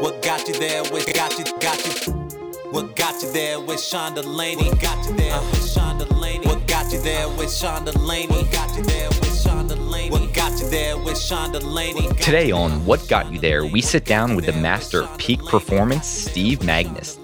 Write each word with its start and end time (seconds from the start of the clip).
What 0.00 0.22
got 0.22 0.48
you 0.48 0.54
there? 0.54 0.82
What 0.84 1.04
got 1.12 1.38
you? 1.38 1.44
Got 1.60 1.86
you? 1.86 2.12
What 2.70 2.96
got 2.96 3.22
you 3.22 3.30
there 3.32 3.60
with 3.60 3.78
Sean 3.78 4.14
Delaney? 4.14 4.64
What 4.70 4.80
got 4.80 5.06
you 5.06 5.14
there 5.14 5.38
with 5.38 5.70
Sean 5.70 5.98
Delaney? 5.98 6.46
What 6.46 6.66
got 6.66 6.90
you 6.90 7.02
there 7.02 7.28
with 7.28 7.52
Sean 7.52 7.84
Delaney? 7.84 8.28
What 8.28 8.50
got 8.50 8.74
you 8.78 8.82
there 8.82 9.10
with 9.10 9.38
Sean 9.38 9.66
Delaney? 9.68 10.10
What 10.10 10.32
got 10.32 10.58
you 10.58 10.70
there 10.70 10.96
with 10.96 11.18
Sean 11.18 11.52
Delaney? 11.52 12.08
Today 12.14 12.50
on 12.50 12.86
What 12.86 13.06
Got 13.08 13.30
You 13.30 13.38
There, 13.40 13.66
we 13.66 13.82
sit 13.82 14.06
down 14.06 14.36
with 14.36 14.46
the 14.46 14.54
master 14.54 15.02
of 15.02 15.18
peak 15.18 15.44
performance, 15.44 16.06
Steve 16.06 16.60
Magness. 16.60 17.18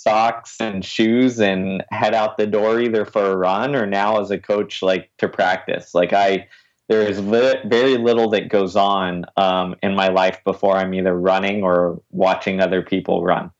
socks, 0.08 0.56
and 0.60 0.84
shoes, 0.84 1.41
and 1.41 1.84
head 1.91 2.14
out 2.14 2.38
the 2.38 2.46
door 2.46 2.80
either 2.80 3.04
for 3.04 3.24
a 3.24 3.36
run 3.36 3.74
or 3.74 3.86
now 3.86 4.20
as 4.20 4.30
a 4.30 4.38
coach, 4.38 4.82
like 4.82 5.10
to 5.19 5.28
practice. 5.28 5.94
Like 5.94 6.12
I, 6.12 6.48
there 6.88 7.02
is 7.02 7.20
li- 7.20 7.60
very 7.66 7.96
little 7.98 8.30
that 8.30 8.48
goes 8.48 8.76
on 8.76 9.26
um, 9.36 9.74
in 9.82 9.94
my 9.94 10.08
life 10.08 10.42
before 10.44 10.76
I'm 10.76 10.94
either 10.94 11.14
running 11.14 11.62
or 11.62 12.00
watching 12.10 12.60
other 12.60 12.82
people 12.82 13.22
run. 13.22 13.50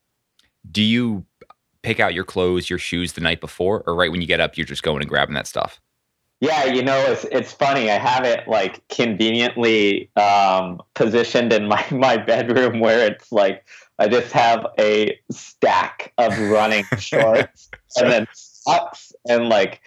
Do 0.71 0.83
you 0.83 1.25
pick 1.83 2.01
out 2.01 2.15
your 2.15 2.25
clothes, 2.25 2.69
your 2.69 2.79
shoes 2.79 3.13
the 3.13 3.21
night 3.21 3.41
before, 3.41 3.83
or 3.87 3.95
right 3.95 4.11
when 4.11 4.21
you 4.21 4.27
get 4.27 4.41
up, 4.41 4.57
you're 4.57 4.67
just 4.67 4.83
going 4.83 5.01
and 5.01 5.09
grabbing 5.09 5.35
that 5.35 5.47
stuff? 5.47 5.81
Yeah, 6.41 6.67
you 6.67 6.83
know, 6.83 6.97
it's 7.11 7.25
it's 7.33 7.53
funny. 7.53 7.91
I 7.91 7.99
have 7.99 8.25
it 8.25 8.47
like 8.47 8.87
conveniently 8.89 10.09
um, 10.17 10.81
positioned 10.95 11.53
in 11.53 11.67
my 11.67 11.85
my 11.91 12.17
bedroom 12.17 12.81
where 12.81 13.11
it's 13.11 13.33
like 13.33 13.67
I 13.99 14.09
just 14.09 14.33
have 14.33 14.67
a 14.79 15.19
stack 15.31 16.13
of 16.19 16.39
running 16.39 16.85
shorts 16.99 17.71
and 17.97 18.11
then 18.11 18.27
socks 18.33 19.13
and 19.29 19.49
like 19.49 19.81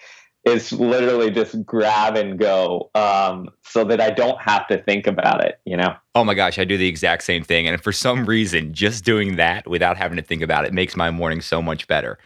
it's 0.44 0.72
literally 0.72 1.30
just 1.30 1.64
grab 1.64 2.16
and 2.16 2.38
go 2.38 2.90
um, 2.94 3.48
so 3.62 3.84
that 3.84 4.00
I 4.00 4.10
don't 4.10 4.40
have 4.40 4.66
to 4.68 4.82
think 4.82 5.06
about 5.06 5.44
it, 5.44 5.60
you 5.64 5.76
know? 5.76 5.94
Oh 6.14 6.24
my 6.24 6.34
gosh, 6.34 6.58
I 6.58 6.64
do 6.64 6.76
the 6.76 6.88
exact 6.88 7.22
same 7.22 7.44
thing. 7.44 7.68
And 7.68 7.80
for 7.80 7.92
some 7.92 8.26
reason, 8.26 8.74
just 8.74 9.04
doing 9.04 9.36
that 9.36 9.68
without 9.68 9.96
having 9.96 10.16
to 10.16 10.22
think 10.22 10.42
about 10.42 10.64
it 10.64 10.72
makes 10.72 10.96
my 10.96 11.10
morning 11.10 11.40
so 11.40 11.62
much 11.62 11.86
better. 11.86 12.18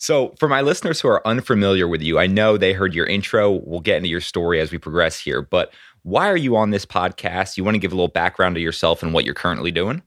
So, 0.00 0.34
for 0.38 0.46
my 0.48 0.60
listeners 0.60 1.00
who 1.00 1.08
are 1.08 1.26
unfamiliar 1.26 1.88
with 1.88 2.02
you, 2.02 2.20
I 2.20 2.28
know 2.28 2.56
they 2.56 2.72
heard 2.72 2.94
your 2.94 3.06
intro. 3.06 3.50
We'll 3.64 3.80
get 3.80 3.96
into 3.96 4.08
your 4.08 4.20
story 4.20 4.60
as 4.60 4.70
we 4.70 4.78
progress 4.78 5.18
here, 5.18 5.42
but 5.42 5.72
why 6.02 6.28
are 6.28 6.36
you 6.36 6.54
on 6.56 6.70
this 6.70 6.86
podcast? 6.86 7.56
You 7.56 7.64
want 7.64 7.74
to 7.74 7.80
give 7.80 7.92
a 7.92 7.96
little 7.96 8.06
background 8.06 8.54
to 8.54 8.60
yourself 8.60 9.02
and 9.02 9.12
what 9.12 9.24
you're 9.24 9.34
currently 9.34 9.72
doing? 9.72 10.02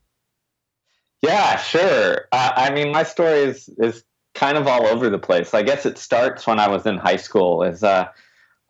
Yeah, 1.22 1.58
sure. 1.58 2.28
Uh, 2.32 2.52
I 2.56 2.72
mean, 2.72 2.92
my 2.92 3.04
story 3.04 3.40
is 3.44 3.70
is 3.78 4.04
kind 4.34 4.58
of 4.58 4.68
all 4.68 4.88
over 4.88 5.10
the 5.10 5.20
place. 5.20 5.54
I 5.54 5.62
guess 5.62 5.86
it 5.86 5.98
starts 5.98 6.48
when 6.48 6.60
I 6.60 6.68
was 6.70 6.86
in 6.86 6.98
high 6.98 7.18
school. 7.18 7.64
Is 7.64 7.84
uh, 7.84 8.08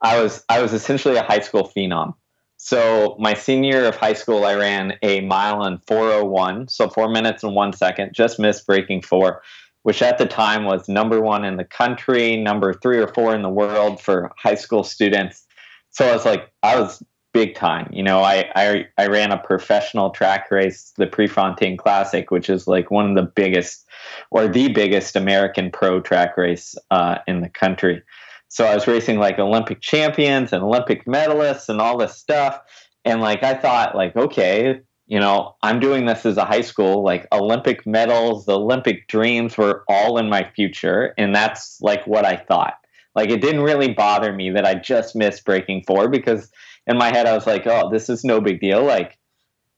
I 0.01 0.21
was 0.21 0.43
I 0.49 0.61
was 0.61 0.73
essentially 0.73 1.15
a 1.15 1.23
high 1.23 1.39
school 1.39 1.71
phenom. 1.75 2.15
So 2.57 3.15
my 3.19 3.33
senior 3.33 3.85
of 3.85 3.95
high 3.95 4.13
school, 4.13 4.45
I 4.45 4.53
ran 4.53 4.93
a 5.01 5.21
mile 5.21 5.65
in 5.65 5.79
401, 5.79 6.67
so 6.67 6.89
four 6.89 7.09
minutes 7.09 7.43
and 7.43 7.55
one 7.55 7.73
second, 7.73 8.13
just 8.13 8.37
missed 8.37 8.67
breaking 8.67 9.01
four 9.01 9.41
which 9.83 10.01
at 10.01 10.17
the 10.17 10.25
time 10.25 10.65
was 10.65 10.87
number 10.87 11.21
one 11.21 11.43
in 11.43 11.57
the 11.57 11.63
country, 11.63 12.37
number 12.37 12.73
three 12.73 12.99
or 12.99 13.07
four 13.07 13.33
in 13.33 13.41
the 13.41 13.49
world 13.49 13.99
for 13.99 14.31
high 14.37 14.55
school 14.55 14.83
students. 14.83 15.45
So 15.89 16.07
I 16.07 16.13
was 16.13 16.25
like, 16.25 16.51
I 16.63 16.79
was 16.79 17.03
big 17.33 17.55
time. 17.55 17.89
You 17.91 18.03
know, 18.03 18.21
I 18.21 18.49
I, 18.55 18.87
I 18.97 19.07
ran 19.07 19.31
a 19.31 19.37
professional 19.37 20.09
track 20.09 20.51
race, 20.51 20.93
the 20.97 21.07
Prefontaine 21.07 21.77
Classic, 21.77 22.31
which 22.31 22.49
is 22.49 22.67
like 22.67 22.91
one 22.91 23.09
of 23.09 23.15
the 23.15 23.31
biggest 23.31 23.87
or 24.29 24.47
the 24.47 24.69
biggest 24.69 25.15
American 25.15 25.71
pro 25.71 25.99
track 26.01 26.37
race 26.37 26.75
uh, 26.89 27.19
in 27.27 27.41
the 27.41 27.49
country. 27.49 28.01
So 28.47 28.65
I 28.65 28.75
was 28.75 28.85
racing 28.85 29.17
like 29.17 29.39
Olympic 29.39 29.79
champions 29.79 30.51
and 30.51 30.63
Olympic 30.63 31.05
medalists 31.05 31.69
and 31.69 31.79
all 31.79 31.97
this 31.97 32.17
stuff. 32.17 32.59
And 33.05 33.21
like 33.21 33.43
I 33.43 33.53
thought, 33.53 33.95
like, 33.95 34.15
okay, 34.15 34.81
you 35.07 35.19
know, 35.19 35.55
I'm 35.63 35.79
doing 35.79 36.05
this 36.05 36.25
as 36.25 36.37
a 36.37 36.45
high 36.45 36.61
school, 36.61 37.03
like 37.03 37.27
Olympic 37.31 37.85
medals, 37.87 38.45
the 38.45 38.57
Olympic 38.57 39.07
dreams 39.07 39.57
were 39.57 39.83
all 39.87 40.17
in 40.17 40.29
my 40.29 40.49
future. 40.55 41.13
And 41.17 41.33
that's 41.33 41.79
like 41.81 42.05
what 42.05 42.25
I 42.25 42.35
thought. 42.35 42.75
Like 43.15 43.29
it 43.29 43.41
didn't 43.41 43.61
really 43.61 43.93
bother 43.93 44.31
me 44.33 44.49
that 44.51 44.65
I 44.65 44.75
just 44.75 45.15
missed 45.15 45.45
breaking 45.45 45.83
four 45.85 46.07
because 46.07 46.51
in 46.87 46.97
my 46.97 47.07
head 47.07 47.25
I 47.25 47.33
was 47.33 47.47
like, 47.47 47.65
oh, 47.67 47.89
this 47.91 48.09
is 48.09 48.23
no 48.23 48.41
big 48.41 48.59
deal. 48.59 48.83
Like 48.83 49.17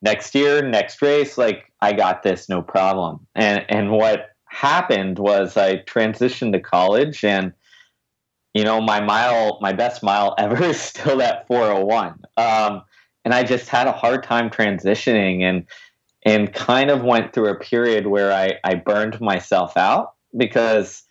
next 0.02 0.36
year, 0.36 0.62
next 0.62 1.02
race, 1.02 1.38
like 1.38 1.72
I 1.82 1.94
got 1.94 2.24
this, 2.24 2.50
no 2.50 2.62
problem. 2.62 3.28
And 3.36 3.66
and 3.70 3.92
what 3.92 4.30
happened 4.46 5.20
was 5.20 5.58
I 5.58 5.78
transitioned 5.78 6.54
to 6.54 6.60
college 6.60 7.24
and 7.24 7.54
you 8.54 8.64
know, 8.64 8.80
my 8.80 9.02
mile, 9.02 9.58
my 9.62 9.74
best 9.74 10.04
mile 10.04 10.36
ever 10.38 10.64
is 10.64 10.80
still 10.80 11.18
that 11.18 11.48
401. 11.48 12.24
Um, 12.38 12.84
and 13.26 13.34
I 13.34 13.44
just 13.44 13.70
had 13.70 13.88
a 13.88 13.92
hard 13.92 14.24
time 14.24 14.50
transitioning 14.50 15.42
and 15.42 15.66
and 16.26 16.54
kind 16.54 16.90
of 16.90 17.04
went 17.04 17.34
through 17.34 17.50
a 17.50 17.60
period 17.60 18.08
where 18.08 18.32
I, 18.32 18.54
I 18.64 18.76
burned 18.76 19.20
myself 19.20 19.76
out 19.76 20.14
because 20.38 21.04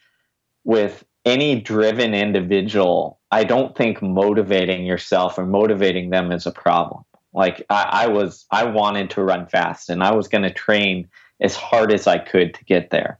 with 0.64 1.04
any 1.26 1.60
driven 1.60 2.14
individual, 2.14 3.20
I 3.32 3.44
don't 3.44 3.74
think 3.74 4.02
motivating 4.02 4.84
yourself 4.84 5.38
or 5.38 5.46
motivating 5.46 6.10
them 6.10 6.30
is 6.30 6.46
a 6.46 6.52
problem. 6.52 7.02
Like 7.32 7.64
I, 7.70 8.04
I 8.04 8.06
was 8.08 8.46
I 8.50 8.64
wanted 8.64 9.10
to 9.10 9.24
run 9.24 9.46
fast 9.46 9.88
and 9.88 10.04
I 10.04 10.14
was 10.14 10.28
gonna 10.28 10.52
train 10.52 11.08
as 11.40 11.56
hard 11.56 11.92
as 11.92 12.06
I 12.06 12.18
could 12.18 12.54
to 12.54 12.64
get 12.64 12.90
there. 12.90 13.18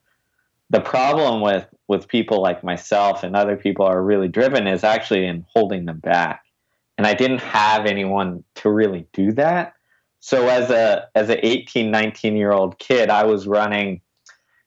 The 0.69 0.81
problem 0.81 1.41
with 1.41 1.67
with 1.89 2.09
people 2.09 2.43
like 2.43 2.63
myself 2.63 3.25
and 3.25 3.35
other 3.35 3.57
people 3.57 3.87
are 3.87 4.03
really 4.03 4.29
driven 4.29 4.67
is 4.67 4.85
actually 4.85 5.27
in 5.27 5.47
holding 5.55 5.87
them 5.87 5.99
back 5.99 6.45
and 6.99 7.07
I 7.07 7.15
didn't 7.15 7.41
have 7.41 7.87
anyone 7.87 8.45
to 8.57 8.71
really 8.71 9.07
do 9.13 9.33
that. 9.33 9.73
So 10.21 10.47
as 10.47 10.71
a 10.71 11.09
as 11.15 11.31
an 11.31 11.39
18, 11.43 11.91
19 11.91 12.37
year 12.37 12.53
old 12.53 12.79
kid, 12.79 13.09
I 13.09 13.25
was 13.25 13.47
running, 13.47 14.03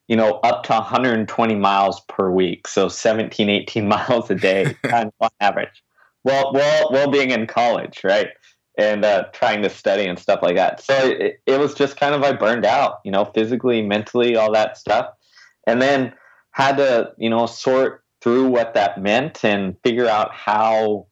you 0.08 0.16
know, 0.16 0.40
up 0.44 0.64
to 0.64 0.74
120 0.74 1.56
miles 1.56 2.02
per 2.08 2.30
week. 2.30 2.68
So 2.68 2.88
17, 2.88 3.50
18 3.50 3.88
miles 3.88 4.30
a 4.30 4.36
day 4.36 4.76
on 4.92 5.12
average. 5.40 5.84
Well, 6.24 6.52
well, 6.54 6.90
well, 6.92 7.10
being 7.10 7.32
in 7.32 7.48
college, 7.48 8.02
right? 8.04 8.30
And 8.78 9.06
uh, 9.06 9.26
trying 9.32 9.62
to 9.62 9.70
study 9.70 10.06
and 10.06 10.20
stuff 10.20 10.42
like 10.42 10.56
that. 10.56 10.82
So 10.82 10.94
it, 10.94 11.40
it 11.46 11.60
was 11.60 11.74
just 11.74 11.98
kind 11.98 12.14
of, 12.14 12.24
I 12.24 12.34
burned 12.34 12.66
out, 12.66 13.00
you 13.06 13.12
know, 13.12 13.26
physically, 13.26 13.82
mentally, 13.82 14.36
all 14.36 14.52
that 14.54 14.78
stuff. 14.78 15.12
And 15.66 15.82
then 15.82 16.14
had 16.52 16.78
to, 16.78 17.12
you 17.18 17.30
know, 17.30 17.46
sort 17.46 18.04
through 18.22 18.48
what 18.48 18.74
that 18.74 19.02
meant 19.02 19.46
and 19.46 19.76
figure 19.84 20.08
out 20.08 20.34
how 20.34 21.08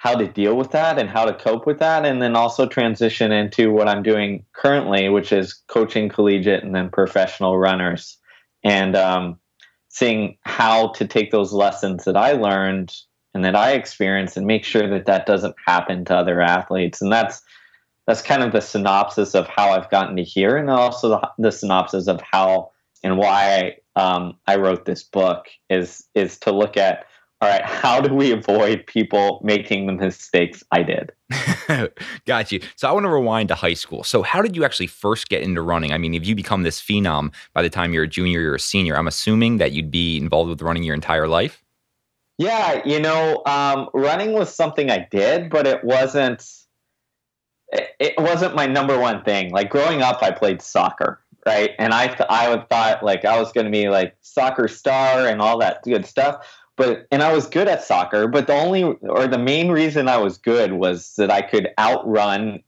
how 0.00 0.14
to 0.14 0.26
deal 0.26 0.56
with 0.56 0.70
that 0.70 0.98
and 0.98 1.10
how 1.10 1.26
to 1.26 1.34
cope 1.34 1.66
with 1.66 1.78
that 1.78 2.06
and 2.06 2.22
then 2.22 2.34
also 2.34 2.66
transition 2.66 3.32
into 3.32 3.70
what 3.70 3.86
I'm 3.86 4.02
doing 4.02 4.46
currently 4.54 5.10
which 5.10 5.30
is 5.30 5.52
coaching 5.68 6.08
collegiate 6.08 6.64
and 6.64 6.74
then 6.74 6.88
professional 6.88 7.58
runners. 7.58 8.16
And 8.64 8.96
um, 8.96 9.38
seeing 9.88 10.38
how 10.40 10.88
to 10.92 11.06
take 11.06 11.30
those 11.30 11.52
lessons 11.52 12.04
that 12.04 12.16
I 12.16 12.32
learned 12.32 12.96
and 13.34 13.44
that 13.44 13.54
I 13.54 13.72
experienced 13.72 14.38
and 14.38 14.46
make 14.46 14.64
sure 14.64 14.88
that 14.88 15.04
that 15.04 15.26
doesn't 15.26 15.54
happen 15.66 16.06
to 16.06 16.16
other 16.16 16.40
athletes. 16.40 17.02
And 17.02 17.12
that's 17.12 17.42
that's 18.06 18.22
kind 18.22 18.42
of 18.42 18.52
the 18.52 18.62
synopsis 18.62 19.34
of 19.34 19.48
how 19.48 19.72
I've 19.72 19.90
gotten 19.90 20.16
to 20.16 20.24
here 20.24 20.56
and 20.56 20.70
also 20.70 21.10
the, 21.10 21.30
the 21.36 21.52
synopsis 21.52 22.06
of 22.06 22.22
how 22.22 22.70
and 23.04 23.18
why 23.18 23.76
um, 23.96 24.38
I 24.46 24.56
wrote 24.56 24.86
this 24.86 25.02
book 25.02 25.48
is 25.68 26.06
is 26.14 26.38
to 26.38 26.52
look 26.52 26.78
at 26.78 27.04
all 27.42 27.48
right, 27.48 27.64
how 27.64 28.02
do 28.02 28.14
we 28.14 28.32
avoid 28.32 28.86
people 28.86 29.40
making 29.42 29.86
the 29.86 29.94
mistakes 29.94 30.62
I 30.72 30.82
did? 30.82 31.12
Got 32.26 32.52
you. 32.52 32.60
So 32.76 32.86
I 32.86 32.92
want 32.92 33.04
to 33.04 33.10
rewind 33.10 33.48
to 33.48 33.54
high 33.54 33.72
school. 33.72 34.04
So 34.04 34.22
how 34.22 34.42
did 34.42 34.56
you 34.56 34.64
actually 34.64 34.88
first 34.88 35.30
get 35.30 35.42
into 35.42 35.62
running? 35.62 35.90
I 35.92 35.98
mean, 35.98 36.12
if 36.12 36.26
you 36.26 36.34
become 36.34 36.64
this 36.64 36.82
phenom 36.82 37.32
by 37.54 37.62
the 37.62 37.70
time 37.70 37.94
you're 37.94 38.04
a 38.04 38.08
junior 38.08 38.50
or 38.50 38.56
a 38.56 38.60
senior, 38.60 38.94
I'm 38.94 39.06
assuming 39.06 39.56
that 39.56 39.72
you'd 39.72 39.90
be 39.90 40.18
involved 40.18 40.50
with 40.50 40.60
running 40.60 40.82
your 40.82 40.94
entire 40.94 41.26
life. 41.26 41.64
Yeah, 42.36 42.82
you 42.84 43.00
know, 43.00 43.42
um, 43.46 43.88
running 43.94 44.32
was 44.32 44.54
something 44.54 44.90
I 44.90 45.08
did, 45.10 45.48
but 45.48 45.66
it 45.66 45.82
wasn't. 45.82 46.46
It 47.72 48.14
wasn't 48.18 48.54
my 48.54 48.66
number 48.66 48.98
one 48.98 49.22
thing. 49.22 49.52
Like 49.52 49.70
growing 49.70 50.02
up, 50.02 50.22
I 50.22 50.32
played 50.32 50.60
soccer, 50.60 51.22
right? 51.46 51.70
And 51.78 51.94
I 51.94 52.08
th- 52.08 52.28
I 52.28 52.48
would 52.48 52.68
thought 52.68 53.04
like 53.04 53.24
I 53.24 53.38
was 53.38 53.52
going 53.52 53.66
to 53.66 53.70
be 53.70 53.88
like 53.88 54.16
soccer 54.22 54.68
star 54.68 55.26
and 55.26 55.40
all 55.40 55.58
that 55.58 55.82
good 55.84 56.04
stuff 56.04 56.44
but 56.80 57.06
and 57.10 57.22
I 57.22 57.34
was 57.34 57.46
good 57.46 57.68
at 57.68 57.84
soccer, 57.84 58.26
but 58.26 58.46
the 58.46 58.54
only 58.54 58.84
or 58.84 59.26
the 59.26 59.38
main 59.38 59.70
reason 59.70 60.08
I 60.08 60.16
was 60.16 60.38
good 60.38 60.72
was 60.72 61.12
that 61.18 61.30
I 61.30 61.42
could 61.42 61.68
outrun, 61.78 62.62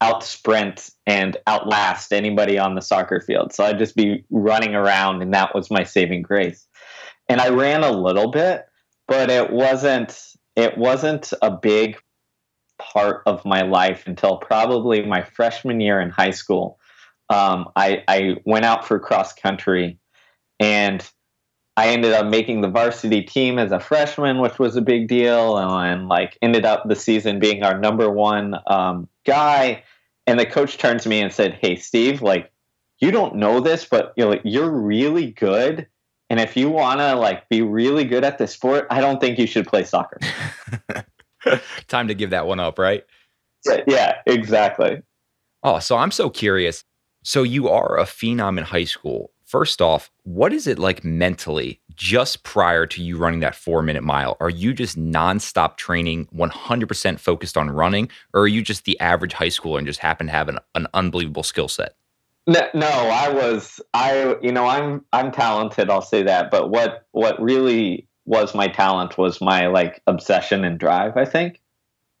out 0.00 0.24
sprint, 0.24 0.90
and 1.06 1.36
outlast 1.46 2.12
anybody 2.12 2.58
on 2.58 2.74
the 2.74 2.80
soccer 2.80 3.20
field. 3.20 3.52
So 3.52 3.62
I'd 3.62 3.78
just 3.78 3.94
be 3.94 4.24
running 4.28 4.74
around, 4.74 5.22
and 5.22 5.32
that 5.34 5.54
was 5.54 5.70
my 5.70 5.84
saving 5.84 6.22
grace. 6.22 6.66
And 7.28 7.40
I 7.40 7.50
ran 7.50 7.84
a 7.84 7.92
little 7.92 8.28
bit, 8.32 8.66
but 9.06 9.30
it 9.30 9.52
wasn't 9.52 10.20
it 10.56 10.76
wasn't 10.76 11.32
a 11.40 11.52
big 11.52 11.96
part 12.80 13.22
of 13.24 13.44
my 13.44 13.62
life 13.62 14.08
until 14.08 14.36
probably 14.38 15.06
my 15.06 15.22
freshman 15.22 15.80
year 15.80 16.00
in 16.00 16.10
high 16.10 16.32
school. 16.32 16.80
Um, 17.30 17.68
I, 17.76 18.02
I 18.08 18.34
went 18.44 18.64
out 18.64 18.84
for 18.84 18.98
cross 18.98 19.32
country 19.32 20.00
and 20.58 21.08
I 21.76 21.88
ended 21.88 22.12
up 22.12 22.26
making 22.26 22.60
the 22.60 22.68
varsity 22.68 23.22
team 23.22 23.58
as 23.58 23.72
a 23.72 23.80
freshman, 23.80 24.38
which 24.40 24.58
was 24.58 24.76
a 24.76 24.80
big 24.80 25.08
deal, 25.08 25.58
and, 25.58 26.08
like 26.08 26.38
ended 26.40 26.64
up 26.64 26.88
the 26.88 26.94
season 26.94 27.40
being 27.40 27.64
our 27.64 27.78
number 27.78 28.08
one 28.10 28.56
um, 28.66 29.08
guy. 29.26 29.82
And 30.26 30.38
the 30.38 30.46
coach 30.46 30.78
turned 30.78 31.00
to 31.00 31.08
me 31.08 31.20
and 31.20 31.32
said, 31.32 31.58
"Hey, 31.60 31.76
Steve, 31.76 32.22
like 32.22 32.52
you 33.00 33.10
don't 33.10 33.36
know 33.36 33.60
this, 33.60 33.84
but 33.84 34.12
you 34.16 34.24
know, 34.24 34.40
you're 34.44 34.70
really 34.70 35.32
good, 35.32 35.86
and 36.30 36.38
if 36.38 36.56
you 36.56 36.70
want 36.70 37.00
to 37.00 37.16
like 37.16 37.48
be 37.48 37.60
really 37.60 38.04
good 38.04 38.24
at 38.24 38.38
the 38.38 38.46
sport, 38.46 38.86
I 38.90 39.00
don't 39.00 39.20
think 39.20 39.38
you 39.38 39.46
should 39.46 39.66
play 39.66 39.84
soccer." 39.84 40.18
Time 41.88 42.08
to 42.08 42.14
give 42.14 42.30
that 42.30 42.46
one 42.46 42.60
up, 42.60 42.78
right? 42.78 43.04
Yeah, 43.66 43.80
yeah, 43.86 44.14
exactly. 44.26 45.02
Oh, 45.62 45.78
so 45.80 45.96
I'm 45.96 46.10
so 46.10 46.30
curious. 46.30 46.84
So 47.24 47.42
you 47.42 47.68
are 47.68 47.98
a 47.98 48.04
phenom 48.04 48.58
in 48.58 48.64
high 48.64 48.84
school 48.84 49.33
First 49.54 49.80
off, 49.80 50.10
what 50.24 50.52
is 50.52 50.66
it 50.66 50.80
like 50.80 51.04
mentally 51.04 51.80
just 51.94 52.42
prior 52.42 52.86
to 52.86 53.00
you 53.00 53.16
running 53.16 53.38
that 53.38 53.54
four 53.54 53.84
minute 53.84 54.02
mile? 54.02 54.36
Are 54.40 54.50
you 54.50 54.74
just 54.74 54.98
nonstop 54.98 55.76
training, 55.76 56.26
100% 56.34 57.20
focused 57.20 57.56
on 57.56 57.70
running, 57.70 58.08
or 58.32 58.40
are 58.40 58.48
you 58.48 58.62
just 58.62 58.84
the 58.84 58.98
average 58.98 59.32
high 59.32 59.46
schooler 59.46 59.78
and 59.78 59.86
just 59.86 60.00
happen 60.00 60.26
to 60.26 60.32
have 60.32 60.48
an, 60.48 60.58
an 60.74 60.88
unbelievable 60.92 61.44
skill 61.44 61.68
set? 61.68 61.94
No, 62.48 62.66
no, 62.74 62.88
I 62.88 63.28
was, 63.28 63.80
I, 63.94 64.34
you 64.42 64.50
know, 64.50 64.66
I'm, 64.66 65.04
I'm 65.12 65.30
talented. 65.30 65.88
I'll 65.88 66.02
say 66.02 66.24
that. 66.24 66.50
But 66.50 66.70
what, 66.70 67.06
what 67.12 67.40
really 67.40 68.08
was 68.24 68.56
my 68.56 68.66
talent 68.66 69.18
was 69.18 69.40
my 69.40 69.68
like 69.68 70.02
obsession 70.08 70.64
and 70.64 70.80
drive, 70.80 71.16
I 71.16 71.26
think. 71.26 71.60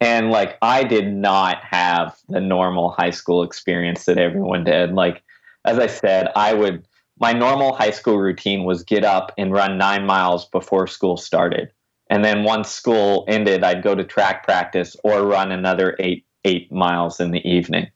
And 0.00 0.30
like, 0.30 0.56
I 0.62 0.84
did 0.84 1.12
not 1.12 1.56
have 1.64 2.16
the 2.28 2.40
normal 2.40 2.92
high 2.92 3.10
school 3.10 3.42
experience 3.42 4.04
that 4.04 4.18
everyone 4.18 4.62
did. 4.62 4.92
Like, 4.92 5.24
as 5.64 5.80
I 5.80 5.88
said, 5.88 6.28
I 6.36 6.54
would, 6.54 6.86
my 7.20 7.32
normal 7.32 7.74
high 7.74 7.90
school 7.90 8.18
routine 8.18 8.64
was 8.64 8.82
get 8.82 9.04
up 9.04 9.32
and 9.38 9.52
run 9.52 9.78
nine 9.78 10.06
miles 10.06 10.46
before 10.46 10.86
school 10.86 11.16
started. 11.16 11.70
And 12.10 12.24
then 12.24 12.44
once 12.44 12.68
school 12.68 13.24
ended, 13.28 13.64
I'd 13.64 13.82
go 13.82 13.94
to 13.94 14.04
track 14.04 14.44
practice 14.44 14.96
or 15.04 15.26
run 15.26 15.52
another 15.52 15.96
eight 15.98 16.26
eight 16.44 16.70
miles 16.70 17.20
in 17.20 17.30
the 17.30 17.46
evening. 17.48 17.88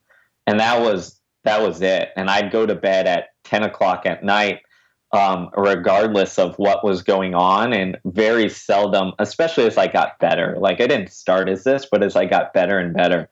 And 0.47 0.59
that 0.61 0.81
was 0.81 1.21
that 1.45 1.61
was 1.61 1.81
it. 1.83 2.11
And 2.17 2.31
I'd 2.31 2.51
go 2.51 2.67
to 2.67 2.75
bed 2.75 3.07
at 3.07 3.29
ten 3.45 3.63
o'clock 3.63 4.07
at 4.07 4.25
night, 4.25 4.61
um, 5.13 5.51
regardless 5.57 6.39
of 6.39 6.57
what 6.57 6.85
was 6.85 7.03
going 7.03 7.35
on. 7.35 7.73
And 7.73 7.99
very 8.07 8.49
seldom, 8.49 9.13
especially 9.19 9.67
as 9.67 9.77
I 9.77 9.89
got 9.89 10.19
better. 10.21 10.57
Like 10.59 10.81
I 10.81 10.87
didn't 10.87 11.13
start 11.13 11.49
as 11.49 11.65
this, 11.65 11.87
but 11.91 12.03
as 12.03 12.17
I 12.17 12.25
got 12.25 12.55
better 12.55 12.79
and 12.79 12.95
better, 12.95 13.29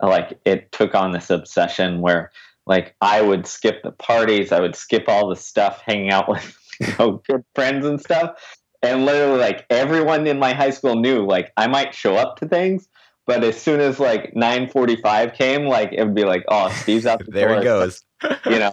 like 0.00 0.38
it 0.44 0.70
took 0.72 0.94
on 0.94 1.12
this 1.12 1.30
obsession 1.30 2.00
where 2.00 2.30
like 2.66 2.94
I 3.00 3.22
would 3.22 3.46
skip 3.46 3.82
the 3.82 3.92
parties, 3.92 4.52
I 4.52 4.60
would 4.60 4.76
skip 4.76 5.04
all 5.08 5.28
the 5.28 5.36
stuff, 5.36 5.82
hanging 5.84 6.10
out 6.10 6.28
with 6.28 6.56
you 6.80 6.88
know 6.98 7.22
good 7.26 7.44
friends 7.54 7.86
and 7.86 8.00
stuff. 8.00 8.58
And 8.82 9.06
literally, 9.06 9.38
like 9.38 9.66
everyone 9.70 10.26
in 10.26 10.38
my 10.38 10.54
high 10.54 10.70
school 10.70 10.96
knew, 10.96 11.24
like 11.24 11.52
I 11.56 11.68
might 11.68 11.94
show 11.94 12.16
up 12.16 12.38
to 12.38 12.48
things, 12.48 12.88
but 13.26 13.44
as 13.44 13.60
soon 13.60 13.80
as 13.80 14.00
like 14.00 14.34
9:45 14.34 15.34
came, 15.34 15.66
like 15.66 15.92
it 15.92 16.04
would 16.04 16.14
be 16.14 16.24
like, 16.24 16.44
oh, 16.48 16.68
Steve's 16.70 17.06
out 17.06 17.18
the 17.24 17.30
there 17.30 17.48
door. 17.48 17.58
he 17.58 17.64
goes. 17.64 18.02
you 18.46 18.58
know, 18.58 18.72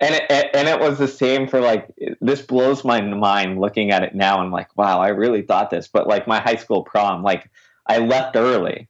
and 0.00 0.14
it, 0.14 0.50
and 0.54 0.68
it 0.68 0.78
was 0.78 0.98
the 0.98 1.08
same 1.08 1.48
for 1.48 1.60
like 1.60 1.88
this 2.20 2.42
blows 2.42 2.84
my 2.84 3.00
mind 3.00 3.60
looking 3.60 3.90
at 3.90 4.02
it 4.02 4.14
now. 4.14 4.38
I'm 4.38 4.50
like, 4.50 4.76
wow, 4.76 5.00
I 5.00 5.08
really 5.08 5.42
thought 5.42 5.70
this, 5.70 5.88
but 5.88 6.06
like 6.06 6.26
my 6.26 6.40
high 6.40 6.56
school 6.56 6.82
prom, 6.82 7.22
like 7.22 7.50
I 7.86 7.98
left 7.98 8.36
early 8.36 8.88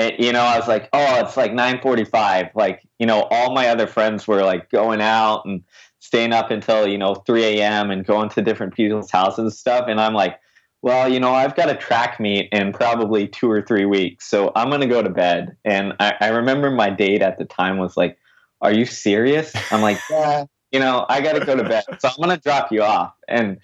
and, 0.00 0.24
you 0.24 0.32
know, 0.32 0.40
I 0.40 0.58
was 0.58 0.66
like, 0.66 0.88
oh, 0.92 1.20
it's 1.20 1.36
like 1.36 1.52
9:45. 1.52 2.54
Like, 2.54 2.80
you 2.98 3.06
know, 3.06 3.22
all 3.30 3.52
my 3.54 3.68
other 3.68 3.86
friends 3.86 4.26
were 4.26 4.42
like 4.42 4.70
going 4.70 5.00
out 5.00 5.44
and 5.44 5.62
staying 5.98 6.32
up 6.32 6.50
until 6.50 6.88
you 6.88 6.96
know 6.96 7.14
3 7.14 7.44
a.m. 7.44 7.90
and 7.90 8.06
going 8.06 8.30
to 8.30 8.42
different 8.42 8.74
people's 8.74 9.10
houses 9.10 9.38
and 9.38 9.52
stuff. 9.52 9.86
And 9.88 10.00
I'm 10.00 10.14
like, 10.14 10.38
well, 10.82 11.08
you 11.08 11.20
know, 11.20 11.34
I've 11.34 11.54
got 11.54 11.68
a 11.68 11.76
track 11.76 12.18
meet 12.18 12.48
in 12.52 12.72
probably 12.72 13.28
two 13.28 13.50
or 13.50 13.60
three 13.60 13.84
weeks, 13.84 14.28
so 14.28 14.50
I'm 14.56 14.70
gonna 14.70 14.86
go 14.86 15.02
to 15.02 15.10
bed. 15.10 15.56
And 15.64 15.92
I, 16.00 16.14
I 16.20 16.28
remember 16.28 16.70
my 16.70 16.88
date 16.88 17.20
at 17.20 17.36
the 17.38 17.44
time 17.44 17.76
was 17.76 17.96
like, 17.96 18.16
"Are 18.62 18.72
you 18.72 18.86
serious?" 18.86 19.52
I'm 19.70 19.82
like, 19.82 20.00
"Yeah." 20.10 20.44
You 20.72 20.78
know, 20.78 21.04
I 21.08 21.20
got 21.20 21.32
to 21.32 21.44
go 21.44 21.56
to 21.56 21.64
bed, 21.64 21.82
so 21.98 22.08
I'm 22.08 22.14
gonna 22.18 22.38
drop 22.38 22.72
you 22.72 22.82
off. 22.82 23.12
And 23.28 23.58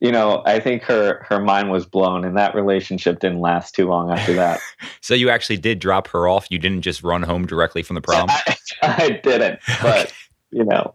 you 0.00 0.12
know, 0.12 0.42
I 0.46 0.60
think 0.60 0.82
her 0.84 1.24
her 1.28 1.40
mind 1.40 1.70
was 1.70 1.84
blown, 1.84 2.24
and 2.24 2.36
that 2.36 2.54
relationship 2.54 3.18
didn't 3.18 3.40
last 3.40 3.74
too 3.74 3.88
long 3.88 4.10
after 4.10 4.32
that. 4.34 4.60
so 5.00 5.14
you 5.14 5.28
actually 5.28 5.58
did 5.58 5.80
drop 5.80 6.08
her 6.08 6.28
off. 6.28 6.46
You 6.50 6.58
didn't 6.58 6.82
just 6.82 7.02
run 7.02 7.22
home 7.22 7.46
directly 7.46 7.82
from 7.82 7.94
the 7.94 8.00
prom. 8.00 8.28
I, 8.30 8.56
I 8.82 9.20
didn't, 9.22 9.60
but 9.82 10.06
okay. 10.06 10.12
you 10.50 10.64
know. 10.64 10.94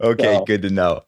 Okay, 0.00 0.36
so. 0.36 0.44
good 0.44 0.62
to 0.62 0.70
know. 0.70 1.02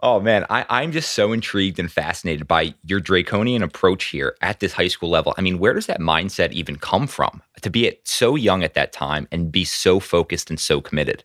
Oh 0.00 0.20
man, 0.20 0.44
I, 0.50 0.66
I'm 0.68 0.92
just 0.92 1.12
so 1.12 1.32
intrigued 1.32 1.78
and 1.78 1.90
fascinated 1.90 2.46
by 2.46 2.74
your 2.84 3.00
draconian 3.00 3.62
approach 3.62 4.04
here 4.04 4.36
at 4.42 4.60
this 4.60 4.72
high 4.72 4.88
school 4.88 5.10
level. 5.10 5.34
I 5.36 5.42
mean, 5.42 5.58
where 5.58 5.72
does 5.72 5.86
that 5.86 6.00
mindset 6.00 6.52
even 6.52 6.76
come 6.76 7.06
from 7.06 7.42
to 7.62 7.70
be 7.70 7.88
at 7.88 8.06
so 8.06 8.36
young 8.36 8.62
at 8.62 8.74
that 8.74 8.92
time 8.92 9.28
and 9.32 9.52
be 9.52 9.64
so 9.64 10.00
focused 10.00 10.50
and 10.50 10.60
so 10.60 10.80
committed? 10.80 11.24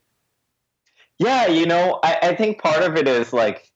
Yeah, 1.18 1.48
you 1.48 1.66
know, 1.66 2.00
I, 2.04 2.18
I 2.22 2.36
think 2.36 2.62
part 2.62 2.82
of 2.82 2.96
it 2.96 3.06
is 3.06 3.34
like 3.34 3.69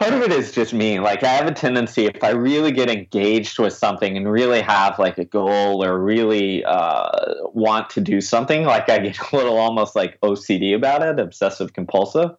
part 0.00 0.14
of 0.14 0.22
it 0.22 0.32
is 0.32 0.50
just 0.50 0.72
me. 0.72 0.98
Like 0.98 1.22
I 1.22 1.28
have 1.28 1.46
a 1.46 1.52
tendency, 1.52 2.06
if 2.06 2.24
I 2.24 2.30
really 2.30 2.72
get 2.72 2.88
engaged 2.88 3.58
with 3.58 3.74
something 3.74 4.16
and 4.16 4.30
really 4.30 4.62
have 4.62 4.98
like 4.98 5.18
a 5.18 5.26
goal 5.26 5.84
or 5.84 6.02
really 6.02 6.64
uh, 6.64 7.34
want 7.52 7.90
to 7.90 8.00
do 8.00 8.22
something, 8.22 8.64
like 8.64 8.88
I 8.88 8.98
get 8.98 9.18
a 9.32 9.36
little 9.36 9.58
almost 9.58 9.94
like 9.94 10.18
OCD 10.22 10.74
about 10.74 11.02
it, 11.02 11.20
obsessive 11.20 11.74
compulsive. 11.74 12.30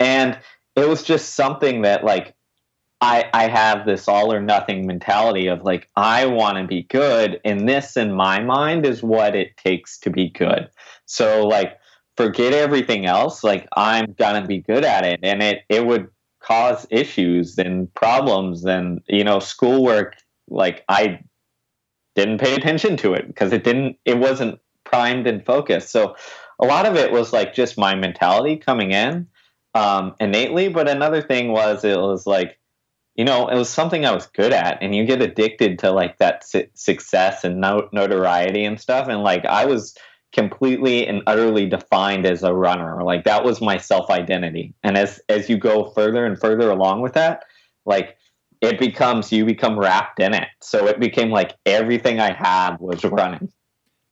And 0.00 0.38
it 0.74 0.88
was 0.88 1.02
just 1.02 1.34
something 1.34 1.82
that 1.82 2.02
like 2.02 2.34
I, 3.02 3.28
I 3.34 3.48
have 3.48 3.84
this 3.84 4.08
all 4.08 4.32
or 4.32 4.40
nothing 4.40 4.86
mentality 4.86 5.48
of 5.48 5.64
like 5.64 5.90
I 5.96 6.24
want 6.24 6.56
to 6.58 6.66
be 6.66 6.84
good, 6.84 7.40
and 7.44 7.68
this 7.68 7.96
in 7.96 8.14
my 8.14 8.40
mind 8.40 8.86
is 8.86 9.02
what 9.02 9.36
it 9.36 9.56
takes 9.58 9.98
to 9.98 10.10
be 10.10 10.30
good. 10.30 10.70
So 11.04 11.46
like 11.46 11.78
forget 12.16 12.54
everything 12.54 13.04
else. 13.04 13.44
Like 13.44 13.68
I'm 13.76 14.12
gonna 14.12 14.46
be 14.46 14.60
good 14.60 14.84
at 14.84 15.04
it, 15.04 15.20
and 15.22 15.42
it 15.42 15.64
it 15.68 15.84
would 15.84 16.08
cause 16.42 16.86
issues 16.90 17.58
and 17.58 17.92
problems 17.94 18.64
and 18.64 19.00
you 19.08 19.24
know 19.24 19.38
schoolwork. 19.38 20.16
Like 20.48 20.84
I 20.88 21.20
didn't 22.14 22.38
pay 22.38 22.54
attention 22.54 22.96
to 22.98 23.14
it 23.14 23.26
because 23.26 23.52
it 23.52 23.64
didn't 23.64 23.96
it 24.04 24.18
wasn't 24.18 24.60
primed 24.84 25.26
and 25.26 25.44
focused. 25.44 25.90
So 25.90 26.16
a 26.60 26.66
lot 26.66 26.86
of 26.86 26.96
it 26.96 27.12
was 27.12 27.32
like 27.32 27.54
just 27.54 27.78
my 27.78 27.94
mentality 27.94 28.56
coming 28.56 28.92
in 28.92 29.26
um, 29.74 30.14
innately. 30.20 30.68
But 30.68 30.88
another 30.88 31.22
thing 31.22 31.52
was 31.52 31.84
it 31.84 31.98
was 31.98 32.26
like 32.26 32.58
you 33.14 33.26
know, 33.26 33.48
it 33.48 33.56
was 33.56 33.68
something 33.68 34.06
I 34.06 34.12
was 34.12 34.26
good 34.28 34.52
at, 34.54 34.78
and 34.80 34.94
you 34.94 35.04
get 35.04 35.20
addicted 35.20 35.78
to 35.80 35.90
like 35.90 36.16
that 36.18 36.44
su- 36.44 36.68
success 36.72 37.44
and 37.44 37.60
notoriety 37.60 38.64
and 38.64 38.80
stuff. 38.80 39.08
And 39.08 39.22
like 39.22 39.44
I 39.44 39.66
was 39.66 39.94
completely 40.32 41.06
and 41.06 41.22
utterly 41.26 41.66
defined 41.66 42.26
as 42.26 42.42
a 42.42 42.52
runner. 42.52 43.02
Like 43.02 43.24
that 43.24 43.44
was 43.44 43.60
my 43.60 43.76
self 43.76 44.10
identity. 44.10 44.74
And 44.82 44.96
as 44.96 45.20
as 45.28 45.48
you 45.48 45.58
go 45.58 45.90
further 45.90 46.24
and 46.24 46.38
further 46.38 46.70
along 46.70 47.02
with 47.02 47.12
that, 47.14 47.44
like 47.84 48.16
it 48.60 48.78
becomes 48.78 49.30
you 49.32 49.44
become 49.44 49.78
wrapped 49.78 50.20
in 50.20 50.34
it. 50.34 50.48
So 50.60 50.86
it 50.86 50.98
became 51.00 51.30
like 51.30 51.54
everything 51.66 52.20
I 52.20 52.32
had 52.32 52.76
was 52.78 53.04
running. 53.04 53.52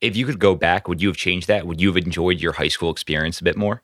If 0.01 0.17
you 0.17 0.27
could 0.27 0.39
go 0.39 0.55
back, 0.55 0.89
would 0.89 1.01
you 1.01 1.09
have 1.09 1.17
changed 1.17 1.49
that? 1.49 1.67
Would 1.67 1.81
you 1.81 1.89
have 1.89 1.97
enjoyed 1.97 2.41
your 2.41 2.53
high 2.53 2.69
school 2.69 2.91
experience 2.91 3.41
a 3.41 3.45
bit 3.45 3.57
more? 3.57 3.83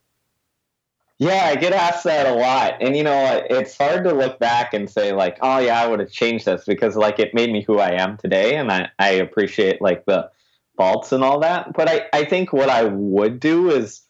Yeah, 1.19 1.47
I 1.47 1.57
get 1.57 1.73
asked 1.73 2.05
that 2.05 2.26
a 2.26 2.35
lot. 2.35 2.75
And 2.81 2.95
you 2.97 3.02
know, 3.02 3.43
it's 3.49 3.76
hard 3.76 4.05
to 4.05 4.12
look 4.12 4.38
back 4.38 4.75
and 4.75 4.90
say 4.90 5.12
like, 5.12 5.38
"Oh 5.40 5.59
yeah, 5.59 5.81
I 5.81 5.87
would 5.87 6.00
have 6.00 6.11
changed 6.11 6.45
this" 6.45 6.64
because 6.66 6.97
like 6.97 7.19
it 7.19 7.33
made 7.33 7.50
me 7.50 7.62
who 7.62 7.78
I 7.78 7.93
am 7.93 8.19
today 8.19 8.57
and 8.57 8.71
I 8.71 8.90
I 8.99 9.11
appreciate 9.11 9.81
like 9.81 10.05
the 10.05 10.31
faults 10.76 11.12
and 11.12 11.25
all 11.25 11.40
that. 11.40 11.73
But 11.75 11.88
I 11.88 12.02
I 12.12 12.25
think 12.25 12.52
what 12.52 12.68
I 12.68 12.85
would 12.85 13.40
do 13.40 13.71
is 13.71 14.02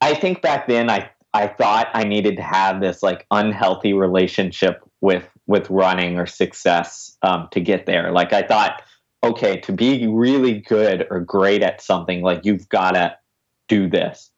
I 0.00 0.14
think 0.14 0.42
back 0.42 0.68
then 0.68 0.90
I 0.90 1.10
I 1.34 1.48
thought 1.48 1.88
I 1.94 2.04
needed 2.04 2.36
to 2.36 2.42
have 2.42 2.80
this 2.80 3.02
like 3.02 3.26
unhealthy 3.30 3.92
relationship 3.92 4.82
with 5.00 5.28
with 5.46 5.68
running 5.70 6.18
or 6.18 6.26
success 6.26 7.16
um, 7.22 7.48
to 7.52 7.60
get 7.60 7.86
there. 7.86 8.12
Like 8.12 8.32
I 8.32 8.42
thought, 8.42 8.82
okay, 9.24 9.60
to 9.60 9.72
be 9.72 10.06
really 10.06 10.60
good 10.60 11.06
or 11.10 11.20
great 11.20 11.62
at 11.62 11.80
something, 11.80 12.22
like 12.22 12.44
you've 12.44 12.68
got 12.68 12.92
to 12.92 13.16
do 13.68 13.88
this 13.88 14.32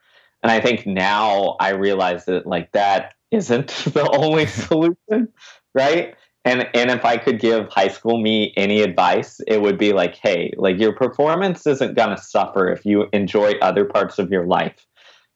and 0.44 0.52
I 0.52 0.60
think 0.60 0.86
now 0.86 1.56
I 1.58 1.70
realize 1.70 2.26
that 2.26 2.46
like 2.46 2.70
that 2.72 3.14
isn't 3.30 3.68
the 3.94 4.06
only 4.12 4.46
solution, 4.46 5.32
right? 5.74 6.14
And 6.44 6.68
and 6.74 6.90
if 6.90 7.04
I 7.04 7.16
could 7.16 7.40
give 7.40 7.68
high 7.68 7.88
school 7.88 8.20
me 8.20 8.52
any 8.56 8.82
advice, 8.82 9.40
it 9.46 9.62
would 9.62 9.78
be 9.78 9.92
like, 9.92 10.16
hey, 10.16 10.52
like 10.56 10.78
your 10.78 10.92
performance 10.92 11.66
isn't 11.66 11.94
gonna 11.94 12.18
suffer 12.18 12.70
if 12.70 12.84
you 12.84 13.08
enjoy 13.12 13.52
other 13.62 13.84
parts 13.84 14.18
of 14.18 14.30
your 14.30 14.46
life. 14.46 14.86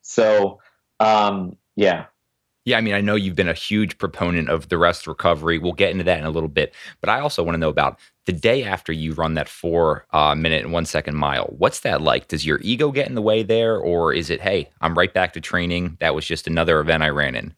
So 0.01 0.59
um, 0.99 1.55
yeah, 1.75 2.05
yeah, 2.69 2.77
I 2.77 2.81
mean, 2.81 2.93
I 2.93 3.01
know 3.01 3.15
you've 3.15 3.35
been 3.35 3.49
a 3.49 3.53
huge 3.53 3.97
proponent 3.97 4.47
of 4.47 4.69
the 4.69 4.77
rest 4.77 5.07
recovery. 5.07 5.57
We'll 5.57 5.73
get 5.73 5.89
into 5.89 6.03
that 6.03 6.19
in 6.19 6.25
a 6.25 6.29
little 6.29 6.49
bit, 6.49 6.73
but 7.01 7.09
I 7.09 7.19
also 7.19 7.41
want 7.41 7.55
to 7.55 7.59
know 7.59 7.69
about 7.69 7.97
the 8.25 8.31
day 8.31 8.63
after 8.63 8.91
you 8.91 9.13
run 9.13 9.33
that 9.35 9.49
four 9.49 10.05
uh, 10.11 10.35
minute 10.35 10.63
and 10.63 10.71
one 10.71 10.85
second 10.85 11.15
mile. 11.15 11.45
What's 11.57 11.79
that 11.79 12.01
like? 12.01 12.27
Does 12.27 12.45
your 12.45 12.59
ego 12.61 12.91
get 12.91 13.07
in 13.07 13.15
the 13.15 13.23
way 13.23 13.41
there, 13.41 13.79
or 13.79 14.13
is 14.13 14.29
it, 14.29 14.41
hey, 14.41 14.69
I'm 14.81 14.95
right 14.95 15.11
back 15.11 15.33
to 15.33 15.41
training? 15.41 15.97
That 15.99 16.13
was 16.13 16.25
just 16.27 16.45
another 16.45 16.79
event 16.79 17.01
I 17.01 17.09
ran 17.09 17.33
in. 17.33 17.55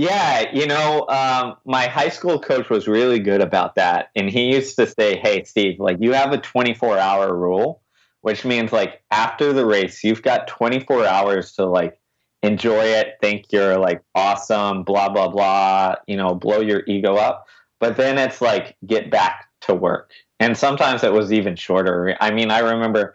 Yeah, 0.00 0.50
you 0.54 0.66
know, 0.66 1.06
um, 1.08 1.56
my 1.66 1.86
high 1.86 2.08
school 2.08 2.40
coach 2.40 2.70
was 2.70 2.88
really 2.88 3.18
good 3.18 3.42
about 3.42 3.74
that, 3.74 4.08
and 4.16 4.30
he 4.30 4.50
used 4.54 4.76
to 4.76 4.86
say, 4.86 5.18
"Hey, 5.18 5.44
Steve, 5.44 5.78
like 5.78 5.98
you 6.00 6.14
have 6.14 6.32
a 6.32 6.38
24 6.38 6.96
hour 6.98 7.34
rule." 7.36 7.82
Which 8.22 8.44
means 8.44 8.72
like 8.72 9.02
after 9.10 9.52
the 9.52 9.66
race, 9.66 10.02
you've 10.04 10.22
got 10.22 10.46
24 10.48 11.06
hours 11.06 11.52
to 11.54 11.66
like 11.66 12.00
enjoy 12.42 12.84
it, 12.84 13.18
think 13.20 13.46
you're 13.50 13.76
like 13.78 14.02
awesome, 14.14 14.84
blah, 14.84 15.08
blah, 15.10 15.28
blah, 15.28 15.96
you 16.06 16.16
know, 16.16 16.34
blow 16.34 16.60
your 16.60 16.82
ego 16.86 17.16
up. 17.16 17.46
But 17.78 17.96
then 17.96 18.18
it's 18.18 18.40
like, 18.42 18.76
get 18.86 19.10
back 19.10 19.48
to 19.62 19.74
work. 19.74 20.12
And 20.38 20.56
sometimes 20.56 21.02
it 21.04 21.12
was 21.12 21.32
even 21.32 21.56
shorter. 21.56 22.16
I 22.20 22.30
mean, 22.30 22.50
I 22.50 22.58
remember, 22.60 23.14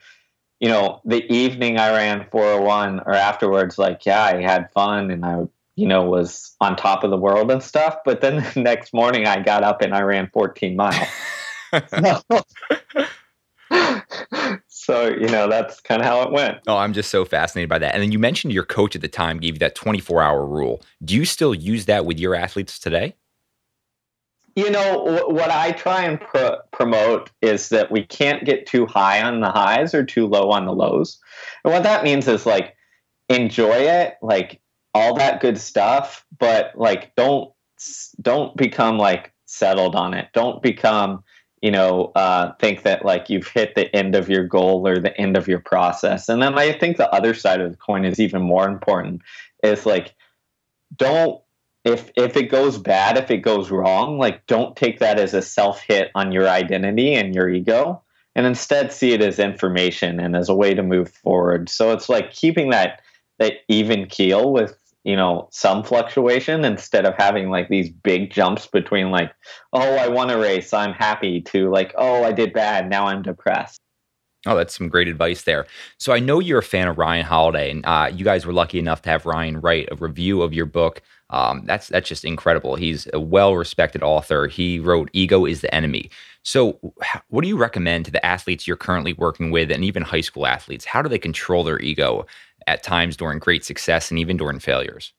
you 0.59 0.69
know, 0.69 1.01
the 1.05 1.23
evening 1.31 1.77
I 1.79 1.91
ran 1.91 2.27
401 2.31 3.01
or 3.01 3.13
afterwards, 3.13 3.77
like, 3.77 4.05
yeah, 4.05 4.23
I 4.23 4.41
had 4.41 4.71
fun 4.71 5.11
and 5.11 5.23
I, 5.25 5.43
you 5.75 5.87
know, 5.87 6.03
was 6.03 6.55
on 6.61 6.75
top 6.75 7.03
of 7.03 7.11
the 7.11 7.17
world 7.17 7.51
and 7.51 7.61
stuff. 7.61 7.97
But 8.05 8.21
then 8.21 8.45
the 8.53 8.61
next 8.61 8.93
morning 8.93 9.27
I 9.27 9.41
got 9.41 9.63
up 9.63 9.81
and 9.81 9.93
I 9.93 10.01
ran 10.01 10.29
14 10.33 10.75
miles. 10.75 11.07
so 14.67 15.07
you 15.07 15.27
know 15.27 15.49
that's 15.49 15.81
kind 15.81 16.01
of 16.01 16.07
how 16.07 16.21
it 16.21 16.31
went. 16.31 16.59
Oh 16.67 16.77
i'm 16.77 16.93
just 16.93 17.09
so 17.09 17.25
fascinated 17.25 17.69
by 17.69 17.79
that. 17.79 17.93
And 17.93 18.03
then 18.03 18.11
you 18.11 18.19
mentioned 18.19 18.53
your 18.53 18.63
coach 18.63 18.95
at 18.95 19.01
the 19.01 19.07
time 19.07 19.39
gave 19.39 19.55
you 19.55 19.59
that 19.59 19.75
24 19.75 20.21
hour 20.21 20.45
rule. 20.45 20.81
Do 21.03 21.15
you 21.15 21.25
still 21.25 21.53
use 21.53 21.85
that 21.85 22.05
with 22.05 22.19
your 22.19 22.35
athletes 22.35 22.79
today? 22.79 23.15
You 24.55 24.69
know 24.69 25.25
what 25.27 25.49
i 25.49 25.71
try 25.71 26.03
and 26.03 26.21
pro- 26.21 26.59
promote 26.71 27.31
is 27.41 27.69
that 27.69 27.91
we 27.91 28.05
can't 28.05 28.45
get 28.45 28.65
too 28.65 28.85
high 28.85 29.21
on 29.21 29.41
the 29.41 29.49
highs 29.49 29.93
or 29.93 30.05
too 30.05 30.27
low 30.27 30.51
on 30.51 30.65
the 30.65 30.73
lows. 30.73 31.19
And 31.63 31.73
what 31.73 31.83
that 31.83 32.03
means 32.03 32.27
is 32.27 32.45
like 32.45 32.75
enjoy 33.27 33.73
it 33.73 34.15
like 34.21 34.61
all 34.95 35.13
that 35.13 35.39
good 35.39 35.59
stuff 35.59 36.25
but 36.39 36.71
like 36.75 37.13
don't 37.15 37.53
don't 38.19 38.57
become 38.57 38.97
like 38.97 39.31
settled 39.45 39.95
on 39.95 40.15
it 40.15 40.27
don't 40.33 40.63
become 40.63 41.23
you 41.65 41.71
know, 41.71 42.11
uh, 42.13 42.53
think 42.59 42.83
that 42.83 43.05
like 43.05 43.27
you've 43.27 43.47
hit 43.47 43.73
the 43.73 43.93
end 43.95 44.13
of 44.13 44.29
your 44.29 44.43
goal 44.43 44.87
or 44.87 44.99
the 44.99 45.19
end 45.19 45.35
of 45.35 45.47
your 45.47 45.57
process. 45.57 46.29
And 46.29 46.39
then 46.39 46.59
I 46.59 46.71
think 46.73 46.97
the 46.97 47.11
other 47.11 47.33
side 47.33 47.59
of 47.59 47.71
the 47.71 47.77
coin 47.77 48.05
is 48.05 48.19
even 48.19 48.43
more 48.43 48.67
important. 48.67 49.23
Is 49.63 49.83
like, 49.83 50.13
don't 50.95 51.41
if 51.83 52.11
if 52.15 52.37
it 52.37 52.51
goes 52.51 52.77
bad, 52.77 53.17
if 53.17 53.31
it 53.31 53.37
goes 53.37 53.71
wrong, 53.71 54.19
like 54.19 54.45
don't 54.45 54.75
take 54.75 54.99
that 54.99 55.19
as 55.19 55.33
a 55.33 55.41
self 55.41 55.81
hit 55.81 56.11
on 56.13 56.31
your 56.31 56.47
identity 56.47 57.15
and 57.15 57.33
your 57.33 57.49
ego, 57.49 58.03
and 58.35 58.45
instead 58.45 58.93
see 58.93 59.13
it 59.13 59.23
as 59.23 59.39
information 59.39 60.19
and 60.19 60.35
as 60.35 60.49
a 60.49 60.55
way 60.55 60.75
to 60.75 60.83
move 60.83 61.09
forward. 61.09 61.67
So 61.69 61.91
it's 61.93 62.09
like 62.09 62.31
keeping 62.31 62.69
that 62.69 63.01
that 63.39 63.53
even 63.69 64.05
keel 64.05 64.51
with 64.51 64.77
you 65.05 65.15
know 65.15 65.47
some 65.51 65.83
fluctuation 65.83 66.65
instead 66.65 67.05
of 67.05 67.13
having 67.17 67.49
like 67.49 67.69
these 67.69 67.89
big 67.89 68.31
jumps 68.31 68.67
between 68.67 69.11
like 69.11 69.31
oh 69.71 69.95
i 69.95 70.07
won 70.07 70.29
a 70.29 70.37
race 70.37 70.73
i'm 70.73 70.91
happy 70.91 71.39
to 71.39 71.69
like 71.69 71.93
oh 71.97 72.23
i 72.23 72.31
did 72.31 72.51
bad 72.51 72.89
now 72.89 73.05
i'm 73.05 73.21
depressed 73.21 73.79
Oh, 74.47 74.55
that's 74.55 74.77
some 74.77 74.89
great 74.89 75.07
advice 75.07 75.41
there. 75.41 75.65
So 75.97 76.13
I 76.13 76.19
know 76.19 76.39
you're 76.39 76.59
a 76.59 76.63
fan 76.63 76.87
of 76.87 76.97
Ryan 76.97 77.25
Holiday, 77.25 77.71
and 77.71 77.83
uh, 77.85 78.11
you 78.13 78.23
guys 78.23 78.45
were 78.45 78.53
lucky 78.53 78.77
enough 78.77 79.01
to 79.03 79.09
have 79.09 79.25
Ryan 79.25 79.59
write 79.59 79.89
a 79.91 79.95
review 79.95 80.43
of 80.43 80.53
your 80.53 80.67
book. 80.67 81.01
Um, 81.31 81.63
that's 81.65 81.87
that's 81.87 82.07
just 82.07 82.23
incredible. 82.23 82.75
He's 82.75 83.07
a 83.11 83.19
well-respected 83.19 84.03
author. 84.03 84.45
He 84.45 84.79
wrote 84.79 85.09
"Ego 85.13 85.45
is 85.45 85.61
the 85.61 85.73
Enemy." 85.73 86.11
So, 86.43 86.79
what 87.29 87.41
do 87.41 87.47
you 87.47 87.57
recommend 87.57 88.05
to 88.05 88.11
the 88.11 88.23
athletes 88.23 88.67
you're 88.67 88.77
currently 88.77 89.13
working 89.13 89.49
with, 89.49 89.71
and 89.71 89.83
even 89.83 90.03
high 90.03 90.21
school 90.21 90.45
athletes? 90.45 90.85
How 90.85 91.01
do 91.01 91.09
they 91.09 91.17
control 91.17 91.63
their 91.63 91.79
ego 91.79 92.27
at 92.67 92.83
times 92.83 93.17
during 93.17 93.39
great 93.39 93.63
success 93.63 94.09
and 94.09 94.19
even 94.19 94.37
during 94.37 94.59
failures? 94.59 95.13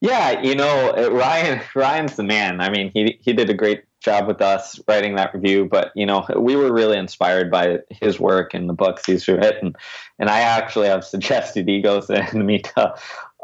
Yeah, 0.00 0.40
you 0.40 0.54
know, 0.54 0.94
uh, 0.96 1.10
Ryan 1.10 1.60
Ryan's 1.74 2.16
the 2.16 2.22
man. 2.22 2.60
I 2.60 2.70
mean, 2.70 2.90
he 2.92 3.18
he 3.20 3.32
did 3.32 3.50
a 3.50 3.54
great 3.54 3.84
job 4.00 4.26
with 4.26 4.40
us 4.40 4.80
writing 4.88 5.14
that 5.16 5.34
review, 5.34 5.66
but 5.66 5.92
you 5.94 6.06
know, 6.06 6.26
we 6.36 6.56
were 6.56 6.72
really 6.72 6.96
inspired 6.96 7.50
by 7.50 7.80
his 7.90 8.18
work 8.18 8.54
and 8.54 8.68
the 8.68 8.72
books 8.72 9.04
he's 9.04 9.28
written. 9.28 9.74
And 10.18 10.30
I 10.30 10.40
actually 10.40 10.88
have 10.88 11.04
suggested 11.14 11.68
Ego's 11.68 12.06
the 12.06 12.22
Enemy 12.22 12.60
to 12.60 12.94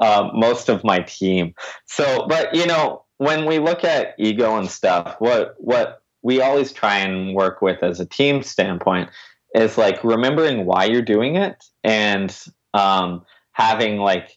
uh, 0.00 0.30
most 0.32 0.68
of 0.68 0.82
my 0.82 1.00
team. 1.00 1.54
So, 1.86 2.26
but 2.28 2.54
you 2.54 2.66
know, 2.66 3.04
when 3.18 3.44
we 3.44 3.58
look 3.58 3.84
at 3.84 4.14
ego 4.18 4.56
and 4.56 4.70
stuff, 4.70 5.16
what 5.18 5.54
what 5.58 6.02
we 6.22 6.40
always 6.40 6.72
try 6.72 6.96
and 6.96 7.34
work 7.34 7.60
with 7.60 7.82
as 7.82 8.00
a 8.00 8.06
team 8.06 8.42
standpoint 8.42 9.10
is 9.54 9.78
like 9.78 10.02
remembering 10.02 10.66
why 10.66 10.84
you're 10.84 11.02
doing 11.02 11.36
it 11.36 11.64
and 11.84 12.46
um, 12.76 13.24
having 13.52 13.98
like 13.98 14.36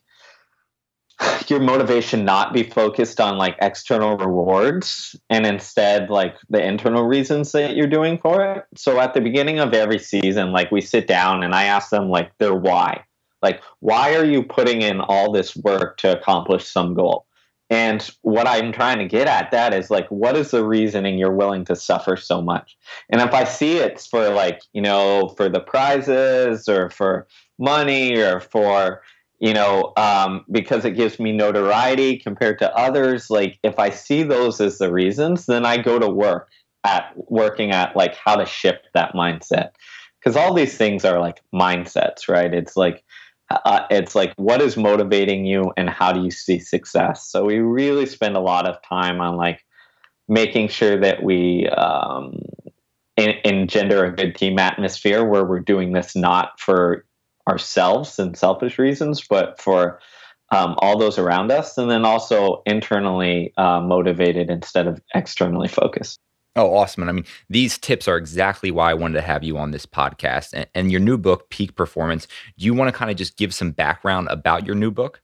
your 1.47 1.59
motivation 1.59 2.25
not 2.25 2.53
be 2.53 2.63
focused 2.63 3.19
on 3.19 3.37
like 3.37 3.55
external 3.61 4.17
rewards 4.17 5.15
and 5.29 5.45
instead 5.45 6.09
like 6.09 6.35
the 6.49 6.63
internal 6.63 7.03
reasons 7.03 7.51
that 7.51 7.75
you're 7.75 7.87
doing 7.87 8.17
for 8.17 8.43
it. 8.43 8.65
So 8.75 8.99
at 8.99 9.13
the 9.13 9.21
beginning 9.21 9.59
of 9.59 9.73
every 9.73 9.99
season, 9.99 10.51
like 10.51 10.71
we 10.71 10.81
sit 10.81 11.07
down 11.07 11.43
and 11.43 11.53
I 11.53 11.65
ask 11.65 11.89
them 11.89 12.09
like 12.09 12.37
their 12.37 12.55
why. 12.55 13.03
Like, 13.41 13.61
why 13.79 14.15
are 14.15 14.25
you 14.25 14.43
putting 14.43 14.81
in 14.81 14.99
all 14.99 15.31
this 15.31 15.55
work 15.55 15.97
to 15.97 16.17
accomplish 16.17 16.67
some 16.67 16.93
goal? 16.93 17.25
And 17.69 18.09
what 18.23 18.47
I'm 18.47 18.71
trying 18.71 18.97
to 18.97 19.05
get 19.05 19.27
at 19.27 19.51
that 19.51 19.73
is 19.73 19.91
like, 19.91 20.07
what 20.09 20.35
is 20.35 20.51
the 20.51 20.65
reasoning 20.65 21.17
you're 21.17 21.35
willing 21.35 21.65
to 21.65 21.75
suffer 21.75 22.17
so 22.17 22.41
much? 22.41 22.75
And 23.09 23.21
if 23.21 23.31
I 23.33 23.43
see 23.43 23.77
it's 23.77 24.07
for 24.07 24.29
like, 24.29 24.61
you 24.73 24.81
know, 24.81 25.29
for 25.37 25.49
the 25.49 25.59
prizes 25.59 26.67
or 26.67 26.89
for 26.89 27.27
money 27.59 28.17
or 28.17 28.39
for, 28.39 29.01
you 29.39 29.53
know, 29.53 29.93
um, 29.97 30.45
because 30.51 30.85
it 30.85 30.95
gives 30.95 31.19
me 31.19 31.31
notoriety 31.31 32.17
compared 32.17 32.59
to 32.59 32.75
others, 32.75 33.29
like 33.29 33.59
if 33.63 33.77
I 33.77 33.89
see 33.89 34.23
those 34.23 34.59
as 34.59 34.77
the 34.77 34.91
reasons, 34.91 35.45
then 35.45 35.65
I 35.65 35.77
go 35.77 35.99
to 35.99 36.09
work 36.09 36.49
at 36.83 37.13
working 37.15 37.71
at 37.71 37.95
like 37.95 38.15
how 38.15 38.35
to 38.35 38.45
shift 38.45 38.87
that 38.93 39.13
mindset. 39.13 39.71
Because 40.19 40.35
all 40.35 40.53
these 40.53 40.77
things 40.77 41.05
are 41.05 41.19
like 41.19 41.41
mindsets, 41.53 42.27
right? 42.27 42.53
It's 42.53 42.75
like, 42.75 43.03
uh, 43.49 43.85
it's 43.89 44.15
like 44.15 44.33
what 44.35 44.61
is 44.61 44.77
motivating 44.77 45.45
you 45.45 45.73
and 45.75 45.89
how 45.89 46.11
do 46.11 46.21
you 46.21 46.29
see 46.29 46.59
success 46.59 47.27
so 47.27 47.45
we 47.45 47.57
really 47.57 48.05
spend 48.05 48.35
a 48.35 48.39
lot 48.39 48.69
of 48.69 48.79
time 48.83 49.19
on 49.19 49.37
like 49.37 49.65
making 50.27 50.67
sure 50.67 50.99
that 50.99 51.23
we 51.23 51.67
um, 51.69 52.39
engender 53.17 54.05
a 54.05 54.15
good 54.15 54.35
team 54.35 54.59
atmosphere 54.59 55.25
where 55.25 55.43
we're 55.43 55.59
doing 55.59 55.91
this 55.91 56.15
not 56.15 56.59
for 56.59 57.05
ourselves 57.49 58.19
and 58.19 58.37
selfish 58.37 58.77
reasons 58.77 59.25
but 59.27 59.59
for 59.59 59.99
um, 60.51 60.75
all 60.79 60.97
those 60.97 61.19
around 61.19 61.51
us 61.51 61.77
and 61.77 61.91
then 61.91 62.05
also 62.05 62.63
internally 62.65 63.53
uh, 63.57 63.81
motivated 63.81 64.49
instead 64.49 64.87
of 64.87 65.01
externally 65.13 65.67
focused 65.67 66.19
Oh, 66.55 66.75
awesome. 66.75 67.03
And 67.03 67.09
I 67.09 67.13
mean, 67.13 67.25
these 67.49 67.77
tips 67.77 68.07
are 68.07 68.17
exactly 68.17 68.71
why 68.71 68.91
I 68.91 68.93
wanted 68.93 69.13
to 69.13 69.21
have 69.21 69.43
you 69.43 69.57
on 69.57 69.71
this 69.71 69.85
podcast. 69.85 70.49
And, 70.53 70.67
and 70.73 70.91
your 70.91 70.99
new 70.99 71.17
book, 71.17 71.49
Peak 71.49 71.75
Performance, 71.75 72.27
do 72.57 72.65
you 72.65 72.73
want 72.73 72.91
to 72.91 72.97
kind 72.97 73.11
of 73.11 73.17
just 73.17 73.37
give 73.37 73.53
some 73.53 73.71
background 73.71 74.27
about 74.29 74.65
your 74.65 74.75
new 74.75 74.91
book? 74.91 75.21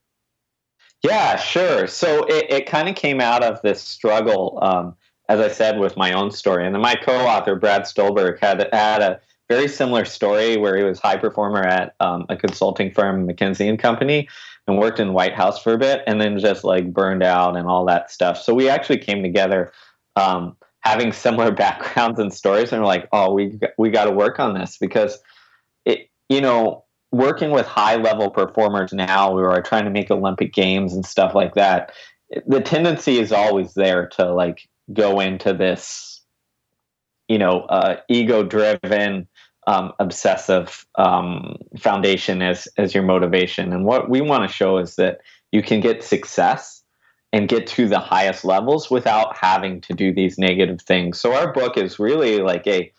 Yeah, 1.03 1.35
sure. 1.35 1.87
So 1.87 2.25
it, 2.25 2.45
it 2.49 2.65
kind 2.67 2.87
of 2.87 2.95
came 2.95 3.19
out 3.19 3.43
of 3.43 3.61
this 3.61 3.81
struggle, 3.81 4.59
um, 4.61 4.95
as 5.27 5.39
I 5.39 5.49
said, 5.49 5.79
with 5.79 5.97
my 5.97 6.13
own 6.13 6.31
story. 6.31 6.65
And 6.65 6.73
then 6.73 6.81
my 6.81 6.95
co 6.95 7.13
author, 7.13 7.55
Brad 7.55 7.85
Stulberg, 7.85 8.39
had, 8.39 8.67
had 8.71 9.01
a 9.01 9.19
very 9.49 9.67
similar 9.67 10.05
story 10.05 10.57
where 10.57 10.75
he 10.75 10.83
was 10.83 10.99
high 10.99 11.17
performer 11.17 11.61
at 11.61 11.95
um, 11.99 12.25
a 12.29 12.35
consulting 12.35 12.91
firm, 12.91 13.27
McKinsey 13.27 13.69
and 13.69 13.77
Company, 13.77 14.27
and 14.67 14.79
worked 14.79 14.99
in 14.99 15.13
White 15.13 15.33
House 15.33 15.61
for 15.61 15.73
a 15.73 15.77
bit, 15.77 16.01
and 16.07 16.19
then 16.19 16.39
just 16.39 16.63
like 16.63 16.91
burned 16.91 17.23
out 17.23 17.55
and 17.55 17.67
all 17.67 17.85
that 17.85 18.11
stuff. 18.11 18.41
So 18.41 18.53
we 18.53 18.69
actually 18.69 18.97
came 18.97 19.21
together. 19.21 19.71
Um, 20.15 20.55
having 20.85 21.11
similar 21.11 21.51
backgrounds 21.51 22.19
and 22.19 22.33
stories 22.33 22.71
and 22.71 22.81
we're 22.81 22.87
like 22.87 23.09
oh 23.11 23.33
we 23.33 23.59
we 23.77 23.89
got 23.89 24.05
to 24.05 24.11
work 24.11 24.39
on 24.39 24.53
this 24.53 24.77
because 24.77 25.17
it 25.83 26.09
you 26.29 26.39
know 26.39 26.83
working 27.11 27.51
with 27.51 27.65
high 27.65 27.95
level 27.95 28.29
performers 28.29 28.93
now 28.93 29.33
we 29.33 29.41
are 29.41 29.61
trying 29.61 29.83
to 29.83 29.89
make 29.89 30.09
olympic 30.11 30.53
games 30.53 30.93
and 30.93 31.05
stuff 31.05 31.35
like 31.35 31.55
that 31.55 31.91
the 32.47 32.61
tendency 32.61 33.19
is 33.19 33.31
always 33.31 33.73
there 33.73 34.07
to 34.07 34.31
like 34.31 34.67
go 34.93 35.19
into 35.19 35.53
this 35.53 36.21
you 37.27 37.37
know 37.37 37.61
uh, 37.61 37.97
ego 38.07 38.43
driven 38.43 39.27
um, 39.67 39.91
obsessive 39.99 40.85
um, 40.95 41.57
foundation 41.79 42.41
as 42.41 42.67
as 42.77 42.93
your 42.93 43.03
motivation 43.03 43.73
and 43.73 43.85
what 43.85 44.09
we 44.09 44.21
want 44.21 44.47
to 44.47 44.53
show 44.53 44.77
is 44.77 44.95
that 44.95 45.21
you 45.51 45.63
can 45.63 45.79
get 45.79 46.03
success 46.03 46.83
and 47.33 47.49
get 47.49 47.67
to 47.67 47.87
the 47.87 47.99
highest 47.99 48.45
levels 48.45 48.89
without 48.89 49.35
having 49.35 49.81
to 49.81 49.93
do 49.93 50.13
these 50.13 50.37
negative 50.37 50.81
things. 50.81 51.19
So 51.19 51.33
our 51.33 51.51
book 51.51 51.77
is 51.77 51.99
really 51.99 52.39
like 52.39 52.65
a 52.65 52.91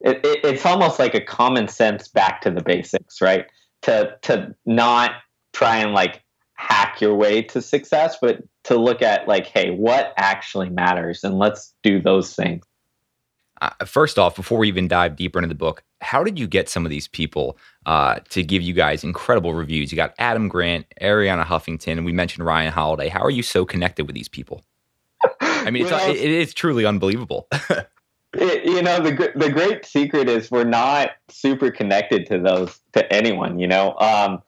it, 0.00 0.24
it, 0.24 0.40
it's 0.44 0.66
almost 0.66 0.98
like 0.98 1.14
a 1.14 1.20
common 1.20 1.68
sense 1.68 2.08
back 2.08 2.40
to 2.42 2.50
the 2.50 2.62
basics, 2.62 3.20
right? 3.20 3.46
To 3.82 4.16
to 4.22 4.54
not 4.66 5.12
try 5.52 5.78
and 5.78 5.92
like 5.92 6.22
hack 6.54 7.00
your 7.00 7.14
way 7.14 7.42
to 7.42 7.60
success, 7.60 8.16
but 8.20 8.42
to 8.64 8.76
look 8.76 9.02
at 9.02 9.26
like, 9.26 9.46
hey, 9.46 9.70
what 9.70 10.12
actually 10.16 10.70
matters, 10.70 11.24
and 11.24 11.38
let's 11.38 11.74
do 11.82 12.00
those 12.00 12.34
things. 12.34 12.64
Uh, 13.62 13.84
first 13.84 14.18
off, 14.18 14.34
before 14.34 14.58
we 14.58 14.66
even 14.66 14.88
dive 14.88 15.14
deeper 15.14 15.38
into 15.38 15.48
the 15.48 15.54
book, 15.54 15.84
how 16.00 16.24
did 16.24 16.36
you 16.36 16.48
get 16.48 16.68
some 16.68 16.84
of 16.84 16.90
these 16.90 17.06
people 17.06 17.56
uh, 17.86 18.18
to 18.30 18.42
give 18.42 18.60
you 18.60 18.74
guys 18.74 19.04
incredible 19.04 19.54
reviews? 19.54 19.92
You 19.92 19.96
got 19.96 20.14
Adam 20.18 20.48
Grant, 20.48 20.84
Arianna 21.00 21.44
Huffington, 21.44 21.92
and 21.92 22.04
we 22.04 22.12
mentioned 22.12 22.44
Ryan 22.44 22.72
Holiday. 22.72 23.08
How 23.08 23.20
are 23.20 23.30
you 23.30 23.44
so 23.44 23.64
connected 23.64 24.08
with 24.08 24.16
these 24.16 24.28
people? 24.28 24.64
I 25.40 25.70
mean, 25.70 25.84
well, 25.84 26.10
it 26.10 26.16
is 26.16 26.52
truly 26.52 26.84
unbelievable. 26.84 27.46
it, 28.34 28.64
you 28.64 28.82
know, 28.82 28.98
the 28.98 29.32
the 29.36 29.50
great 29.50 29.84
secret 29.86 30.28
is 30.28 30.50
we're 30.50 30.64
not 30.64 31.10
super 31.30 31.70
connected 31.70 32.26
to 32.26 32.40
those 32.40 32.80
to 32.94 33.12
anyone. 33.12 33.60
You 33.60 33.68
know, 33.68 33.96
um, 33.98 34.42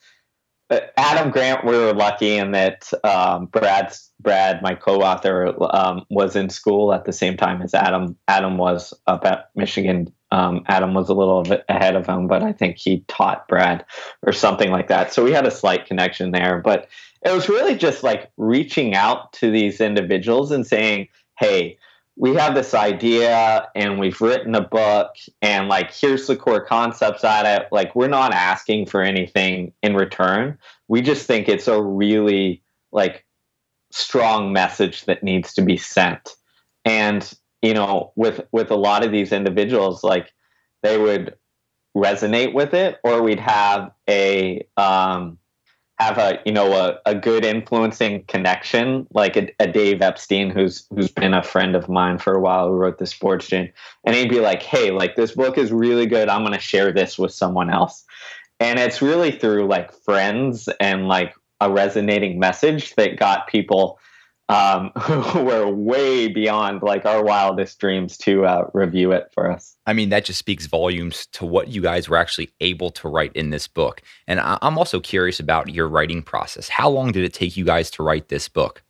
Adam 0.70 1.30
Grant, 1.30 1.64
we 1.64 1.76
were 1.76 1.92
lucky 1.92 2.36
in 2.36 2.52
that 2.52 2.90
um, 3.04 3.46
Brad's 3.46 4.10
Brad, 4.20 4.62
my 4.62 4.74
co-author, 4.74 5.54
um, 5.74 6.04
was 6.08 6.36
in 6.36 6.48
school 6.48 6.92
at 6.92 7.04
the 7.04 7.12
same 7.12 7.36
time 7.36 7.60
as 7.60 7.74
Adam. 7.74 8.16
Adam 8.28 8.56
was 8.56 8.94
up 9.06 9.26
at 9.26 9.50
Michigan. 9.54 10.12
Um, 10.30 10.64
Adam 10.66 10.94
was 10.94 11.10
a 11.10 11.14
little 11.14 11.44
ahead 11.68 11.96
of 11.96 12.06
him, 12.06 12.26
but 12.26 12.42
I 12.42 12.52
think 12.52 12.78
he 12.78 13.04
taught 13.08 13.46
Brad 13.46 13.84
or 14.22 14.32
something 14.32 14.70
like 14.70 14.88
that. 14.88 15.12
So 15.12 15.22
we 15.22 15.32
had 15.32 15.46
a 15.46 15.50
slight 15.50 15.86
connection 15.86 16.30
there. 16.30 16.60
But 16.64 16.88
it 17.24 17.32
was 17.32 17.48
really 17.48 17.76
just 17.76 18.02
like 18.02 18.30
reaching 18.36 18.94
out 18.94 19.32
to 19.34 19.50
these 19.50 19.80
individuals 19.80 20.50
and 20.50 20.66
saying, 20.66 21.08
"Hey, 21.38 21.78
we 22.16 22.34
have 22.34 22.54
this 22.54 22.74
idea 22.74 23.68
and 23.74 23.98
we've 23.98 24.20
written 24.20 24.54
a 24.54 24.60
book 24.60 25.16
and 25.42 25.68
like 25.68 25.92
here's 25.92 26.26
the 26.26 26.36
core 26.36 26.64
concepts 26.64 27.24
at 27.24 27.44
it. 27.44 27.68
Like 27.72 27.94
we're 27.96 28.08
not 28.08 28.32
asking 28.32 28.86
for 28.86 29.02
anything 29.02 29.72
in 29.82 29.96
return. 29.96 30.58
We 30.86 31.02
just 31.02 31.26
think 31.26 31.48
it's 31.48 31.66
a 31.66 31.82
really 31.82 32.62
like 32.92 33.24
strong 33.90 34.52
message 34.52 35.04
that 35.06 35.24
needs 35.24 35.54
to 35.54 35.62
be 35.62 35.76
sent. 35.76 36.36
And 36.84 37.32
you 37.64 37.72
know 37.72 38.12
with 38.14 38.42
with 38.52 38.70
a 38.70 38.76
lot 38.76 39.04
of 39.04 39.10
these 39.10 39.32
individuals 39.32 40.04
like 40.04 40.32
they 40.82 40.98
would 40.98 41.34
resonate 41.96 42.52
with 42.52 42.74
it 42.74 42.98
or 43.02 43.22
we'd 43.22 43.40
have 43.40 43.90
a 44.08 44.66
um 44.76 45.38
have 45.98 46.18
a 46.18 46.40
you 46.44 46.52
know 46.52 46.72
a, 46.72 46.98
a 47.06 47.14
good 47.14 47.44
influencing 47.44 48.24
connection 48.24 49.06
like 49.12 49.36
a, 49.36 49.48
a, 49.60 49.68
Dave 49.68 50.02
Epstein 50.02 50.50
who's 50.50 50.86
who's 50.90 51.10
been 51.10 51.34
a 51.34 51.42
friend 51.42 51.76
of 51.76 51.88
mine 51.88 52.18
for 52.18 52.34
a 52.34 52.40
while 52.40 52.68
who 52.68 52.74
wrote 52.74 52.98
the 52.98 53.06
sports 53.06 53.46
gene. 53.46 53.72
And 54.04 54.16
he'd 54.16 54.28
be 54.28 54.40
like 54.40 54.62
hey 54.62 54.90
like 54.90 55.14
this 55.14 55.32
book 55.32 55.56
is 55.56 55.72
really 55.72 56.06
good. 56.06 56.28
I'm 56.28 56.42
going 56.42 56.54
to 56.54 56.60
share 56.60 56.92
this 56.92 57.18
with 57.18 57.32
someone 57.32 57.70
else. 57.70 58.04
And 58.60 58.78
it's 58.78 59.02
really 59.02 59.30
through 59.30 59.68
like 59.68 59.92
friends 59.92 60.68
and 60.80 61.06
like 61.06 61.34
a 61.60 61.70
resonating 61.70 62.38
message 62.38 62.94
that 62.96 63.18
got 63.18 63.46
people 63.46 63.98
um, 64.48 64.90
who 65.00 65.42
were 65.44 65.68
way 65.68 66.28
beyond 66.28 66.82
like 66.82 67.06
our 67.06 67.24
wildest 67.24 67.78
dreams 67.78 68.16
to 68.18 68.44
uh, 68.44 68.68
review 68.74 69.12
it 69.12 69.30
for 69.32 69.50
us. 69.50 69.76
I 69.86 69.92
mean, 69.92 70.10
that 70.10 70.24
just 70.24 70.38
speaks 70.38 70.66
volumes 70.66 71.26
to 71.32 71.46
what 71.46 71.68
you 71.68 71.80
guys 71.80 72.08
were 72.08 72.16
actually 72.16 72.50
able 72.60 72.90
to 72.92 73.08
write 73.08 73.32
in 73.34 73.50
this 73.50 73.66
book. 73.68 74.02
And 74.26 74.40
I- 74.40 74.58
I'm 74.62 74.78
also 74.78 75.00
curious 75.00 75.40
about 75.40 75.70
your 75.70 75.88
writing 75.88 76.22
process. 76.22 76.68
How 76.68 76.88
long 76.88 77.12
did 77.12 77.24
it 77.24 77.32
take 77.32 77.56
you 77.56 77.64
guys 77.64 77.90
to 77.92 78.02
write 78.02 78.28
this 78.28 78.48
book? 78.48 78.82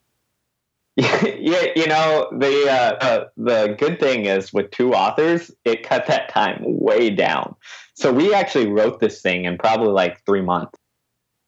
yeah, 0.96 1.66
you 1.74 1.88
know 1.88 2.28
the 2.38 2.68
uh, 2.70 3.04
uh, 3.04 3.24
the 3.36 3.74
good 3.80 3.98
thing 3.98 4.26
is 4.26 4.52
with 4.52 4.70
two 4.70 4.94
authors, 4.94 5.50
it 5.64 5.82
cut 5.82 6.06
that 6.06 6.28
time 6.28 6.60
way 6.62 7.10
down. 7.10 7.56
So 7.94 8.12
we 8.12 8.32
actually 8.32 8.68
wrote 8.68 9.00
this 9.00 9.20
thing 9.20 9.44
in 9.44 9.58
probably 9.58 9.88
like 9.88 10.24
three 10.24 10.40
months. 10.40 10.78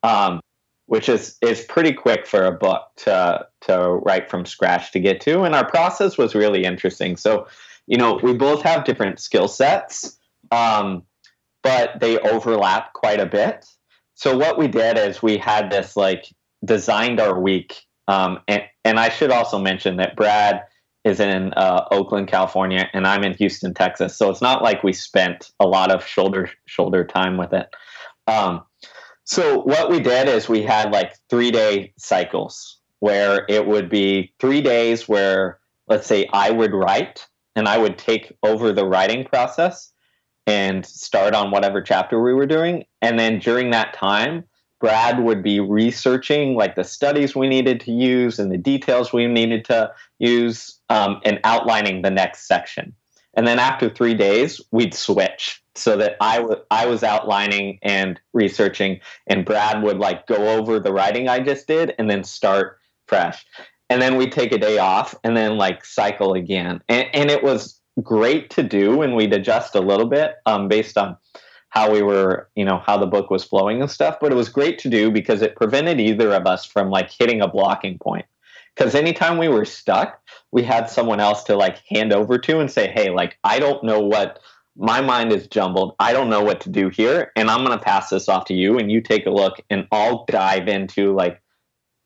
Um, 0.02 0.40
which 0.86 1.08
is 1.08 1.36
is 1.42 1.62
pretty 1.64 1.92
quick 1.92 2.26
for 2.26 2.44
a 2.44 2.52
book 2.52 2.82
to 2.96 3.46
to 3.62 4.00
write 4.04 4.30
from 4.30 4.46
scratch 4.46 4.92
to 4.92 5.00
get 5.00 5.20
to. 5.22 5.42
And 5.42 5.54
our 5.54 5.68
process 5.68 6.16
was 6.16 6.34
really 6.34 6.64
interesting. 6.64 7.16
So, 7.16 7.46
you 7.86 7.96
know, 7.96 8.18
we 8.22 8.32
both 8.32 8.62
have 8.62 8.84
different 8.84 9.20
skill 9.20 9.48
sets, 9.48 10.18
um, 10.50 11.02
but 11.62 12.00
they 12.00 12.18
overlap 12.18 12.92
quite 12.92 13.20
a 13.20 13.26
bit. 13.26 13.66
So 14.14 14.36
what 14.36 14.58
we 14.58 14.68
did 14.68 14.96
is 14.96 15.22
we 15.22 15.36
had 15.36 15.70
this 15.70 15.96
like 15.96 16.32
designed 16.64 17.20
our 17.20 17.38
week, 17.38 17.82
um, 18.08 18.40
and 18.48 18.62
and 18.84 18.98
I 18.98 19.08
should 19.08 19.30
also 19.30 19.58
mention 19.58 19.96
that 19.96 20.16
Brad 20.16 20.62
is 21.04 21.20
in 21.20 21.52
uh, 21.54 21.84
Oakland, 21.90 22.28
California, 22.28 22.88
and 22.92 23.06
I'm 23.06 23.22
in 23.22 23.34
Houston, 23.34 23.74
Texas. 23.74 24.16
So 24.16 24.30
it's 24.30 24.42
not 24.42 24.62
like 24.62 24.82
we 24.82 24.92
spent 24.92 25.50
a 25.60 25.66
lot 25.66 25.92
of 25.92 26.06
shoulder 26.06 26.50
shoulder 26.66 27.04
time 27.04 27.36
with 27.36 27.52
it. 27.52 27.68
Um, 28.26 28.62
so 29.26 29.60
what 29.60 29.90
we 29.90 29.98
did 29.98 30.28
is 30.28 30.48
we 30.48 30.62
had 30.62 30.92
like 30.92 31.16
three 31.28 31.50
day 31.50 31.92
cycles 31.98 32.78
where 33.00 33.44
it 33.48 33.66
would 33.66 33.90
be 33.90 34.32
three 34.38 34.60
days 34.60 35.08
where 35.08 35.58
let's 35.88 36.06
say 36.06 36.28
I 36.32 36.50
would 36.50 36.72
write 36.72 37.26
and 37.56 37.68
I 37.68 37.76
would 37.76 37.98
take 37.98 38.32
over 38.44 38.72
the 38.72 38.86
writing 38.86 39.24
process 39.24 39.92
and 40.46 40.86
start 40.86 41.34
on 41.34 41.50
whatever 41.50 41.82
chapter 41.82 42.22
we 42.22 42.34
were 42.34 42.46
doing. 42.46 42.84
And 43.02 43.18
then 43.18 43.40
during 43.40 43.70
that 43.70 43.94
time, 43.94 44.44
Brad 44.78 45.18
would 45.20 45.42
be 45.42 45.58
researching 45.58 46.54
like 46.54 46.76
the 46.76 46.84
studies 46.84 47.34
we 47.34 47.48
needed 47.48 47.80
to 47.80 47.92
use 47.92 48.38
and 48.38 48.52
the 48.52 48.58
details 48.58 49.12
we 49.12 49.26
needed 49.26 49.64
to 49.64 49.90
use 50.20 50.78
um, 50.88 51.20
and 51.24 51.40
outlining 51.42 52.02
the 52.02 52.10
next 52.10 52.46
section. 52.46 52.94
And 53.36 53.46
then 53.46 53.58
after 53.58 53.88
three 53.88 54.14
days, 54.14 54.60
we'd 54.72 54.94
switch 54.94 55.62
so 55.74 55.96
that 55.98 56.16
I, 56.20 56.38
w- 56.38 56.60
I 56.70 56.86
was 56.86 57.02
outlining 57.02 57.78
and 57.82 58.18
researching 58.32 59.00
and 59.26 59.44
brad 59.44 59.82
would 59.82 59.98
like 59.98 60.26
go 60.26 60.58
over 60.58 60.80
the 60.80 60.90
writing 60.90 61.28
i 61.28 61.38
just 61.38 61.66
did 61.66 61.94
and 61.98 62.08
then 62.08 62.24
start 62.24 62.78
fresh. 63.06 63.44
And 63.88 64.02
then 64.02 64.16
we'd 64.16 64.32
take 64.32 64.52
a 64.52 64.58
day 64.58 64.78
off 64.78 65.14
and 65.22 65.36
then 65.36 65.56
like 65.56 65.84
cycle 65.84 66.34
again. 66.34 66.80
And, 66.88 67.06
and 67.12 67.30
it 67.30 67.42
was 67.42 67.80
great 68.02 68.50
to 68.50 68.62
do 68.62 69.02
and 69.02 69.14
we'd 69.14 69.32
adjust 69.32 69.74
a 69.74 69.80
little 69.80 70.06
bit 70.06 70.34
um, 70.44 70.68
based 70.68 70.98
on 70.98 71.16
how 71.70 71.90
we 71.90 72.02
were 72.02 72.48
you 72.54 72.64
know 72.64 72.82
how 72.84 72.96
the 72.96 73.06
book 73.06 73.30
was 73.30 73.42
flowing 73.42 73.80
and 73.80 73.90
stuff 73.90 74.16
but 74.20 74.30
it 74.30 74.34
was 74.34 74.48
great 74.48 74.78
to 74.78 74.88
do 74.88 75.10
because 75.10 75.42
it 75.42 75.56
prevented 75.56 75.98
either 75.98 76.32
of 76.32 76.46
us 76.46 76.64
from 76.64 76.90
like 76.90 77.10
hitting 77.10 77.40
a 77.40 77.48
blocking 77.48 77.98
point. 77.98 78.26
Because 78.74 78.94
anytime 78.94 79.38
we 79.38 79.48
were 79.48 79.64
stuck 79.64 80.20
we 80.52 80.62
had 80.62 80.88
someone 80.88 81.20
else 81.20 81.44
to 81.44 81.56
like 81.56 81.78
hand 81.88 82.12
over 82.12 82.38
to 82.38 82.60
and 82.60 82.70
say 82.70 82.90
hey 82.90 83.10
like 83.10 83.38
i 83.44 83.58
don't 83.58 83.82
know 83.84 84.00
what 84.00 84.40
my 84.78 85.00
mind 85.00 85.32
is 85.32 85.46
jumbled. 85.46 85.94
I 85.98 86.12
don't 86.12 86.28
know 86.28 86.42
what 86.42 86.60
to 86.62 86.70
do 86.70 86.88
here. 86.88 87.32
And 87.34 87.50
I'm 87.50 87.64
going 87.64 87.76
to 87.76 87.84
pass 87.84 88.10
this 88.10 88.28
off 88.28 88.44
to 88.46 88.54
you 88.54 88.78
and 88.78 88.90
you 88.90 89.00
take 89.00 89.26
a 89.26 89.30
look 89.30 89.60
and 89.70 89.86
I'll 89.90 90.24
dive 90.26 90.68
into 90.68 91.14
like 91.14 91.40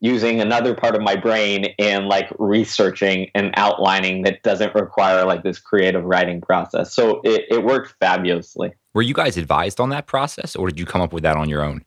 using 0.01 0.41
another 0.41 0.75
part 0.75 0.95
of 0.95 1.03
my 1.03 1.17
brain 1.17 1.75
and 1.79 2.07
like 2.07 2.29
researching 2.39 3.31
and 3.35 3.53
outlining 3.57 4.23
that 4.23 4.43
doesn't 4.43 4.75
require 4.75 5.27
like 5.27 5.43
this 5.43 5.59
creative 5.59 6.05
writing 6.05 6.41
process. 6.41 6.95
So 6.95 7.21
it, 7.25 7.45
it 7.51 7.65
worked 7.65 7.95
fabulously. 8.01 8.73
Were 8.95 9.03
you 9.03 9.15
guys 9.15 9.37
advised 9.37 9.81
on 9.81 9.91
that 9.91 10.07
process 10.07 10.57
or 10.57 10.69
did 10.69 10.79
you 10.79 10.87
come 10.87 11.01
up 11.01 11.13
with 11.13 11.23
that 11.25 11.37
on 11.37 11.49
your 11.49 11.63
own? 11.63 11.85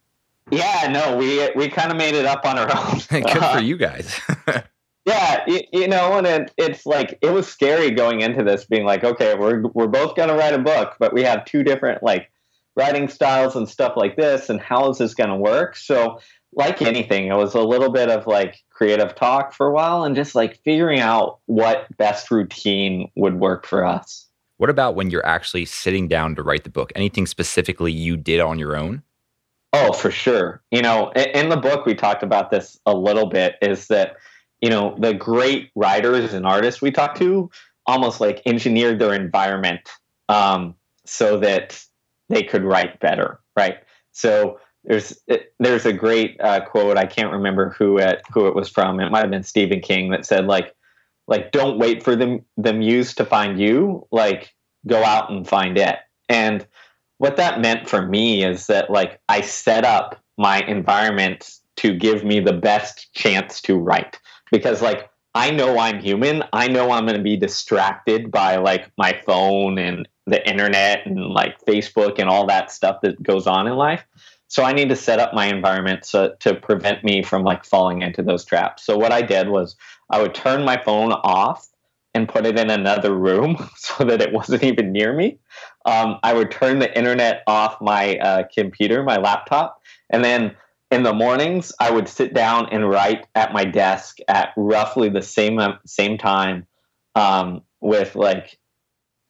Yeah, 0.52 0.89
no, 0.92 1.18
we 1.18 1.50
we 1.56 1.70
kind 1.70 1.89
of 1.89 1.98
made 1.98 2.16
it 2.16 2.26
up 2.26 2.46
on 2.46 2.60
our 2.60 2.70
own. 2.70 3.00
Good 3.10 3.44
for 3.54 3.60
you 3.62 3.78
guys. 3.78 4.20
yeah, 5.06 5.44
you, 5.48 5.62
you, 5.72 5.88
know, 5.88 6.13
and 6.13 6.26
it, 6.26 6.54
it's 6.58 6.86
like 6.86 7.18
it 7.22 7.32
was 7.32 7.48
scary 7.48 7.92
going 7.92 8.22
into 8.22 8.44
this, 8.44 8.66
being 8.66 8.86
like, 8.86 9.04
okay, 9.04 9.36
we're 9.36 9.62
we're 9.74 9.88
both 9.88 10.16
gonna 10.16 10.36
write 10.36 10.54
a 10.54 10.60
book, 10.60 10.96
but 11.00 11.13
we 11.13 11.24
have 11.24 11.46
two 11.46 11.63
different 11.63 12.04
like 12.04 12.32
writing 12.76 13.08
styles 13.08 13.56
and 13.56 13.68
stuff 13.68 13.94
like 13.96 14.16
this, 14.16 14.50
and 14.50 14.60
how 14.62 14.89
is 14.89 14.98
this 14.98 15.13
gonna 15.13 15.38
work? 15.38 15.76
So, 15.76 16.20
like 16.54 16.82
anything, 16.82 17.28
it 17.28 17.36
was 17.36 17.54
a 17.54 17.62
little 17.62 17.92
bit 17.92 18.10
of 18.10 18.28
like 18.28 18.63
creative 18.70 19.16
talk 19.16 19.54
for 19.54 19.68
a 19.68 19.74
while, 19.74 20.04
and 20.04 20.16
just 20.16 20.36
like 20.36 20.62
figuring 20.63 21.00
out 21.00 21.39
what 21.48 21.86
best 21.98 22.32
routine 22.32 23.12
would 23.16 23.39
work 23.39 23.66
for 23.66 23.86
us. 23.86 24.28
What 24.58 24.70
about 24.70 24.96
when 24.96 25.10
you're 25.10 25.26
actually 25.26 25.66
sitting 25.66 26.08
down 26.08 26.36
to 26.36 26.44
write 26.44 26.63
the 26.63 26.70
book? 26.70 26.94
Anything 26.96 27.28
specifically 27.28 27.92
you 27.92 28.16
did 28.16 28.39
on 28.39 28.60
your 28.60 28.78
own? 28.78 29.04
Oh, 29.74 29.92
for 29.92 30.12
sure. 30.12 30.62
You 30.72 30.84
know, 30.84 31.12
in 31.12 31.50
the 31.50 31.58
book, 31.58 31.86
we 31.86 31.96
talked 31.96 32.22
about 32.22 32.52
this 32.52 32.80
a 32.86 32.96
little 32.96 33.26
bit 33.26 33.56
is 33.62 33.88
that, 33.88 34.18
you 34.63 34.69
know, 34.69 34.95
the 34.97 35.13
great 35.13 35.71
writers 35.76 36.34
and 36.34 36.45
artists 36.45 36.82
we 36.82 36.89
talked 36.89 37.17
to 37.17 37.52
almost 37.86 38.21
like 38.21 38.41
engineered 38.45 38.97
their 38.97 39.13
environment 39.13 39.89
um, 40.30 40.73
so 41.06 41.38
that 41.38 41.84
they 42.30 42.43
could 42.43 42.63
write 42.63 42.97
better, 43.02 43.41
right? 43.58 43.80
So 44.13 44.62
there's 44.86 45.19
there's 45.60 45.86
a 45.86 45.91
great 45.91 46.39
uh, 46.39 46.62
quote 46.63 46.97
I 46.97 47.06
can't 47.06 47.34
remember 47.34 47.71
who 47.71 47.97
it 47.97 48.21
who 48.34 48.47
it 48.47 48.56
was 48.56 48.69
from. 48.69 49.02
It 49.02 49.12
might 49.12 49.19
have 49.19 49.32
been 49.32 49.43
Stephen 49.43 49.82
King 49.82 50.12
that 50.12 50.26
said 50.26 50.45
like 50.45 50.73
like 51.28 51.52
don't 51.52 51.78
wait 51.78 52.02
for 52.02 52.15
them 52.15 52.45
the 52.56 52.71
muse 52.71 53.13
to 53.15 53.26
find 53.26 53.60
you, 53.60 54.08
like 54.13 54.54
go 54.88 55.04
out 55.04 55.30
and 55.30 55.45
find 55.45 55.78
it. 55.78 55.97
And 56.30 56.65
what 57.17 57.36
that 57.36 57.60
meant 57.60 57.89
for 57.89 58.08
me 58.08 58.45
is 58.45 58.67
that 58.67 58.89
like 58.89 59.19
I 59.28 59.41
set 59.41 59.84
up 59.84 60.23
my 60.38 60.60
environment 60.62 61.52
to 61.76 61.93
give 61.93 62.23
me 62.23 62.39
the 62.39 62.54
best 62.54 63.13
chance 63.13 63.60
to 63.63 63.78
write 63.78 64.19
because 64.54 64.82
like 64.82 65.10
I 65.36 65.50
know 65.50 65.80
I'm 65.80 66.00
human. 66.00 66.44
I 66.54 66.68
know 66.68 66.92
I'm 66.92 67.06
going 67.06 67.18
to 67.18 67.24
be 67.24 67.36
distracted 67.36 68.32
by 68.32 68.58
like 68.58 68.92
my 68.98 69.20
phone 69.26 69.80
and 69.80 70.08
the 70.28 70.48
internet 70.48 71.08
and 71.08 71.20
like 71.20 71.60
Facebook 71.66 72.20
and 72.20 72.30
all 72.30 72.46
that 72.48 72.72
stuff 72.72 73.02
that 73.02 73.22
goes 73.22 73.48
on 73.48 73.68
in 73.68 73.74
life. 73.76 74.06
So 74.48 74.63
I 74.63 74.72
need 74.72 74.89
to 74.89 74.96
set 74.96 75.20
up 75.20 75.34
my 75.34 75.48
environment 75.48 76.06
so, 76.06 76.36
to 76.42 76.54
prevent 76.54 77.04
me 77.04 77.24
from 77.24 77.44
like 77.44 77.66
falling 77.66 78.04
into 78.04 78.22
those 78.22 78.46
traps. 78.46 78.86
So 78.86 78.96
what 78.96 79.12
I 79.12 79.24
did 79.24 79.50
was 79.50 79.76
I 80.12 80.22
would 80.22 80.36
turn 80.36 80.63
my 80.63 80.78
phone 80.78 81.12
off 81.12 81.68
and 82.13 82.30
put 82.30 82.46
it 82.46 82.60
in 82.60 82.70
another 82.70 83.16
room 83.16 83.58
so 83.76 84.04
that 84.04 84.22
it 84.22 84.32
wasn't 84.32 84.63
even 84.63 84.92
near 84.92 85.13
me. 85.13 85.39
Um, 85.86 86.20
I 86.22 86.34
would 86.34 86.52
turn 86.52 86.78
the 86.78 86.96
internet 86.96 87.42
off 87.48 87.82
my 87.82 88.18
uh, 88.20 88.44
computer, 88.54 89.02
my 89.02 89.18
laptop, 89.18 89.82
and 90.12 90.24
then 90.24 90.56
in 90.93 91.01
the 91.01 91.13
mornings 91.13 91.73
I 91.79 91.89
would 91.89 92.08
sit 92.08 92.36
down 92.36 92.69
and 92.71 92.88
write 92.88 93.25
at 93.34 93.51
my 93.51 93.65
desk 93.65 94.19
at 94.27 94.49
roughly 94.56 95.10
the 95.10 95.23
same 95.23 95.58
um, 95.58 95.79
same 95.88 96.19
time, 96.19 96.67
um, 97.15 97.63
with 97.82 98.15
like, 98.15 98.60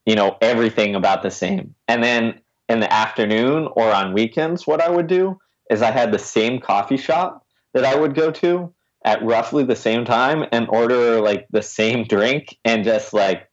you 0.05 0.15
know, 0.15 0.37
everything 0.41 0.93
about 0.93 1.23
the 1.23 1.31
same. 1.31 1.73
And 1.87 2.03
then 2.03 2.41
in 2.67 2.81
the 2.81 2.91
afternoon 2.91 3.69
or 3.77 3.93
on 3.93 4.13
weekends, 4.13 4.67
what 4.67 4.81
I 4.81 4.89
would 4.89 5.07
do 5.07 5.39
is 5.69 5.81
I 5.81 5.91
had 5.91 6.11
the 6.11 6.19
same 6.19 6.59
coffee 6.59 6.97
shop 6.97 7.45
that 7.73 7.85
I 7.85 7.95
would 7.95 8.13
go 8.13 8.29
to 8.31 8.73
at 9.05 9.23
roughly 9.23 9.63
the 9.63 9.75
same 9.75 10.03
time 10.03 10.45
and 10.51 10.67
order 10.69 11.21
like 11.21 11.47
the 11.49 11.61
same 11.61 12.03
drink 12.09 12.57
and 12.65 12.83
just 12.83 13.13
like 13.13 13.49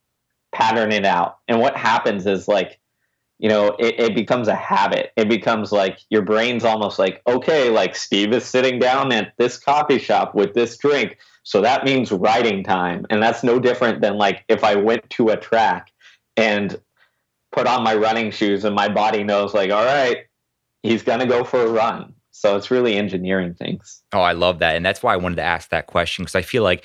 pattern 0.53 0.91
it 0.91 1.07
out. 1.07 1.37
And 1.47 1.61
what 1.61 1.77
happens 1.77 2.27
is 2.27 2.49
like, 2.49 2.80
you 3.41 3.49
know, 3.49 3.75
it, 3.79 3.99
it 3.99 4.15
becomes 4.15 4.49
a 4.49 4.55
habit. 4.55 5.13
It 5.17 5.29
becomes 5.29 5.73
like 5.73 5.99
your 6.11 6.21
brain's 6.21 6.63
almost 6.63 6.99
like, 6.99 7.23
okay, 7.27 7.71
like 7.71 7.97
Steve 7.97 8.35
is 8.35 8.45
sitting 8.45 8.79
down 8.79 9.13
at 9.13 9.33
this 9.39 9.57
coffee 9.57 9.99
shop 9.99 10.35
with 10.35 10.53
this 10.53 10.77
drink. 10.77 11.17
So 11.43 11.63
that 11.63 11.85
means 11.85 12.13
writing 12.13 12.63
time. 12.63 13.07
And 13.09 13.23
that's 13.23 13.43
no 13.43 13.59
different 13.59 14.03
than 14.03 14.19
like 14.19 14.45
if 14.49 14.63
I 14.63 14.75
went 14.75 15.09
to 15.11 15.31
a 15.31 15.39
track 15.39 15.91
and 16.37 16.79
put 17.51 17.67
on 17.67 17.83
my 17.83 17.95
running 17.95 18.31
shoes 18.31 18.65
and 18.65 18.75
my 18.75 18.89
body 18.89 19.25
knows 19.25 19.55
like, 19.55 19.71
all 19.71 19.87
right, 19.87 20.19
he's 20.83 21.03
gonna 21.03 21.27
go 21.27 21.43
for 21.43 21.63
a 21.63 21.71
run 21.71 22.15
so 22.31 22.57
it's 22.57 22.71
really 22.71 22.97
engineering 22.97 23.55
things. 23.55 24.03
Oh, 24.13 24.21
I 24.21 24.33
love 24.33 24.59
that. 24.61 24.77
And 24.77 24.85
that's 24.85 25.03
why 25.03 25.15
I 25.15 25.17
wanted 25.17 25.37
to 25.37 25.43
ask 25.43 25.71
that 25.71 25.87
question 25.87 26.25
because 26.25 26.35
I 26.35 26.43
feel 26.43 26.63
like 26.63 26.85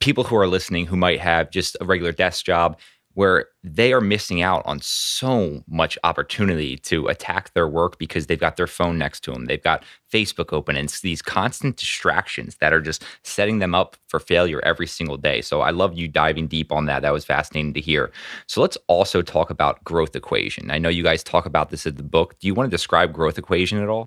people 0.00 0.24
who 0.24 0.36
are 0.36 0.46
listening 0.46 0.86
who 0.86 0.96
might 0.96 1.20
have 1.20 1.50
just 1.50 1.76
a 1.80 1.84
regular 1.84 2.12
desk 2.12 2.44
job 2.44 2.78
where 3.16 3.46
they 3.64 3.94
are 3.94 4.00
missing 4.02 4.42
out 4.42 4.62
on 4.66 4.78
so 4.82 5.64
much 5.66 5.96
opportunity 6.04 6.76
to 6.76 7.06
attack 7.06 7.50
their 7.54 7.66
work 7.66 7.98
because 7.98 8.26
they've 8.26 8.38
got 8.38 8.58
their 8.58 8.66
phone 8.66 8.98
next 8.98 9.20
to 9.20 9.32
them. 9.32 9.46
They've 9.46 9.62
got 9.62 9.82
Facebook 10.12 10.52
open 10.52 10.76
and 10.76 10.84
it's 10.84 11.00
these 11.00 11.22
constant 11.22 11.78
distractions 11.78 12.58
that 12.60 12.74
are 12.74 12.80
just 12.82 13.02
setting 13.24 13.58
them 13.58 13.74
up 13.74 13.96
for 14.06 14.20
failure 14.20 14.60
every 14.64 14.86
single 14.86 15.16
day. 15.16 15.40
So 15.40 15.62
I 15.62 15.70
love 15.70 15.96
you 15.96 16.08
diving 16.08 16.46
deep 16.46 16.70
on 16.70 16.84
that. 16.86 17.00
That 17.00 17.14
was 17.14 17.24
fascinating 17.24 17.72
to 17.72 17.80
hear. 17.80 18.12
So 18.48 18.60
let's 18.60 18.76
also 18.86 19.22
talk 19.22 19.48
about 19.48 19.82
growth 19.82 20.14
equation. 20.14 20.70
I 20.70 20.76
know 20.76 20.90
you 20.90 21.02
guys 21.02 21.24
talk 21.24 21.46
about 21.46 21.70
this 21.70 21.86
in 21.86 21.96
the 21.96 22.02
book. 22.02 22.38
Do 22.38 22.46
you 22.46 22.52
want 22.52 22.70
to 22.70 22.74
describe 22.74 23.14
growth 23.14 23.38
equation 23.38 23.82
at 23.82 23.88
all? 23.88 24.04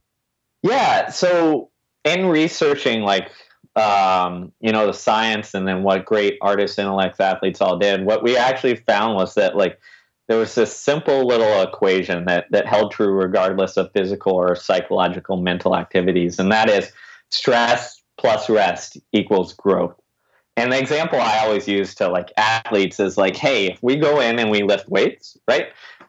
Yeah. 0.62 1.10
So 1.10 1.72
in 2.06 2.28
researching 2.28 3.02
like 3.02 3.32
um, 3.80 4.52
you 4.60 4.72
know 4.72 4.88
the 4.88 4.94
science 4.94 5.54
and 5.54 5.68
then 5.68 5.84
what 5.84 6.06
great 6.06 6.38
artists, 6.42 6.78
intellects, 6.78 7.20
athletes 7.20 7.62
all 7.62 7.78
did, 7.78 8.06
what 8.06 8.24
we 8.24 8.38
actually 8.38 8.76
found 8.76 9.16
was 9.16 9.34
that 9.36 9.56
like 9.56 9.80
there 10.28 10.38
was 10.38 10.54
this 10.54 10.76
simple 10.76 11.26
little 11.26 11.62
equation 11.62 12.26
that 12.26 12.46
that 12.52 12.68
held 12.68 12.92
true 12.92 13.14
regardless 13.14 13.78
of 13.78 13.92
physical 13.94 14.34
or 14.34 14.56
psychological 14.56 15.38
mental 15.38 15.76
activities, 15.76 16.40
and 16.40 16.52
that 16.52 16.70
is 16.70 16.92
stress 17.30 18.02
plus 18.18 18.50
rest 18.50 18.98
equals 19.14 19.54
growth. 19.54 19.96
And 20.58 20.74
the 20.74 20.78
example 20.78 21.20
I 21.20 21.40
always 21.40 21.68
use 21.68 21.96
to 21.96 22.10
like 22.10 22.34
athletes 22.36 23.00
is 23.00 23.18
like, 23.18 23.38
hey, 23.38 23.68
if 23.68 23.82
we 23.82 23.96
go 23.96 24.20
in 24.20 24.40
and 24.40 24.52
we 24.52 24.62
lift 24.62 24.90
weights, 24.90 25.38
right? 25.48 25.68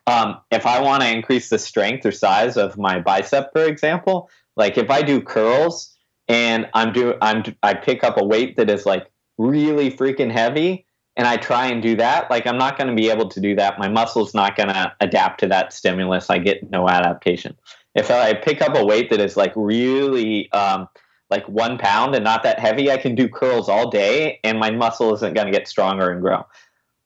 Um, 0.08 0.40
if 0.50 0.66
I 0.66 0.80
want 0.80 1.02
to 1.02 1.08
increase 1.08 1.50
the 1.50 1.58
strength 1.58 2.04
or 2.04 2.10
size 2.10 2.56
of 2.56 2.76
my 2.76 2.98
bicep, 2.98 3.52
for 3.52 3.64
example, 3.64 4.28
like 4.56 4.76
if 4.76 4.90
I 4.90 5.02
do 5.02 5.20
curls 5.20 5.89
and 6.30 6.70
I'm 6.74 6.92
do 6.92 7.14
I'm 7.20 7.42
I 7.62 7.74
pick 7.74 8.04
up 8.04 8.16
a 8.16 8.24
weight 8.24 8.56
that 8.56 8.70
is 8.70 8.86
like 8.86 9.10
really 9.36 9.90
freaking 9.90 10.30
heavy 10.30 10.86
and 11.16 11.26
I 11.26 11.36
try 11.36 11.66
and 11.66 11.82
do 11.82 11.96
that, 11.96 12.30
like 12.30 12.46
I'm 12.46 12.56
not 12.56 12.78
going 12.78 12.88
to 12.88 12.94
be 12.94 13.10
able 13.10 13.28
to 13.28 13.40
do 13.40 13.56
that. 13.56 13.80
My 13.80 13.88
muscle's 13.88 14.32
not 14.32 14.56
going 14.56 14.68
to 14.68 14.94
adapt 15.00 15.40
to 15.40 15.48
that 15.48 15.72
stimulus. 15.72 16.30
I 16.30 16.38
get 16.38 16.70
no 16.70 16.88
adaptation. 16.88 17.56
If 17.96 18.12
I 18.12 18.32
pick 18.34 18.62
up 18.62 18.76
a 18.76 18.84
weight 18.84 19.10
that 19.10 19.20
is 19.20 19.36
like 19.36 19.52
really 19.56 20.50
um, 20.52 20.88
like 21.30 21.46
one 21.48 21.78
pound 21.78 22.14
and 22.14 22.22
not 22.22 22.44
that 22.44 22.60
heavy, 22.60 22.92
I 22.92 22.96
can 22.96 23.16
do 23.16 23.28
curls 23.28 23.68
all 23.68 23.90
day 23.90 24.38
and 24.44 24.60
my 24.60 24.70
muscle 24.70 25.12
isn't 25.14 25.34
going 25.34 25.46
to 25.48 25.52
get 25.52 25.66
stronger 25.66 26.12
and 26.12 26.20
grow. 26.20 26.46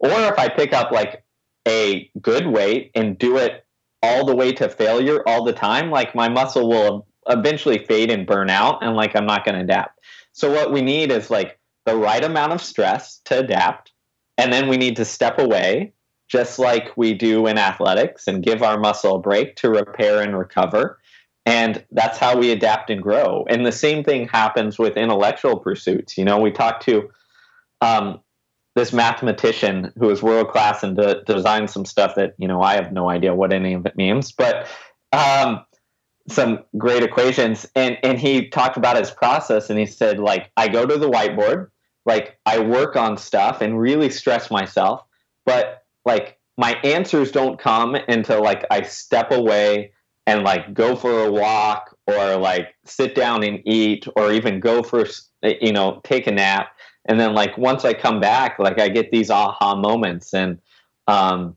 Or 0.00 0.10
if 0.10 0.38
I 0.38 0.50
pick 0.50 0.74
up 0.74 0.90
like 0.90 1.24
a 1.66 2.10
good 2.20 2.46
weight 2.46 2.90
and 2.94 3.16
do 3.16 3.38
it 3.38 3.64
all 4.02 4.26
the 4.26 4.36
way 4.36 4.52
to 4.52 4.68
failure 4.68 5.26
all 5.26 5.44
the 5.44 5.54
time, 5.54 5.90
like 5.90 6.14
my 6.14 6.28
muscle 6.28 6.68
will 6.68 7.06
eventually 7.28 7.84
fade 7.84 8.10
and 8.10 8.26
burn 8.26 8.50
out 8.50 8.82
and 8.82 8.96
like 8.96 9.14
i'm 9.16 9.26
not 9.26 9.44
going 9.44 9.54
to 9.54 9.62
adapt. 9.62 10.00
So 10.32 10.50
what 10.50 10.72
we 10.72 10.82
need 10.82 11.12
is 11.12 11.30
like 11.30 11.58
the 11.86 11.96
right 11.96 12.24
amount 12.24 12.52
of 12.52 12.62
stress 12.62 13.20
to 13.26 13.38
adapt 13.40 13.92
and 14.36 14.52
then 14.52 14.68
we 14.68 14.76
need 14.76 14.96
to 14.96 15.04
step 15.04 15.38
away 15.38 15.92
just 16.28 16.58
like 16.58 16.96
we 16.96 17.14
do 17.14 17.46
in 17.46 17.58
athletics 17.58 18.26
and 18.26 18.42
give 18.42 18.62
our 18.62 18.78
muscle 18.78 19.16
a 19.16 19.20
break 19.20 19.56
to 19.56 19.70
repair 19.70 20.22
and 20.22 20.36
recover. 20.36 20.98
And 21.46 21.84
that's 21.92 22.18
how 22.18 22.36
we 22.36 22.50
adapt 22.50 22.88
and 22.88 23.02
grow. 23.02 23.44
And 23.48 23.66
the 23.66 23.72
same 23.72 24.02
thing 24.02 24.26
happens 24.28 24.78
with 24.78 24.96
intellectual 24.96 25.58
pursuits. 25.58 26.16
You 26.18 26.24
know 26.24 26.38
we 26.38 26.50
talked 26.50 26.84
to 26.84 27.10
um, 27.80 28.20
this 28.74 28.92
mathematician 28.92 29.92
who 29.98 30.10
is 30.10 30.22
world 30.22 30.48
class 30.48 30.82
and 30.82 30.96
de- 30.96 31.22
designed 31.24 31.70
some 31.70 31.84
stuff 31.84 32.14
that 32.16 32.34
you 32.38 32.48
know 32.48 32.60
i 32.62 32.74
have 32.74 32.92
no 32.92 33.08
idea 33.08 33.34
what 33.34 33.52
any 33.52 33.74
of 33.74 33.86
it 33.86 33.96
means 33.96 34.32
but 34.32 34.66
um, 35.12 35.64
some 36.28 36.60
great 36.78 37.02
equations. 37.02 37.66
And 37.74 37.98
and 38.02 38.18
he 38.18 38.48
talked 38.48 38.76
about 38.76 38.96
his 38.96 39.10
process 39.10 39.70
and 39.70 39.78
he 39.78 39.86
said 39.86 40.18
like 40.18 40.50
I 40.56 40.68
go 40.68 40.86
to 40.86 40.96
the 40.96 41.10
whiteboard 41.10 41.68
like 42.06 42.38
I 42.46 42.58
work 42.58 42.96
on 42.96 43.16
stuff 43.16 43.60
and 43.60 43.78
really 43.78 44.10
stress 44.10 44.50
myself 44.50 45.02
but 45.46 45.84
like 46.04 46.38
my 46.56 46.74
answers 46.84 47.32
don't 47.32 47.58
come 47.58 47.94
until 47.94 48.42
like 48.42 48.64
I 48.70 48.82
step 48.82 49.32
away 49.32 49.92
and 50.26 50.42
like 50.42 50.72
go 50.72 50.96
for 50.96 51.24
a 51.24 51.30
walk 51.30 51.96
or 52.06 52.36
like 52.36 52.74
sit 52.84 53.14
down 53.14 53.42
and 53.42 53.60
eat 53.66 54.06
or 54.16 54.32
even 54.32 54.60
go 54.60 54.82
for 54.82 55.06
you 55.42 55.72
know 55.72 56.00
take 56.04 56.26
a 56.26 56.32
nap. 56.32 56.68
And 57.06 57.20
then 57.20 57.34
like 57.34 57.58
once 57.58 57.84
I 57.84 57.92
come 57.92 58.20
back 58.20 58.58
like 58.58 58.80
I 58.80 58.88
get 58.88 59.10
these 59.10 59.30
aha 59.30 59.74
moments 59.74 60.32
and 60.32 60.58
um 61.06 61.56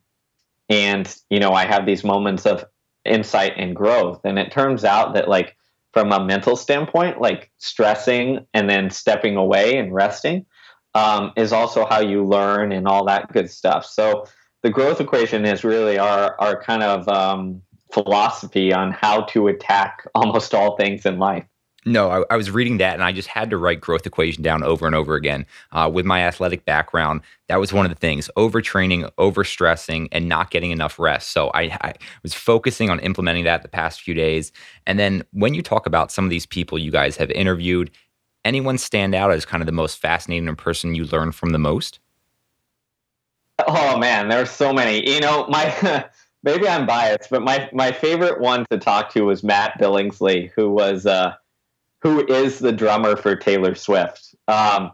and 0.69 1.15
you 1.29 1.39
know 1.39 1.51
i 1.51 1.65
have 1.65 1.85
these 1.85 2.03
moments 2.03 2.45
of 2.45 2.65
insight 3.07 3.53
and 3.57 3.75
growth. 3.75 4.21
And 4.23 4.37
it 4.37 4.51
turns 4.51 4.83
out 4.83 5.13
that 5.13 5.27
like 5.27 5.55
from 5.93 6.11
a 6.11 6.23
mental 6.23 6.55
standpoint 6.55 7.19
like 7.19 7.51
stressing 7.57 8.45
and 8.53 8.69
then 8.69 8.89
stepping 8.89 9.35
away 9.35 9.77
and 9.77 9.93
resting 9.93 10.45
um, 10.93 11.31
is 11.35 11.53
also 11.53 11.85
how 11.85 11.99
you 11.99 12.23
learn 12.23 12.71
and 12.71 12.87
all 12.87 13.05
that 13.05 13.31
good 13.31 13.49
stuff. 13.49 13.85
So 13.85 14.25
the 14.63 14.69
growth 14.69 14.99
equation 14.99 15.45
is 15.45 15.63
really 15.63 15.97
our 15.97 16.35
our 16.39 16.61
kind 16.61 16.83
of 16.83 17.07
um, 17.07 17.61
philosophy 17.91 18.73
on 18.73 18.91
how 18.91 19.21
to 19.21 19.47
attack 19.47 20.05
almost 20.15 20.53
all 20.53 20.75
things 20.75 21.05
in 21.05 21.19
life 21.19 21.45
no, 21.87 22.09
I, 22.09 22.33
I, 22.33 22.37
was 22.37 22.51
reading 22.51 22.77
that 22.77 22.93
and 22.93 23.03
I 23.03 23.11
just 23.11 23.27
had 23.27 23.49
to 23.49 23.57
write 23.57 23.81
growth 23.81 24.05
equation 24.05 24.43
down 24.43 24.63
over 24.63 24.85
and 24.85 24.93
over 24.93 25.15
again. 25.15 25.45
Uh, 25.71 25.89
with 25.91 26.05
my 26.05 26.21
athletic 26.21 26.65
background, 26.65 27.21
that 27.47 27.59
was 27.59 27.71
one 27.71 27.85
of 27.85 27.91
the 27.91 27.97
things 27.97 28.29
overtraining, 28.37 29.09
overstressing, 29.15 30.07
and 30.11 30.27
not 30.27 30.51
getting 30.51 30.71
enough 30.71 30.99
rest. 30.99 31.31
So 31.31 31.49
I, 31.53 31.63
I, 31.81 31.93
was 32.23 32.33
focusing 32.33 32.89
on 32.89 32.99
implementing 32.99 33.45
that 33.45 33.63
the 33.63 33.69
past 33.69 34.01
few 34.01 34.13
days. 34.13 34.51
And 34.85 34.99
then 34.99 35.23
when 35.31 35.53
you 35.53 35.61
talk 35.61 35.85
about 35.85 36.11
some 36.11 36.25
of 36.25 36.29
these 36.29 36.45
people 36.45 36.77
you 36.77 36.91
guys 36.91 37.15
have 37.17 37.31
interviewed, 37.31 37.89
anyone 38.43 38.77
stand 38.77 39.15
out 39.15 39.31
as 39.31 39.45
kind 39.45 39.61
of 39.61 39.65
the 39.65 39.71
most 39.71 39.97
fascinating 39.99 40.53
person 40.55 40.93
you 40.93 41.05
learned 41.05 41.35
from 41.35 41.51
the 41.51 41.59
most? 41.59 41.99
Oh 43.67 43.97
man, 43.97 44.29
there's 44.29 44.51
so 44.51 44.71
many. 44.71 45.09
You 45.09 45.19
know, 45.19 45.47
my 45.47 46.05
maybe 46.43 46.67
I'm 46.67 46.85
biased, 46.85 47.29
but 47.29 47.41
my 47.41 47.69
my 47.73 47.91
favorite 47.91 48.39
one 48.39 48.65
to 48.69 48.77
talk 48.77 49.11
to 49.13 49.21
was 49.21 49.43
Matt 49.43 49.79
Billingslea, 49.79 50.51
who 50.55 50.69
was 50.69 51.05
uh, 51.05 51.33
who 52.01 52.25
is 52.27 52.59
the 52.59 52.71
drummer 52.71 53.15
for 53.15 53.35
Taylor 53.35 53.75
Swift. 53.75 54.35
Um, 54.47 54.91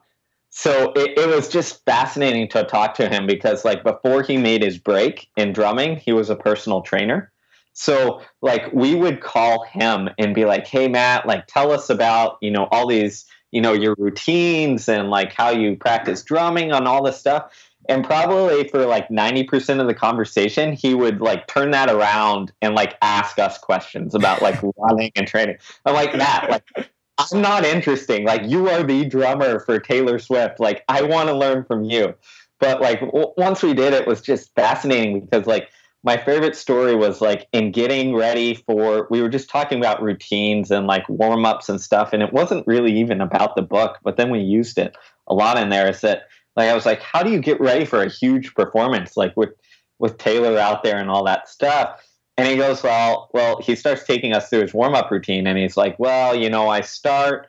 so 0.56 0.94
it, 0.96 1.18
it, 1.18 1.28
was 1.28 1.50
just 1.50 1.84
fascinating 1.84 2.48
to 2.50 2.64
talk 2.64 2.94
to 2.96 3.10
him 3.10 3.26
because 3.26 3.66
like 3.66 3.84
before 3.84 4.22
he 4.22 4.38
made 4.38 4.62
his 4.64 4.78
break 4.78 5.28
in 5.36 5.52
drumming, 5.52 5.98
he 5.98 6.14
was 6.14 6.30
a 6.30 6.36
personal 6.36 6.82
trainer. 6.82 7.32
So 7.74 8.22
like 8.42 8.72
we 8.72 8.94
would 8.94 9.22
call 9.22 9.64
him 9.64 10.10
and 10.20 10.36
be 10.36 10.46
like, 10.46 10.68
"Hey 10.68 10.88
Matt, 10.88 11.26
like 11.26 11.48
tell 11.48 11.72
us 11.72 11.90
about, 11.90 12.38
you 12.40 12.52
know, 12.52 12.68
all 12.72 12.88
these, 12.88 13.26
you 13.50 13.62
know, 13.62 13.74
your 13.74 13.96
routines 13.98 14.88
and 14.88 15.10
like 15.10 15.34
how 15.34 15.50
you 15.50 15.76
practice 15.76 16.22
drumming 16.22 16.72
on 16.72 16.86
all 16.86 17.04
this 17.04 17.20
stuff." 17.20 17.52
And 17.90 18.06
probably 18.06 18.68
for 18.70 18.86
like 18.86 19.10
90% 19.10 19.82
of 19.82 19.88
the 19.88 19.94
conversation, 19.94 20.74
he 20.74 20.94
would 20.94 21.20
like 21.20 21.48
turn 21.48 21.72
that 21.72 21.90
around 21.90 22.52
and 22.62 22.76
like 22.76 22.96
ask 23.02 23.40
us 23.40 23.58
questions 23.58 24.16
about 24.16 24.42
like 24.42 24.62
running 24.78 25.12
and 25.16 25.28
training. 25.28 25.58
I'm 25.86 25.94
like, 25.94 26.16
Matt, 26.16 26.50
like 26.50 26.90
I'm 27.18 27.42
not 27.42 27.64
interesting. 27.66 28.26
Like 28.26 28.42
you 28.46 28.70
are 28.70 28.84
the 28.84 29.06
drummer 29.06 29.60
for 29.60 29.80
Taylor 29.80 30.20
Swift. 30.20 30.60
Like 30.60 30.84
I 30.88 31.04
want 31.04 31.30
to 31.30 31.36
learn 31.36 31.64
from 31.64 31.84
you. 31.84 32.16
But 32.60 32.82
like 32.82 33.02
w- 33.02 33.34
once 33.38 33.62
we 33.62 33.74
did 33.74 33.94
it 33.94 34.08
was 34.08 34.22
just 34.22 34.54
fascinating 34.56 35.22
because 35.22 35.46
like 35.46 35.70
my 36.04 36.18
favorite 36.18 36.56
story 36.56 36.96
was 36.96 37.22
like 37.22 37.48
in 37.54 37.72
getting 37.72 38.16
ready 38.16 38.56
for 38.56 39.08
we 39.10 39.22
were 39.22 39.30
just 39.30 39.50
talking 39.50 39.78
about 39.78 40.02
routines 40.02 40.72
and 40.72 40.88
like 40.88 41.08
warm-ups 41.08 41.70
and 41.70 41.80
stuff 41.80 42.14
and 42.14 42.24
it 42.24 42.34
wasn't 42.34 42.66
really 42.68 42.92
even 43.00 43.22
about 43.22 43.56
the 43.56 43.62
book, 43.62 44.00
but 44.04 44.18
then 44.18 44.30
we 44.30 44.40
used 44.40 44.78
it 44.78 44.96
a 45.28 45.34
lot 45.34 45.58
in 45.58 45.70
there 45.70 45.90
is 45.90 46.02
that 46.02 46.24
like 46.56 46.70
I 46.70 46.74
was 46.74 46.86
like 46.86 47.02
how 47.02 47.22
do 47.22 47.32
you 47.32 47.40
get 47.40 47.60
ready 47.60 47.86
for 47.86 48.02
a 48.02 48.10
huge 48.10 48.54
performance 48.56 49.16
like 49.16 49.36
with 49.38 49.52
with 50.00 50.18
Taylor 50.18 50.58
out 50.58 50.84
there 50.84 50.98
and 50.98 51.10
all 51.10 51.26
that 51.26 51.48
stuff? 51.48 52.02
And 52.38 52.48
he 52.48 52.56
goes, 52.56 52.82
well, 52.82 53.30
well, 53.34 53.62
he 53.62 53.76
starts 53.76 54.04
taking 54.06 54.34
us 54.34 54.50
through 54.50 54.62
his 54.62 54.74
warm 54.74 54.96
up 54.96 55.12
routine, 55.12 55.46
and 55.46 55.58
he's 55.58 55.78
like, 55.78 55.98
well, 56.00 56.36
you 56.36 56.50
know, 56.50 56.68
I 56.68 56.82
start 56.82 57.48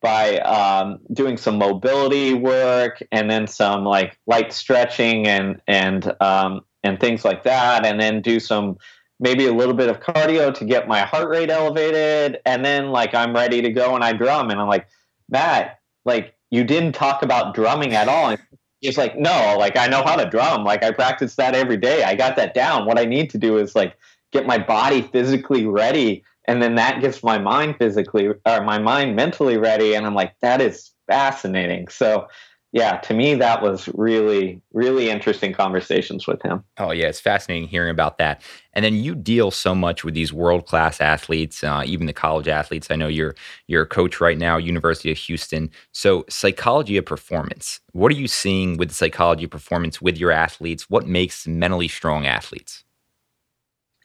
by 0.00 0.38
um, 0.38 0.98
doing 1.12 1.36
some 1.36 1.58
mobility 1.58 2.32
work, 2.32 3.02
and 3.12 3.30
then 3.30 3.46
some 3.46 3.84
like 3.84 4.18
light 4.26 4.52
stretching 4.52 5.26
and 5.26 5.60
and 5.68 6.14
um, 6.20 6.62
and 6.82 6.98
things 6.98 7.24
like 7.24 7.44
that, 7.44 7.84
and 7.84 8.00
then 8.00 8.22
do 8.22 8.40
some 8.40 8.78
maybe 9.20 9.46
a 9.46 9.52
little 9.52 9.74
bit 9.74 9.88
of 9.88 10.00
cardio 10.00 10.52
to 10.52 10.64
get 10.64 10.88
my 10.88 11.00
heart 11.00 11.28
rate 11.28 11.50
elevated, 11.50 12.40
and 12.46 12.64
then 12.64 12.88
like 12.88 13.14
I'm 13.14 13.34
ready 13.34 13.60
to 13.62 13.70
go 13.70 13.94
and 13.94 14.02
I 14.02 14.14
drum, 14.14 14.50
and 14.50 14.58
I'm 14.58 14.68
like, 14.68 14.88
Matt, 15.28 15.78
like 16.04 16.34
you 16.50 16.64
didn't 16.64 16.92
talk 16.92 17.22
about 17.22 17.54
drumming 17.54 17.94
at 17.94 18.08
all. 18.08 18.30
And 18.30 18.40
he's 18.80 18.98
like, 18.98 19.16
no, 19.16 19.56
like 19.58 19.76
I 19.76 19.88
know 19.88 20.02
how 20.04 20.16
to 20.16 20.28
drum, 20.28 20.64
like 20.64 20.84
I 20.84 20.90
practice 20.90 21.36
that 21.36 21.54
every 21.54 21.78
day, 21.78 22.04
I 22.04 22.14
got 22.14 22.36
that 22.36 22.54
down. 22.54 22.86
What 22.86 22.98
I 22.98 23.04
need 23.04 23.30
to 23.30 23.38
do 23.38 23.56
is 23.56 23.74
like 23.74 23.96
get 24.32 24.46
my 24.46 24.58
body 24.58 25.02
physically 25.02 25.66
ready 25.66 26.24
and 26.46 26.60
then 26.60 26.74
that 26.74 27.00
gets 27.00 27.22
my 27.22 27.38
mind 27.38 27.76
physically 27.78 28.26
or 28.26 28.64
my 28.64 28.78
mind 28.78 29.14
mentally 29.14 29.56
ready 29.56 29.94
and 29.94 30.06
i'm 30.06 30.14
like 30.14 30.34
that 30.40 30.60
is 30.60 30.92
fascinating. 31.12 31.88
So 31.88 32.28
yeah 32.72 32.96
to 32.96 33.12
me 33.12 33.34
that 33.34 33.60
was 33.60 33.86
really 33.92 34.62
really 34.72 35.10
interesting 35.10 35.52
conversations 35.52 36.26
with 36.26 36.40
him. 36.42 36.64
Oh 36.78 36.90
yeah 36.90 37.08
it's 37.08 37.20
fascinating 37.20 37.68
hearing 37.68 37.90
about 37.90 38.16
that. 38.16 38.40
And 38.72 38.82
then 38.82 38.94
you 38.94 39.14
deal 39.14 39.50
so 39.50 39.74
much 39.74 40.04
with 40.04 40.14
these 40.14 40.32
world 40.32 40.66
class 40.66 41.00
athletes 41.00 41.62
uh, 41.62 41.82
even 41.84 42.06
the 42.06 42.14
college 42.14 42.48
athletes. 42.48 42.90
I 42.90 42.96
know 42.96 43.08
you're 43.08 43.34
you're 43.66 43.82
a 43.82 43.86
coach 43.86 44.22
right 44.22 44.38
now 44.38 44.56
university 44.56 45.10
of 45.12 45.18
houston. 45.18 45.70
So 45.92 46.24
psychology 46.30 46.96
of 46.96 47.04
performance. 47.04 47.80
What 47.92 48.10
are 48.10 48.16
you 48.16 48.28
seeing 48.28 48.78
with 48.78 48.88
the 48.88 48.94
psychology 48.94 49.44
of 49.44 49.50
performance 49.50 50.00
with 50.00 50.16
your 50.16 50.30
athletes? 50.30 50.88
What 50.88 51.06
makes 51.06 51.46
mentally 51.46 51.88
strong 51.88 52.24
athletes 52.24 52.84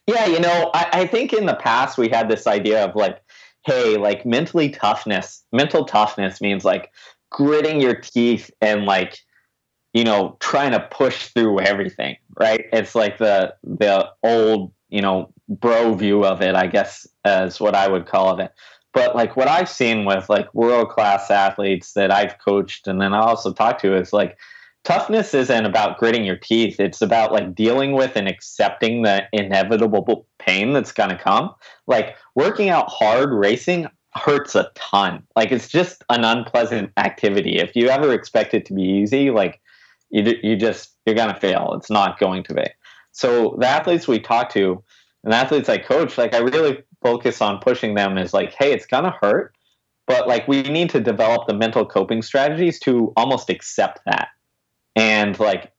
yeah, 0.08 0.26
you 0.26 0.39
know, 0.39 0.72
I, 0.74 0.88
I 0.93 1.08
think 1.08 1.34
in 1.34 1.46
the 1.46 1.56
past 1.56 1.98
we 1.98 2.08
had 2.08 2.30
this 2.30 2.48
idea 2.48 2.84
of 2.86 2.96
like, 2.96 3.22
hey, 3.65 3.98
like 3.98 4.26
mentally 4.26 4.70
toughness, 4.70 5.43
mental 5.52 5.84
toughness 5.84 6.39
means 6.39 6.63
like 6.63 6.91
gritting 7.30 7.82
your 7.82 7.96
teeth 7.96 8.50
and 8.62 8.86
like, 8.86 9.20
you 9.93 10.06
know, 10.06 10.38
trying 10.39 10.72
to 10.72 10.80
push 10.80 11.28
through 11.28 11.60
everything, 11.60 12.15
right? 12.39 12.65
It's 12.72 12.96
like 12.96 13.17
the 13.17 13.54
the 13.63 14.10
old, 14.24 14.72
you 14.89 15.02
know, 15.02 15.34
bro 15.50 15.93
view 15.93 16.24
of 16.24 16.41
it, 16.41 16.56
I 16.56 16.67
guess, 16.67 17.06
as 17.26 17.60
what 17.60 17.76
I 17.76 17.89
would 17.89 18.06
call 18.06 18.39
it. 18.39 18.52
But 18.93 19.15
like 19.15 19.36
what 19.36 19.50
I've 19.50 19.70
seen 19.70 20.06
with 20.06 20.30
like 20.30 20.54
world 20.56 20.89
class 20.89 21.30
athletes 21.30 21.93
that 21.93 22.12
I've 22.12 22.39
coached 22.39 22.88
and 22.88 23.02
then 23.02 23.13
I 23.13 23.20
also 23.20 23.52
talk 23.52 23.80
to 23.80 23.96
is 23.96 24.13
like 24.13 24.38
toughness 24.88 25.34
isn't 25.34 25.65
about 25.65 25.97
gritting 25.97 26.23
your 26.23 26.38
teeth. 26.38 26.80
It's 26.80 27.02
about 27.02 27.34
like 27.34 27.54
dealing 27.54 27.91
with 27.91 28.15
and 28.15 28.26
accepting 28.26 29.02
the 29.02 29.28
inevitable 29.34 30.26
pain 30.39 30.71
that's 30.71 30.93
going 30.93 31.10
to 31.10 31.17
come. 31.17 31.54
Like 31.88 32.15
working 32.36 32.69
out 32.69 32.88
hard, 32.88 33.34
racing 33.34 33.88
hurts 34.15 34.56
a 34.56 34.71
ton. 34.76 35.23
Like 35.36 35.52
it's 35.52 35.67
just 35.67 36.06
an 36.10 36.23
unpleasant 36.23 36.93
activity. 36.95 37.58
If 37.58 37.76
you 37.76 37.89
ever 37.89 38.13
expect 38.13 38.54
it 38.54 38.65
to 38.67 38.73
be 38.73 38.84
easy, 38.84 39.30
like 39.30 39.60
you, 40.10 40.39
you 40.41 40.56
just, 40.56 40.93
you're 41.06 41.17
going 41.17 41.34
to 41.34 41.39
fail. 41.39 41.73
It's 41.73 41.89
not 41.89 42.17
going 42.17 42.43
to 42.43 42.54
be. 42.54 42.67
So 43.12 43.58
the 43.60 43.67
athletes 43.67 44.08
we 44.08 44.21
talk 44.21 44.50
to 44.54 44.82
and 45.26 45.34
athletes 45.34 45.67
I 45.67 45.80
coach, 45.80 46.17
like 46.17 46.34
I 46.34 46.38
really 46.38 46.82
focus 47.02 47.41
on 47.41 47.60
pushing 47.60 47.95
them 47.95 48.17
is 48.17 48.34
like, 48.34 48.56
hey, 48.58 48.71
it's 48.71 48.86
going 48.86 49.04
to 49.04 49.17
hurt. 49.21 49.54
But 50.06 50.30
like 50.30 50.47
we 50.47 50.62
need 50.62 50.89
to 50.91 51.02
develop 51.02 51.45
the 51.45 51.54
mental 51.54 51.86
coping 51.86 52.21
strategies 52.21 52.80
to 52.82 53.12
almost 53.17 53.50
accept 53.50 54.00
that 54.06 54.30
and 54.97 55.39
like 55.39 55.71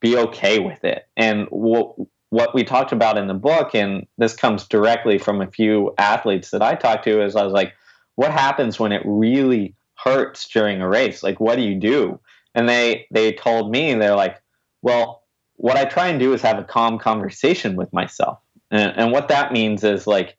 be 0.00 0.18
okay 0.18 0.58
with 0.58 0.84
it. 0.84 1.04
And 1.16 1.46
what 1.50 1.94
what 2.30 2.54
we 2.54 2.64
talked 2.64 2.92
about 2.92 3.16
in 3.16 3.28
the 3.28 3.34
book, 3.34 3.74
and 3.74 4.06
this 4.18 4.34
comes 4.34 4.66
directly 4.66 5.16
from 5.16 5.40
a 5.40 5.50
few 5.50 5.94
athletes 5.96 6.50
that 6.50 6.60
I 6.60 6.74
talked 6.74 7.04
to, 7.04 7.22
is 7.22 7.36
I 7.36 7.44
was 7.44 7.52
like, 7.52 7.72
what 8.16 8.32
happens 8.32 8.78
when 8.78 8.92
it 8.92 9.02
really 9.04 9.74
hurts 9.94 10.48
during 10.48 10.82
a 10.82 10.88
race? 10.88 11.22
Like, 11.22 11.38
what 11.38 11.56
do 11.56 11.62
you 11.62 11.76
do? 11.76 12.20
And 12.54 12.68
they 12.68 13.06
they 13.12 13.32
told 13.32 13.70
me 13.70 13.94
they're 13.94 14.16
like, 14.16 14.42
well, 14.82 15.22
what 15.54 15.76
I 15.76 15.84
try 15.84 16.08
and 16.08 16.18
do 16.18 16.34
is 16.34 16.42
have 16.42 16.58
a 16.58 16.64
calm 16.64 16.98
conversation 16.98 17.76
with 17.76 17.92
myself, 17.92 18.40
and, 18.70 18.92
and 18.96 19.12
what 19.12 19.28
that 19.28 19.52
means 19.52 19.84
is 19.84 20.08
like 20.08 20.36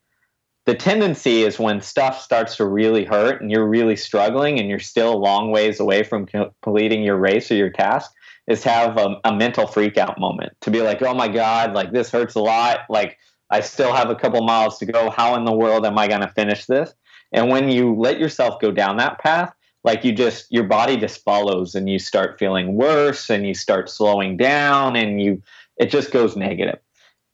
the 0.68 0.76
tendency 0.76 1.44
is 1.44 1.58
when 1.58 1.80
stuff 1.80 2.22
starts 2.22 2.58
to 2.58 2.66
really 2.66 3.06
hurt 3.06 3.42
and 3.42 3.50
you're 3.50 3.66
really 3.66 3.96
struggling 3.96 4.60
and 4.60 4.68
you're 4.68 4.80
still 4.80 5.14
a 5.14 5.18
long 5.18 5.50
ways 5.50 5.80
away 5.80 6.04
from 6.04 6.26
completing 6.26 7.04
your 7.04 7.16
race 7.16 7.50
or 7.50 7.56
your 7.56 7.70
task 7.70 8.12
is 8.48 8.64
have 8.64 8.98
a, 8.98 9.20
a 9.26 9.36
mental 9.36 9.68
freak 9.68 9.98
out 9.98 10.20
moment 10.20 10.54
to 10.62 10.72
be 10.72 10.82
like, 10.82 11.02
oh 11.02 11.14
my 11.14 11.28
God, 11.28 11.74
like 11.74 11.92
this 11.92 12.10
hurts 12.10 12.36
a 12.36 12.40
lot. 12.40 12.82
Like 12.90 13.18
I 13.50 13.60
still 13.62 13.94
have 13.94 14.10
a 14.10 14.16
couple 14.16 14.42
miles 14.44 14.78
to 14.80 14.86
go. 14.86 15.10
How 15.10 15.36
in 15.36 15.46
the 15.46 15.52
world 15.54 15.86
am 15.86 15.98
I 15.98 16.08
going 16.08 16.22
to 16.22 16.30
finish 16.30 16.66
this? 16.66 16.94
And 17.32 17.50
when 17.50 17.70
you 17.70 17.96
let 17.96 18.20
yourself 18.20 18.60
go 18.62 18.72
down 18.72 18.98
that 18.98 19.20
path, 19.20 19.54
like 19.84 20.04
you 20.04 20.14
just, 20.14 20.52
your 20.52 20.64
body 20.64 20.98
just 20.98 21.24
follows 21.24 21.76
and 21.76 21.90
you 21.90 22.00
start 22.00 22.40
feeling 22.40 22.76
worse 22.76 23.30
and 23.30 23.46
you 23.46 23.54
start 23.54 23.90
slowing 23.90 24.38
down 24.38 24.96
and 24.96 25.22
you, 25.22 25.42
it 25.78 25.90
just 25.90 26.12
goes 26.12 26.36
negative. 26.36 26.80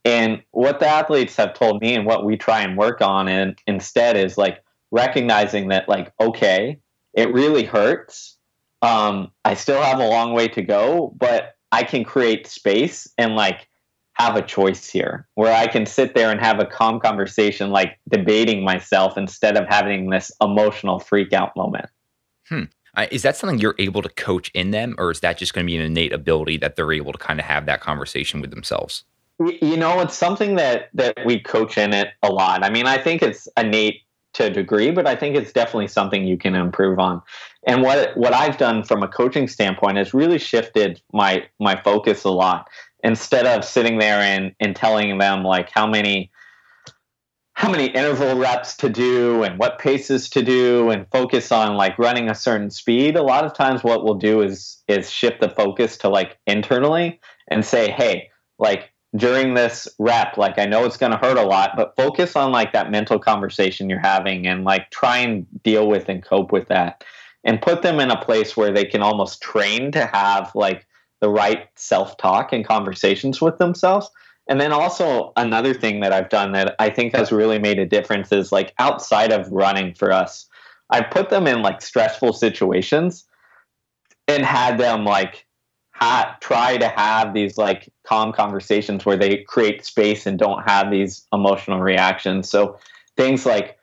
And 0.06 0.44
what 0.52 0.80
the 0.80 0.88
athletes 0.88 1.36
have 1.38 1.54
told 1.54 1.82
me 1.82 1.96
and 1.96 2.06
what 2.06 2.26
we 2.26 2.38
try 2.38 2.62
and 2.62 2.78
work 2.78 3.02
on 3.02 3.28
and 3.28 3.58
instead 3.68 4.18
is 4.18 4.38
like 4.38 4.64
recognizing 4.92 5.70
that 5.70 5.88
like, 5.88 6.12
okay, 6.20 6.80
it 7.14 7.34
really 7.34 7.64
hurts 7.64 8.38
um, 8.84 9.32
I 9.46 9.54
still 9.54 9.82
have 9.82 10.00
a 10.00 10.08
long 10.08 10.34
way 10.34 10.50
to 10.50 10.62
go, 10.62 11.16
but 11.18 11.56
I 11.72 11.84
can 11.84 12.04
create 12.04 12.46
space 12.46 13.08
and 13.18 13.36
like 13.36 13.68
have 14.16 14.36
a 14.36 14.42
choice 14.42 14.88
here 14.88 15.28
where 15.36 15.56
I 15.56 15.68
can 15.68 15.86
sit 15.86 16.14
there 16.14 16.30
and 16.30 16.40
have 16.40 16.60
a 16.60 16.66
calm 16.66 17.00
conversation, 17.00 17.72
like 17.72 17.98
debating 18.10 18.64
myself 18.64 19.18
instead 19.18 19.58
of 19.58 19.68
having 19.68 20.10
this 20.10 20.32
emotional 20.42 21.00
freak 21.00 21.34
out 21.34 21.56
moment. 21.56 21.86
Hmm. 22.48 22.64
Uh, 22.96 23.08
is 23.10 23.24
that 23.24 23.36
something 23.36 23.58
you're 23.58 23.76
able 23.80 24.04
to 24.04 24.10
coach 24.10 24.52
in 24.54 24.70
them, 24.70 24.94
or 25.00 25.10
is 25.10 25.22
that 25.22 25.38
just 25.38 25.54
going 25.54 25.66
to 25.66 25.72
be 25.72 25.78
an 25.78 25.82
innate 25.82 26.14
ability 26.14 26.58
that 26.58 26.76
they're 26.76 26.92
able 26.92 27.12
to 27.12 27.18
kind 27.18 27.40
of 27.40 27.46
have 27.46 27.66
that 27.66 27.82
conversation 27.82 28.40
with 28.40 28.52
themselves? 28.52 29.04
You 29.40 29.78
know, 29.78 30.00
it's 30.02 30.16
something 30.16 30.58
that 30.58 30.90
that 30.94 31.18
we 31.26 31.40
coach 31.40 31.78
in 31.80 31.92
it 31.92 32.10
a 32.22 32.32
lot. 32.32 32.64
I 32.64 32.70
mean, 32.70 32.86
I 32.86 33.00
think 33.00 33.24
it's 33.24 33.48
innate 33.58 34.02
to 34.34 34.46
a 34.46 34.50
degree, 34.50 34.92
but 34.92 35.08
I 35.08 35.16
think 35.16 35.36
it's 35.36 35.52
definitely 35.52 35.88
something 35.88 36.26
you 36.26 36.38
can 36.38 36.54
improve 36.54 37.00
on. 37.00 37.22
And 37.66 37.82
what 37.82 38.16
what 38.18 38.34
I've 38.34 38.58
done 38.58 38.84
from 38.84 39.04
a 39.04 39.08
coaching 39.08 39.48
standpoint 39.48 39.98
is 39.98 40.14
really 40.14 40.40
shifted 40.40 41.02
my 41.14 41.46
my 41.60 41.82
focus 41.82 42.24
a 42.24 42.32
lot. 42.32 42.68
Instead 43.04 43.46
of 43.46 43.66
sitting 43.66 44.00
there 44.00 44.20
and, 44.20 44.54
and 44.62 44.76
telling 44.76 45.18
them 45.18 45.44
like 45.44 45.70
how 45.70 45.88
many 45.88 46.32
how 47.56 47.70
many 47.70 47.86
interval 47.88 48.38
reps 48.38 48.76
to 48.78 48.90
do 48.90 49.44
and 49.44 49.60
what 49.60 49.78
paces 49.78 50.30
to 50.30 50.42
do 50.42 50.90
and 50.90 51.06
focus 51.12 51.52
on 51.52 51.76
like 51.76 52.00
running 52.00 52.30
a 52.30 52.36
certain 52.36 52.72
speed, 52.72 53.16
a 53.16 53.22
lot 53.22 53.46
of 53.46 53.54
times 53.54 53.84
what 53.84 54.04
we'll 54.04 54.16
do 54.16 54.42
is 54.42 54.82
is 54.88 55.10
shift 55.10 55.40
the 55.40 55.50
focus 55.50 55.98
to 55.98 56.10
like 56.10 56.38
internally 56.48 57.20
and 57.50 57.64
say, 57.64 57.92
hey, 57.92 58.30
like 58.58 58.94
during 59.16 59.54
this 59.54 59.88
rep 60.00 60.38
like 60.38 60.58
i 60.58 60.66
know 60.66 60.86
it's 60.86 60.98
going 60.98 61.12
to 61.12 61.18
hurt 61.20 61.38
a 61.38 61.44
lot 61.44 61.72
but 61.76 61.96
focus 61.96 62.36
on 62.36 62.52
like 62.52 62.74
that 62.74 62.90
mental 62.90 63.20
conversation 63.20 63.90
you're 63.90 64.00
having 64.00 64.48
and 64.48 64.64
like 64.64 64.90
try 64.90 65.18
and 65.18 65.46
deal 65.62 65.88
with 65.88 66.10
and 66.10 66.24
cope 66.24 66.52
with 66.52 66.68
that 66.68 67.04
and 67.44 67.62
put 67.62 67.82
them 67.82 68.00
in 68.00 68.12
a 68.12 68.22
place 68.22 68.56
where 68.56 68.72
they 68.72 68.86
can 68.86 69.02
almost 69.02 69.42
train 69.42 69.92
to 69.92 70.06
have 70.06 70.52
like 70.56 70.86
the 71.22 71.30
right 71.30 71.68
self-talk 71.76 72.52
and 72.52 72.68
conversations 72.68 73.42
with 73.42 73.58
themselves 73.58 74.10
and 74.48 74.60
then 74.60 74.74
also 74.74 75.32
another 75.38 75.74
thing 75.74 76.02
that 76.02 76.12
i've 76.12 76.30
done 76.30 76.52
that 76.52 76.76
i 76.80 76.90
think 76.90 77.16
has 77.16 77.32
really 77.32 77.60
made 77.60 77.80
a 77.80 77.86
difference 77.86 78.32
is 78.32 78.52
like 78.52 78.74
outside 78.80 79.32
of 79.32 79.50
running 79.52 79.94
for 79.94 80.12
us 80.12 80.48
i 80.90 81.02
put 81.02 81.30
them 81.30 81.48
in 81.48 81.62
like 81.62 81.82
stressful 81.82 82.34
situations 82.34 83.26
and 84.28 84.44
had 84.44 84.78
them 84.78 85.06
like 85.06 85.46
ha- 85.94 86.38
try 86.42 86.78
to 86.78 86.88
have 86.90 87.34
these 87.34 87.58
like 87.58 87.92
calm 88.06 88.34
conversations 88.34 89.06
where 89.06 89.18
they 89.18 89.38
create 89.38 89.86
space 89.86 90.26
and 90.26 90.38
don't 90.38 90.64
have 90.64 90.92
these 90.92 91.26
emotional 91.32 91.80
reactions. 91.80 92.50
So 92.50 92.78
things 93.16 93.46
like 93.46 93.78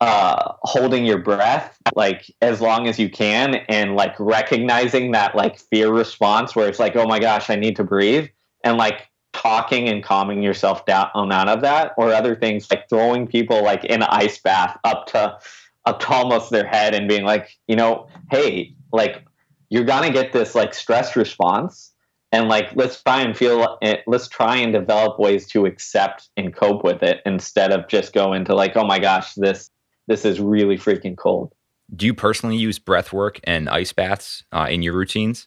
uh, 0.00 0.52
holding 0.62 1.04
your 1.04 1.18
breath 1.18 1.76
like 1.96 2.30
as 2.40 2.60
long 2.60 2.86
as 2.86 2.98
you 2.98 3.10
can 3.10 3.56
and 3.68 3.96
like 3.96 4.14
recognizing 4.20 5.10
that 5.10 5.34
like 5.34 5.58
fear 5.58 5.92
response 5.92 6.54
where 6.54 6.68
it's 6.68 6.78
like 6.78 6.94
oh 6.94 7.06
my 7.06 7.18
gosh 7.18 7.50
i 7.50 7.56
need 7.56 7.74
to 7.74 7.82
breathe 7.82 8.28
and 8.62 8.76
like 8.76 9.08
talking 9.32 9.88
and 9.88 10.04
calming 10.04 10.42
yourself 10.42 10.86
down 10.86 11.10
out 11.32 11.48
of 11.48 11.62
that 11.62 11.92
or 11.96 12.12
other 12.12 12.36
things 12.36 12.70
like 12.70 12.88
throwing 12.88 13.26
people 13.26 13.62
like 13.64 13.84
in 13.84 14.02
an 14.02 14.08
ice 14.10 14.38
bath 14.38 14.78
up 14.84 15.06
to 15.06 15.36
up 15.84 15.98
to 15.98 16.08
almost 16.08 16.50
their 16.50 16.66
head 16.66 16.94
and 16.94 17.08
being 17.08 17.24
like 17.24 17.50
you 17.66 17.74
know 17.74 18.06
hey 18.30 18.74
like 18.92 19.24
you're 19.70 19.84
gonna 19.84 20.10
get 20.10 20.32
this 20.32 20.54
like 20.54 20.74
stress 20.74 21.16
response 21.16 21.92
and 22.32 22.48
like 22.48 22.68
let's 22.74 23.02
try 23.02 23.20
and 23.20 23.36
feel 23.36 23.78
it 23.82 24.02
let's 24.06 24.28
try 24.28 24.56
and 24.56 24.72
develop 24.72 25.18
ways 25.18 25.46
to 25.46 25.66
accept 25.66 26.28
and 26.36 26.54
cope 26.54 26.84
with 26.84 27.02
it 27.02 27.20
instead 27.26 27.72
of 27.72 27.88
just 27.88 28.12
go 28.12 28.32
into 28.32 28.54
like 28.54 28.76
oh 28.76 28.84
my 28.84 28.98
gosh 28.98 29.34
this 29.34 29.70
this 30.08 30.24
is 30.24 30.40
really 30.40 30.76
freaking 30.76 31.16
cold. 31.16 31.54
Do 31.94 32.06
you 32.06 32.14
personally 32.14 32.56
use 32.56 32.78
breath 32.78 33.12
work 33.12 33.38
and 33.44 33.68
ice 33.68 33.92
baths 33.92 34.42
uh, 34.52 34.66
in 34.68 34.82
your 34.82 34.94
routines? 34.94 35.46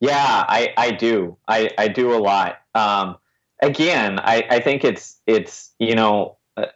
Yeah 0.00 0.44
i 0.48 0.72
i 0.76 0.92
do. 0.92 1.36
I 1.48 1.70
i 1.76 1.88
do 1.88 2.14
a 2.14 2.20
lot. 2.20 2.58
Um 2.74 3.16
again 3.60 4.20
i 4.20 4.46
i 4.48 4.60
think 4.60 4.84
it's 4.84 5.20
it's 5.26 5.74
you 5.80 5.96
know 5.96 6.36
uh, 6.56 6.66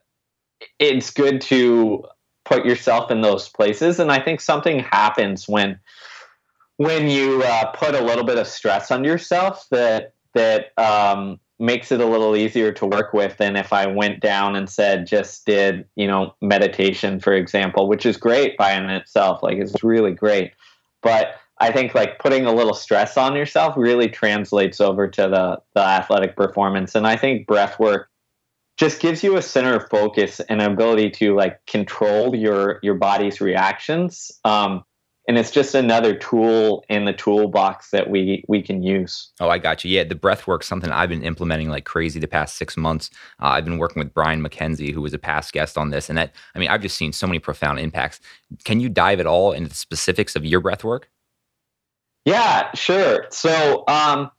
it's 0.81 1.11
good 1.11 1.41
to 1.41 2.05
put 2.45 2.67
yourself 2.67 3.13
in 3.13 3.21
those 3.21 3.49
places. 3.49 4.01
And 4.01 4.11
i 4.11 4.21
think 4.21 4.41
something 4.41 4.81
happens 4.81 5.49
when 5.49 5.79
when 6.79 7.09
you 7.09 7.43
uh, 7.45 7.71
put 7.73 7.95
a 7.95 8.01
little 8.01 8.25
bit 8.25 8.39
of 8.39 8.49
stress 8.49 8.91
on 8.91 9.05
yourself 9.05 9.67
that 9.71 10.15
that 10.35 10.77
um, 10.79 11.39
makes 11.63 11.93
it 11.93 12.01
a 12.01 12.07
little 12.07 12.37
easier 12.37 12.73
to 12.73 12.85
work 12.85 13.13
with 13.13 13.37
than 13.39 13.57
if 13.57 13.73
I 13.73 13.87
went 13.87 14.21
down 14.21 14.57
and 14.57 14.69
said 14.69 15.07
just 15.07 15.47
did 15.47 15.87
you 15.97 16.07
know 16.07 16.35
meditation 16.43 17.21
for 17.21 17.33
example, 17.33 17.89
which 17.89 18.05
is 18.05 18.17
great 18.17 18.57
by 18.57 18.73
in 18.73 18.91
itself, 18.91 19.43
like 19.43 19.59
it's 19.59 19.83
really 19.83 20.13
great, 20.13 20.53
but 21.03 21.37
I 21.59 21.71
think 21.71 21.95
like 21.95 22.19
putting 22.19 22.45
a 22.45 22.53
little 22.53 22.75
stress 22.75 23.17
on 23.17 23.37
yourself 23.37 23.75
really 23.77 24.09
translates 24.09 24.81
over 24.81 25.07
to 25.09 25.23
the 25.23 25.63
the 25.75 25.81
athletic 25.81 26.37
performance, 26.37 26.95
and 26.95 27.07
I 27.07 27.17
think 27.17 27.47
breath 27.47 27.79
work 27.79 28.09
just 28.77 29.01
gives 29.01 29.23
you 29.23 29.37
a 29.37 29.43
center 29.43 29.77
of 29.77 29.89
focus 29.89 30.41
and 30.41 30.61
an 30.61 30.73
ability 30.73 31.11
to 31.11 31.37
like 31.37 31.65
control 31.67 32.35
your 32.35 32.81
your 32.83 32.95
body's 32.95 33.41
reactions. 33.41 34.33
Um, 34.45 34.85
and 35.29 35.39
it's 35.39 35.51
just 35.51 35.75
another 35.75 36.17
tool 36.17 36.85
in 36.89 37.05
the 37.05 37.13
toolbox 37.13 37.91
that 37.91 38.11
we 38.11 38.45
we 38.49 38.63
can 38.63 38.83
use. 38.83 39.31
Oh, 39.41 39.49
I 39.49 39.59
got 39.59 39.85
you. 39.85 39.91
Yeah, 39.91 40.05
the 40.05 40.15
breath 40.15 40.47
work 40.47 40.63
something 40.63 40.91
I've 40.91 41.09
been 41.09 41.23
implementing 41.23 41.69
like 41.69 41.85
crazy 41.85 42.19
the 42.19 42.29
past 42.29 42.57
six 42.57 42.77
months. 42.77 43.11
Uh, 43.41 43.47
I've 43.47 43.65
been 43.65 43.79
working 43.79 44.01
with 44.03 44.13
Brian 44.13 44.43
MacKenzie, 44.43 44.93
who 44.93 45.01
was 45.01 45.15
a 45.15 45.19
past 45.19 45.53
guest 45.53 45.79
on 45.79 45.91
this, 45.91 46.09
and 46.09 46.19
that 46.19 46.35
I 46.55 46.59
mean, 46.59 46.69
I've 46.69 46.83
just 46.83 46.97
seen 46.97 47.13
so 47.13 47.27
many 47.27 47.39
profound 47.39 47.79
impacts. 47.79 48.21
Can 48.65 48.81
you 48.81 48.89
dive 48.89 49.21
at 49.21 49.27
all 49.27 49.53
into 49.53 49.69
the 49.69 49.77
specifics 49.77 50.35
of 50.37 50.45
your 50.45 50.61
breath 50.61 50.85
work? 50.85 51.09
Yeah, 52.25 52.73
sure. 52.75 53.27
So, 53.31 53.85
um, 53.89 54.31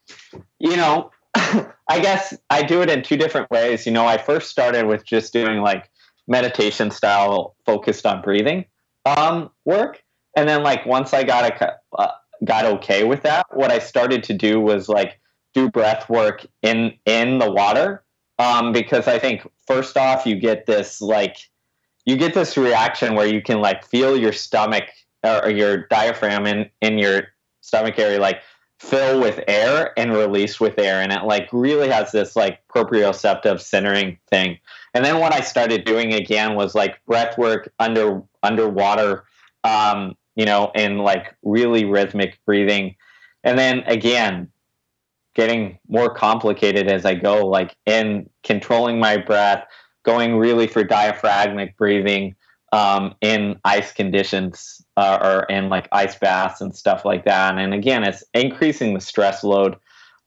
you 0.60 0.78
know, 0.78 1.12
I 1.36 2.00
guess 2.00 2.38
I 2.50 2.64
do 2.64 2.82
it 2.82 2.90
in 2.90 3.04
two 3.04 3.18
different 3.18 3.52
ways. 3.52 3.86
You 3.86 3.92
know, 3.92 4.06
I 4.06 4.18
first 4.18 4.50
started 4.50 4.86
with 4.86 5.06
just 5.06 5.34
doing 5.34 5.60
like 5.60 5.90
meditation 6.28 6.92
style, 6.92 7.56
focused 7.66 8.06
on 8.06 8.22
breathing 8.22 8.66
um, 9.06 9.50
work 9.66 10.02
and 10.36 10.48
then 10.48 10.64
like 10.64 10.86
once 10.86 11.14
I 11.14 11.24
got 11.24 11.62
a 11.62 11.78
uh, 11.98 12.12
got 12.44 12.66
okay 12.66 13.04
with 13.04 13.24
that, 13.24 13.46
what 13.52 13.72
I 13.72 13.80
started 13.80 14.24
to 14.24 14.34
do 14.34 14.60
was 14.60 14.90
like 14.90 15.20
do 15.54 15.70
breath 15.70 16.10
work 16.10 16.46
in 16.62 16.94
in 17.06 17.40
the 17.40 17.52
water. 17.52 18.04
Um, 18.40 18.72
because 18.72 19.08
I 19.08 19.20
think 19.20 19.48
first 19.68 19.96
off 19.96 20.26
you 20.26 20.36
get 20.36 20.66
this 20.66 21.02
like 21.02 21.38
you 22.06 22.18
get 22.18 22.34
this 22.34 22.58
reaction 22.58 23.16
where 23.16 23.28
you 23.28 23.42
can 23.42 23.62
like 23.62 23.86
feel 23.86 24.18
your 24.18 24.34
stomach 24.34 24.86
or 25.24 25.50
your 25.50 25.88
diaphragm 25.88 26.46
in 26.48 26.70
in 26.82 26.98
your 26.98 27.28
stomach 27.62 27.98
area 27.98 28.20
like 28.20 28.42
fill 28.80 29.22
with 29.22 29.40
air 29.48 29.98
and 29.98 30.12
release 30.12 30.60
with 30.60 30.78
air. 30.78 31.02
And 31.02 31.12
it 31.14 31.24
like 31.24 31.48
really 31.54 31.88
has 31.90 32.12
this 32.12 32.36
like 32.36 32.60
proprioceptive 32.68 33.62
centering 33.62 34.18
thing. 34.30 34.58
And 34.94 35.06
then 35.06 35.20
what 35.20 35.34
i 35.34 35.40
started 35.40 35.86
doing 35.86 36.14
again 36.14 36.56
was 36.56 36.76
like 36.76 37.04
breath 37.06 37.38
work 37.38 37.72
under 37.80 38.22
underwater 38.44 39.24
um, 39.64 40.16
you 40.36 40.46
know, 40.46 40.72
in 40.76 41.00
like 41.00 41.36
really 41.44 41.86
rhythmic 41.86 42.40
breathing. 42.46 42.96
And 43.44 43.58
then 43.58 43.80
again, 43.88 44.50
getting 45.36 45.80
more 45.88 46.14
complicated 46.14 46.88
as 46.88 47.06
I 47.06 47.16
go, 47.16 47.46
like 47.46 47.76
in 47.86 48.30
controlling 48.44 49.00
my 49.00 49.18
breath, 49.18 49.66
going 50.04 50.38
really 50.38 50.68
for 50.68 50.84
diaphragmic 50.84 51.78
breathing 51.78 52.36
um, 52.72 53.16
in 53.22 53.60
ice 53.64 53.92
conditions 53.92 54.84
uh, 54.98 55.20
or 55.22 55.44
in 55.44 55.70
like 55.70 55.88
ice 55.92 56.16
baths 56.16 56.62
and 56.62 56.76
stuff 56.76 57.06
like 57.06 57.26
that. 57.26 57.58
And 57.58 57.74
again, 57.74 58.04
it's 58.04 58.24
increasing 58.34 58.94
the 58.94 59.02
stress 59.02 59.44
load 59.44 59.76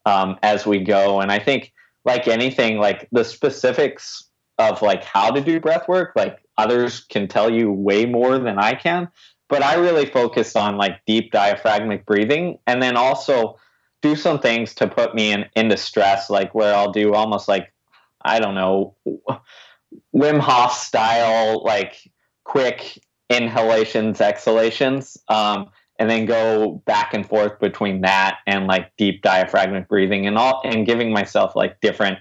um, 0.06 0.38
as 0.42 0.66
we 0.66 0.78
go. 0.78 1.20
And 1.20 1.30
I 1.32 1.38
think, 1.38 1.72
like 2.04 2.28
anything, 2.28 2.78
like 2.78 3.08
the 3.10 3.24
specifics 3.24 4.28
of 4.58 4.80
like 4.80 5.02
how 5.02 5.32
to 5.32 5.40
do 5.40 5.58
breath 5.58 5.88
work, 5.88 6.12
like 6.14 6.38
others 6.56 7.00
can 7.00 7.26
tell 7.26 7.50
you 7.50 7.72
way 7.72 8.06
more 8.06 8.38
than 8.38 8.60
I 8.60 8.74
can 8.74 9.08
but 9.48 9.62
I 9.62 9.74
really 9.74 10.06
focus 10.06 10.56
on 10.56 10.76
like 10.76 11.04
deep 11.06 11.32
diaphragmic 11.32 12.06
breathing 12.06 12.58
and 12.66 12.82
then 12.82 12.96
also 12.96 13.58
do 14.02 14.16
some 14.16 14.38
things 14.38 14.74
to 14.76 14.86
put 14.86 15.14
me 15.14 15.32
in 15.32 15.46
into 15.54 15.76
stress, 15.76 16.30
like 16.30 16.54
where 16.54 16.74
I'll 16.74 16.92
do 16.92 17.14
almost 17.14 17.48
like 17.48 17.72
I 18.22 18.40
don't 18.40 18.54
know 18.54 18.96
Wim 20.14 20.40
Hof 20.40 20.72
style, 20.72 21.62
like 21.64 22.10
quick 22.44 22.98
inhalations, 23.30 24.20
exhalations, 24.20 25.16
um, 25.28 25.70
and 25.98 26.10
then 26.10 26.26
go 26.26 26.82
back 26.86 27.14
and 27.14 27.26
forth 27.26 27.58
between 27.60 28.02
that 28.02 28.38
and 28.46 28.66
like 28.66 28.92
deep 28.96 29.22
diaphragmic 29.22 29.88
breathing 29.88 30.26
and 30.26 30.36
all 30.36 30.60
and 30.64 30.86
giving 30.86 31.12
myself 31.12 31.56
like 31.56 31.80
different 31.80 32.18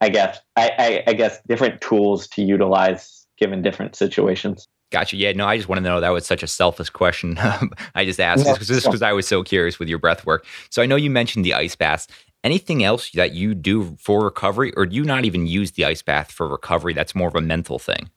I 0.00 0.10
guess 0.10 0.38
I, 0.56 0.70
I, 0.78 1.10
I 1.10 1.12
guess 1.14 1.40
different 1.48 1.80
tools 1.80 2.28
to 2.28 2.42
utilize 2.42 3.26
given 3.36 3.62
different 3.62 3.96
situations. 3.96 4.68
Gotcha. 4.90 5.16
Yeah, 5.16 5.32
no, 5.32 5.46
I 5.46 5.56
just 5.56 5.68
want 5.68 5.78
to 5.78 5.82
know 5.82 6.00
that 6.00 6.08
was 6.10 6.26
such 6.26 6.42
a 6.42 6.46
selfish 6.46 6.88
question. 6.88 7.36
I 7.94 8.04
just 8.04 8.20
asked 8.20 8.46
yeah, 8.46 8.56
just 8.56 8.84
because 8.84 9.02
I 9.02 9.12
was 9.12 9.28
so 9.28 9.42
curious 9.42 9.78
with 9.78 9.88
your 9.88 9.98
breath 9.98 10.24
work. 10.24 10.46
So 10.70 10.82
I 10.82 10.86
know 10.86 10.96
you 10.96 11.10
mentioned 11.10 11.44
the 11.44 11.54
ice 11.54 11.76
baths. 11.76 12.08
Anything 12.44 12.84
else 12.84 13.10
that 13.12 13.32
you 13.32 13.54
do 13.54 13.96
for 14.00 14.24
recovery, 14.24 14.72
or 14.76 14.86
do 14.86 14.96
you 14.96 15.04
not 15.04 15.24
even 15.24 15.46
use 15.46 15.72
the 15.72 15.84
ice 15.84 16.02
bath 16.02 16.30
for 16.30 16.48
recovery? 16.48 16.94
That's 16.94 17.14
more 17.14 17.28
of 17.28 17.34
a 17.34 17.40
mental 17.40 17.78
thing. 17.78 18.10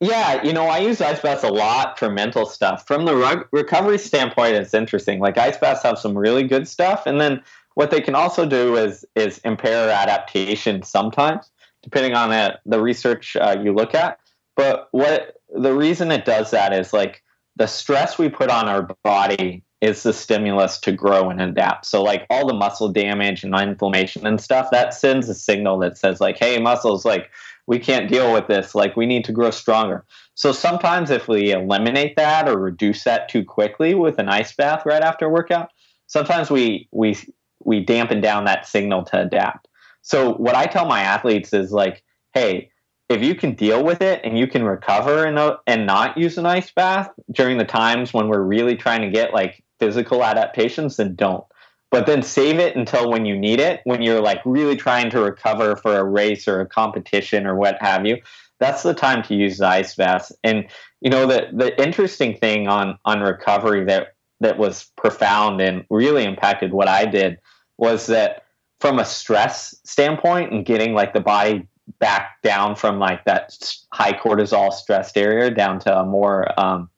Yeah, 0.00 0.42
you 0.42 0.52
know, 0.52 0.66
I 0.66 0.78
use 0.78 1.00
ice 1.00 1.20
baths 1.20 1.44
a 1.44 1.48
lot 1.48 1.98
for 1.98 2.10
mental 2.10 2.46
stuff. 2.46 2.86
From 2.86 3.04
the 3.04 3.14
re- 3.14 3.44
recovery 3.52 3.98
standpoint, 3.98 4.54
it's 4.54 4.74
interesting. 4.74 5.18
Like 5.18 5.38
ice 5.38 5.56
baths 5.56 5.82
have 5.82 5.98
some 5.98 6.16
really 6.16 6.44
good 6.44 6.68
stuff, 6.68 7.06
and 7.06 7.20
then 7.20 7.42
what 7.74 7.90
they 7.90 8.00
can 8.00 8.14
also 8.14 8.46
do 8.46 8.76
is 8.76 9.04
is 9.14 9.38
impair 9.38 9.90
adaptation 9.90 10.82
sometimes, 10.82 11.50
depending 11.82 12.14
on 12.14 12.30
the, 12.30 12.58
the 12.64 12.80
research 12.80 13.36
uh, 13.36 13.56
you 13.62 13.72
look 13.72 13.94
at. 13.94 14.18
But 14.56 14.88
what 14.92 15.36
the 15.54 15.74
reason 15.74 16.10
it 16.10 16.24
does 16.24 16.50
that 16.50 16.72
is 16.72 16.92
like 16.92 17.22
the 17.56 17.66
stress 17.66 18.18
we 18.18 18.28
put 18.28 18.50
on 18.50 18.68
our 18.68 18.88
body 19.04 19.62
is 19.80 20.02
the 20.02 20.12
stimulus 20.12 20.78
to 20.78 20.92
grow 20.92 21.28
and 21.28 21.40
adapt. 21.40 21.86
So 21.86 22.02
like 22.02 22.26
all 22.30 22.46
the 22.46 22.54
muscle 22.54 22.88
damage 22.88 23.44
and 23.44 23.54
inflammation 23.54 24.26
and 24.26 24.40
stuff, 24.40 24.70
that 24.70 24.94
sends 24.94 25.28
a 25.28 25.34
signal 25.34 25.78
that 25.80 25.98
says 25.98 26.20
like, 26.20 26.38
hey, 26.38 26.58
muscles, 26.58 27.04
like 27.04 27.30
we 27.66 27.78
can't 27.78 28.08
deal 28.08 28.32
with 28.32 28.46
this. 28.46 28.74
Like 28.74 28.96
we 28.96 29.06
need 29.06 29.24
to 29.26 29.32
grow 29.32 29.50
stronger. 29.50 30.04
So 30.34 30.52
sometimes 30.52 31.10
if 31.10 31.28
we 31.28 31.52
eliminate 31.52 32.16
that 32.16 32.48
or 32.48 32.58
reduce 32.58 33.04
that 33.04 33.28
too 33.28 33.44
quickly 33.44 33.94
with 33.94 34.18
an 34.18 34.28
ice 34.28 34.54
bath 34.54 34.84
right 34.86 35.02
after 35.02 35.26
a 35.26 35.30
workout, 35.30 35.70
sometimes 36.06 36.50
we 36.50 36.88
we 36.90 37.16
we 37.60 37.80
dampen 37.80 38.20
down 38.20 38.44
that 38.44 38.66
signal 38.66 39.04
to 39.04 39.20
adapt. 39.20 39.68
So 40.02 40.34
what 40.34 40.54
I 40.54 40.66
tell 40.66 40.86
my 40.86 41.00
athletes 41.00 41.52
is 41.52 41.72
like, 41.72 42.02
hey, 42.34 42.70
if 43.08 43.22
you 43.22 43.34
can 43.34 43.54
deal 43.54 43.84
with 43.84 44.00
it 44.00 44.20
and 44.24 44.38
you 44.38 44.46
can 44.46 44.64
recover 44.64 45.24
and, 45.24 45.38
uh, 45.38 45.56
and 45.66 45.86
not 45.86 46.16
use 46.16 46.38
an 46.38 46.46
ice 46.46 46.70
bath 46.70 47.10
during 47.30 47.58
the 47.58 47.64
times 47.64 48.14
when 48.14 48.28
we're 48.28 48.42
really 48.42 48.76
trying 48.76 49.02
to 49.02 49.10
get 49.10 49.34
like 49.34 49.62
physical 49.78 50.24
adaptations, 50.24 50.96
then 50.96 51.14
don't. 51.14 51.44
But 51.90 52.06
then 52.06 52.22
save 52.22 52.58
it 52.58 52.76
until 52.76 53.10
when 53.10 53.24
you 53.24 53.38
need 53.38 53.60
it, 53.60 53.80
when 53.84 54.02
you're 54.02 54.20
like 54.20 54.40
really 54.44 54.76
trying 54.76 55.10
to 55.10 55.20
recover 55.20 55.76
for 55.76 55.96
a 55.96 56.04
race 56.04 56.48
or 56.48 56.60
a 56.60 56.66
competition 56.66 57.46
or 57.46 57.54
what 57.54 57.76
have 57.80 58.06
you. 58.06 58.18
That's 58.58 58.82
the 58.82 58.94
time 58.94 59.22
to 59.24 59.34
use 59.34 59.58
the 59.58 59.66
ice 59.66 59.94
bath. 59.94 60.32
And 60.42 60.66
you 61.04 61.10
know 61.10 61.26
the 61.26 61.48
the 61.52 61.80
interesting 61.80 62.36
thing 62.36 62.66
on 62.66 62.98
on 63.04 63.20
recovery 63.20 63.84
that 63.84 64.14
that 64.40 64.58
was 64.58 64.90
profound 64.96 65.60
and 65.60 65.84
really 65.90 66.24
impacted 66.24 66.72
what 66.72 66.88
I 66.88 67.04
did 67.04 67.38
was 67.76 68.06
that 68.06 68.44
from 68.80 68.98
a 68.98 69.04
stress 69.04 69.74
standpoint 69.84 70.52
and 70.52 70.64
getting 70.64 70.94
like 70.94 71.12
the 71.12 71.20
body 71.20 71.68
back 71.98 72.42
down 72.42 72.74
from 72.74 72.98
like 72.98 73.24
that 73.24 73.56
high 73.92 74.12
cortisol 74.12 74.72
stressed 74.72 75.16
area 75.16 75.50
down 75.50 75.78
to 75.80 75.98
a 75.98 76.04
more 76.04 76.48
um, 76.58 76.88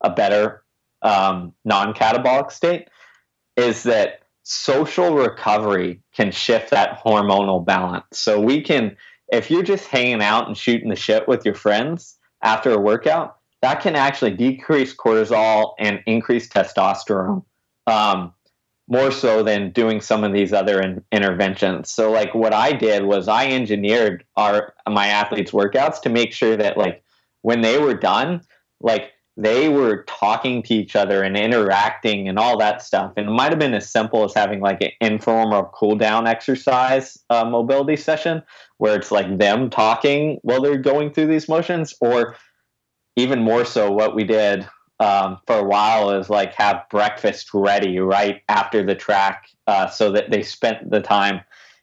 a 0.00 0.10
better 0.10 0.62
um, 1.02 1.52
non-catabolic 1.64 2.50
state 2.50 2.88
is 3.56 3.82
that 3.84 4.20
social 4.42 5.14
recovery 5.14 6.00
can 6.14 6.32
shift 6.32 6.70
that 6.70 7.00
hormonal 7.02 7.64
balance. 7.64 8.06
So 8.12 8.40
we 8.40 8.60
can 8.60 8.96
if 9.32 9.50
you're 9.50 9.62
just 9.62 9.86
hanging 9.86 10.22
out 10.22 10.46
and 10.46 10.56
shooting 10.56 10.90
the 10.90 10.96
shit 10.96 11.26
with 11.28 11.44
your 11.44 11.54
friends 11.54 12.18
after 12.42 12.70
a 12.72 12.78
workout 12.78 13.36
that 13.62 13.80
can 13.80 13.94
actually 13.94 14.32
decrease 14.32 14.94
cortisol 14.94 15.74
and 15.78 16.00
increase 16.06 16.48
testosterone. 16.48 17.44
Um, 17.86 18.34
more 18.92 19.10
so 19.10 19.42
than 19.42 19.70
doing 19.70 20.02
some 20.02 20.22
of 20.22 20.34
these 20.34 20.52
other 20.52 20.78
in, 20.78 21.02
interventions. 21.12 21.90
So 21.90 22.10
like 22.10 22.34
what 22.34 22.52
I 22.52 22.72
did 22.72 23.04
was 23.04 23.26
I 23.26 23.46
engineered 23.46 24.22
our 24.36 24.74
my 24.86 25.06
athletes 25.06 25.50
workouts 25.50 26.02
to 26.02 26.10
make 26.10 26.34
sure 26.34 26.58
that 26.58 26.76
like 26.76 27.02
when 27.40 27.62
they 27.62 27.78
were 27.78 27.94
done, 27.94 28.42
like 28.82 29.12
they 29.38 29.70
were 29.70 30.04
talking 30.06 30.62
to 30.64 30.74
each 30.74 30.94
other 30.94 31.22
and 31.22 31.38
interacting 31.38 32.28
and 32.28 32.38
all 32.38 32.58
that 32.58 32.82
stuff. 32.82 33.14
And 33.16 33.30
it 33.30 33.32
might 33.32 33.50
have 33.50 33.58
been 33.58 33.72
as 33.72 33.88
simple 33.88 34.24
as 34.24 34.34
having 34.34 34.60
like 34.60 34.82
an 34.82 34.90
informal 35.00 35.70
cool 35.74 35.96
down 35.96 36.26
exercise 36.26 37.16
uh, 37.30 37.46
mobility 37.46 37.96
session 37.96 38.42
where 38.76 38.94
it's 38.94 39.10
like 39.10 39.38
them 39.38 39.70
talking 39.70 40.38
while 40.42 40.60
they're 40.60 40.76
going 40.76 41.14
through 41.14 41.28
these 41.28 41.48
motions, 41.48 41.94
or 42.02 42.36
even 43.16 43.40
more 43.40 43.64
so, 43.64 43.90
what 43.90 44.14
we 44.14 44.24
did 44.24 44.68
um, 45.02 45.38
for 45.46 45.56
a 45.56 45.64
while 45.64 46.10
is 46.12 46.30
like 46.30 46.54
have 46.54 46.84
breakfast 46.88 47.50
ready 47.52 47.98
right 47.98 48.42
after 48.48 48.84
the 48.84 48.94
track 48.94 49.48
uh, 49.66 49.88
so 49.88 50.12
that 50.12 50.30
they 50.30 50.42
spent 50.42 50.90
the 50.90 51.00
time, 51.00 51.40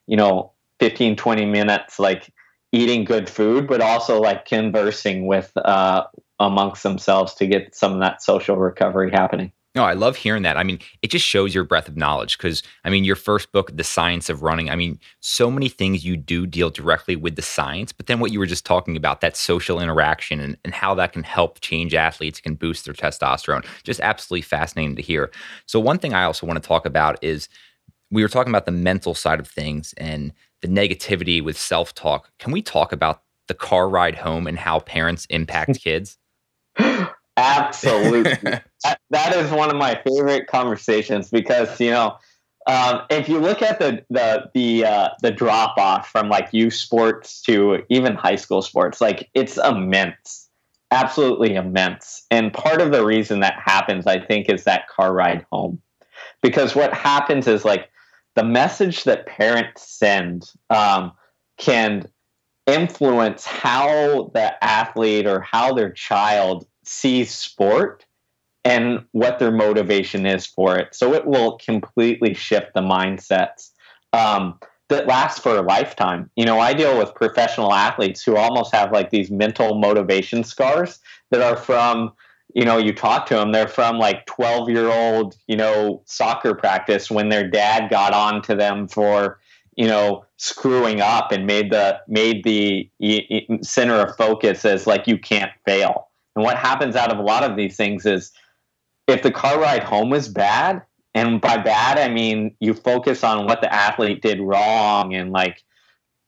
you 0.07 0.15
know, 0.15 0.53
15, 0.79 1.17
20 1.17 1.45
minutes 1.45 1.99
like 1.99 2.31
eating 2.71 3.03
good 3.03 3.29
food, 3.29 3.67
but 3.67 3.81
also 3.81 4.21
like 4.21 4.45
conversing 4.45 5.27
with 5.27 5.51
uh, 5.57 6.03
amongst 6.39 6.83
themselves 6.83 7.33
to 7.33 7.45
get 7.45 7.75
some 7.75 7.93
of 7.93 7.99
that 7.99 8.23
social 8.23 8.55
recovery 8.55 9.11
happening. 9.11 9.51
No, 9.75 9.83
I 9.83 9.93
love 9.93 10.15
hearing 10.15 10.41
that. 10.43 10.57
I 10.57 10.63
mean, 10.63 10.79
it 11.03 11.11
just 11.11 11.25
shows 11.25 11.53
your 11.53 11.63
breadth 11.63 11.87
of 11.87 11.95
knowledge 11.95 12.37
because, 12.37 12.63
I 12.83 12.89
mean, 12.89 13.03
your 13.03 13.15
first 13.15 13.51
book, 13.51 13.75
The 13.75 13.83
Science 13.83 14.27
of 14.27 14.41
Running, 14.41 14.69
I 14.69 14.75
mean, 14.75 14.99
so 15.19 15.51
many 15.51 15.69
things 15.69 16.03
you 16.03 16.17
do 16.17 16.47
deal 16.47 16.71
directly 16.71 17.15
with 17.15 17.35
the 17.35 17.43
science, 17.43 17.91
but 17.91 18.07
then 18.07 18.19
what 18.19 18.31
you 18.31 18.39
were 18.39 18.47
just 18.47 18.65
talking 18.65 18.97
about, 18.97 19.21
that 19.21 19.37
social 19.37 19.79
interaction 19.79 20.39
and, 20.39 20.57
and 20.65 20.73
how 20.73 20.95
that 20.95 21.13
can 21.13 21.21
help 21.21 21.59
change 21.59 21.93
athletes, 21.93 22.41
can 22.41 22.55
boost 22.55 22.85
their 22.85 22.95
testosterone. 22.95 23.63
Just 23.83 23.99
absolutely 23.99 24.41
fascinating 24.41 24.95
to 24.95 25.03
hear. 25.03 25.29
So, 25.67 25.79
one 25.79 25.99
thing 25.99 26.15
I 26.15 26.23
also 26.23 26.47
want 26.47 26.61
to 26.61 26.67
talk 26.67 26.87
about 26.87 27.23
is 27.23 27.47
we 28.09 28.23
were 28.23 28.29
talking 28.29 28.51
about 28.51 28.65
the 28.65 28.71
mental 28.71 29.13
side 29.13 29.39
of 29.39 29.47
things 29.47 29.93
and 29.97 30.33
the 30.63 30.67
negativity 30.67 31.43
with 31.43 31.57
self 31.57 31.93
talk. 31.93 32.31
Can 32.39 32.51
we 32.51 32.63
talk 32.63 32.91
about 32.91 33.21
the 33.47 33.53
car 33.53 33.87
ride 33.87 34.15
home 34.15 34.47
and 34.47 34.57
how 34.57 34.79
parents 34.79 35.27
impact 35.29 35.79
kids? 35.83 36.17
Absolutely. 37.37 38.59
That, 38.83 38.99
that 39.09 39.35
is 39.35 39.51
one 39.51 39.69
of 39.69 39.75
my 39.75 39.99
favorite 40.05 40.47
conversations 40.47 41.29
because, 41.29 41.79
you 41.79 41.91
know, 41.91 42.17
um, 42.67 43.01
if 43.09 43.27
you 43.27 43.39
look 43.39 43.61
at 43.61 43.79
the 43.79 44.03
the 44.09 44.49
the 44.53 44.85
uh, 44.85 45.09
the 45.21 45.31
drop 45.31 45.77
off 45.77 46.09
from 46.09 46.29
like 46.29 46.49
youth 46.51 46.73
sports 46.73 47.41
to 47.43 47.83
even 47.89 48.13
high 48.15 48.35
school 48.35 48.61
sports, 48.61 49.01
like 49.01 49.29
it's 49.33 49.57
immense, 49.57 50.49
absolutely 50.91 51.55
immense. 51.55 52.27
And 52.29 52.53
part 52.53 52.81
of 52.81 52.91
the 52.91 53.03
reason 53.03 53.39
that 53.39 53.59
happens, 53.59 54.05
I 54.05 54.19
think, 54.19 54.49
is 54.49 54.65
that 54.65 54.87
car 54.87 55.13
ride 55.13 55.45
home, 55.51 55.81
because 56.43 56.75
what 56.75 56.93
happens 56.93 57.47
is 57.47 57.65
like 57.65 57.89
the 58.35 58.43
message 58.43 59.03
that 59.05 59.25
parents 59.25 59.81
send 59.81 60.51
um, 60.69 61.13
can 61.57 62.07
influence 62.67 63.45
how 63.45 64.29
the 64.35 64.63
athlete 64.63 65.25
or 65.25 65.39
how 65.39 65.73
their 65.73 65.91
child 65.91 66.67
sees 66.83 67.33
sport 67.33 68.05
and 68.69 69.03
what 69.13 69.39
their 69.39 69.51
motivation 69.51 70.27
is 70.27 70.45
for 70.45 70.77
it. 70.77 70.93
So 70.93 71.15
it 71.15 71.25
will 71.25 71.57
completely 71.57 72.35
shift 72.35 72.75
the 72.75 72.81
mindsets 72.81 73.71
um, 74.13 74.59
that 74.89 75.07
last 75.07 75.41
for 75.41 75.57
a 75.57 75.63
lifetime. 75.63 76.29
You 76.35 76.45
know, 76.45 76.59
I 76.59 76.73
deal 76.73 76.95
with 76.95 77.15
professional 77.15 77.73
athletes 77.73 78.21
who 78.21 78.37
almost 78.37 78.71
have 78.75 78.91
like 78.91 79.09
these 79.09 79.31
mental 79.31 79.79
motivation 79.79 80.43
scars 80.43 80.99
that 81.31 81.41
are 81.41 81.57
from, 81.57 82.11
you 82.53 82.63
know, 82.63 82.77
you 82.77 82.93
talk 82.93 83.25
to 83.27 83.33
them, 83.33 83.51
they're 83.51 83.67
from 83.67 83.97
like 83.97 84.27
12 84.27 84.69
year 84.69 84.87
old, 84.87 85.35
you 85.47 85.57
know, 85.57 86.03
soccer 86.05 86.53
practice 86.53 87.09
when 87.09 87.29
their 87.29 87.49
dad 87.49 87.89
got 87.89 88.13
on 88.13 88.43
to 88.43 88.55
them 88.55 88.87
for, 88.87 89.39
you 89.77 89.87
know, 89.87 90.25
screwing 90.37 91.01
up 91.01 91.31
and 91.31 91.47
made 91.47 91.71
the 91.71 91.99
made 92.07 92.43
the 92.43 92.87
center 93.63 93.95
of 93.95 94.15
focus 94.15 94.63
as 94.63 94.85
like 94.85 95.07
you 95.07 95.17
can't 95.17 95.51
fail 95.65 96.09
and 96.35 96.45
what 96.45 96.57
happens 96.57 96.95
out 96.95 97.11
of 97.11 97.17
a 97.17 97.21
lot 97.21 97.43
of 97.43 97.57
these 97.57 97.75
things 97.75 98.05
is 98.05 98.31
if 99.09 99.23
the 99.23 99.31
car 99.31 99.59
ride 99.59 99.83
home 99.83 100.13
is 100.13 100.27
bad, 100.27 100.83
and 101.13 101.41
by 101.41 101.57
bad 101.57 101.97
I 101.97 102.11
mean 102.11 102.55
you 102.59 102.73
focus 102.73 103.23
on 103.23 103.45
what 103.45 103.61
the 103.61 103.73
athlete 103.73 104.21
did 104.21 104.39
wrong 104.39 105.13
and 105.13 105.31
like 105.31 105.63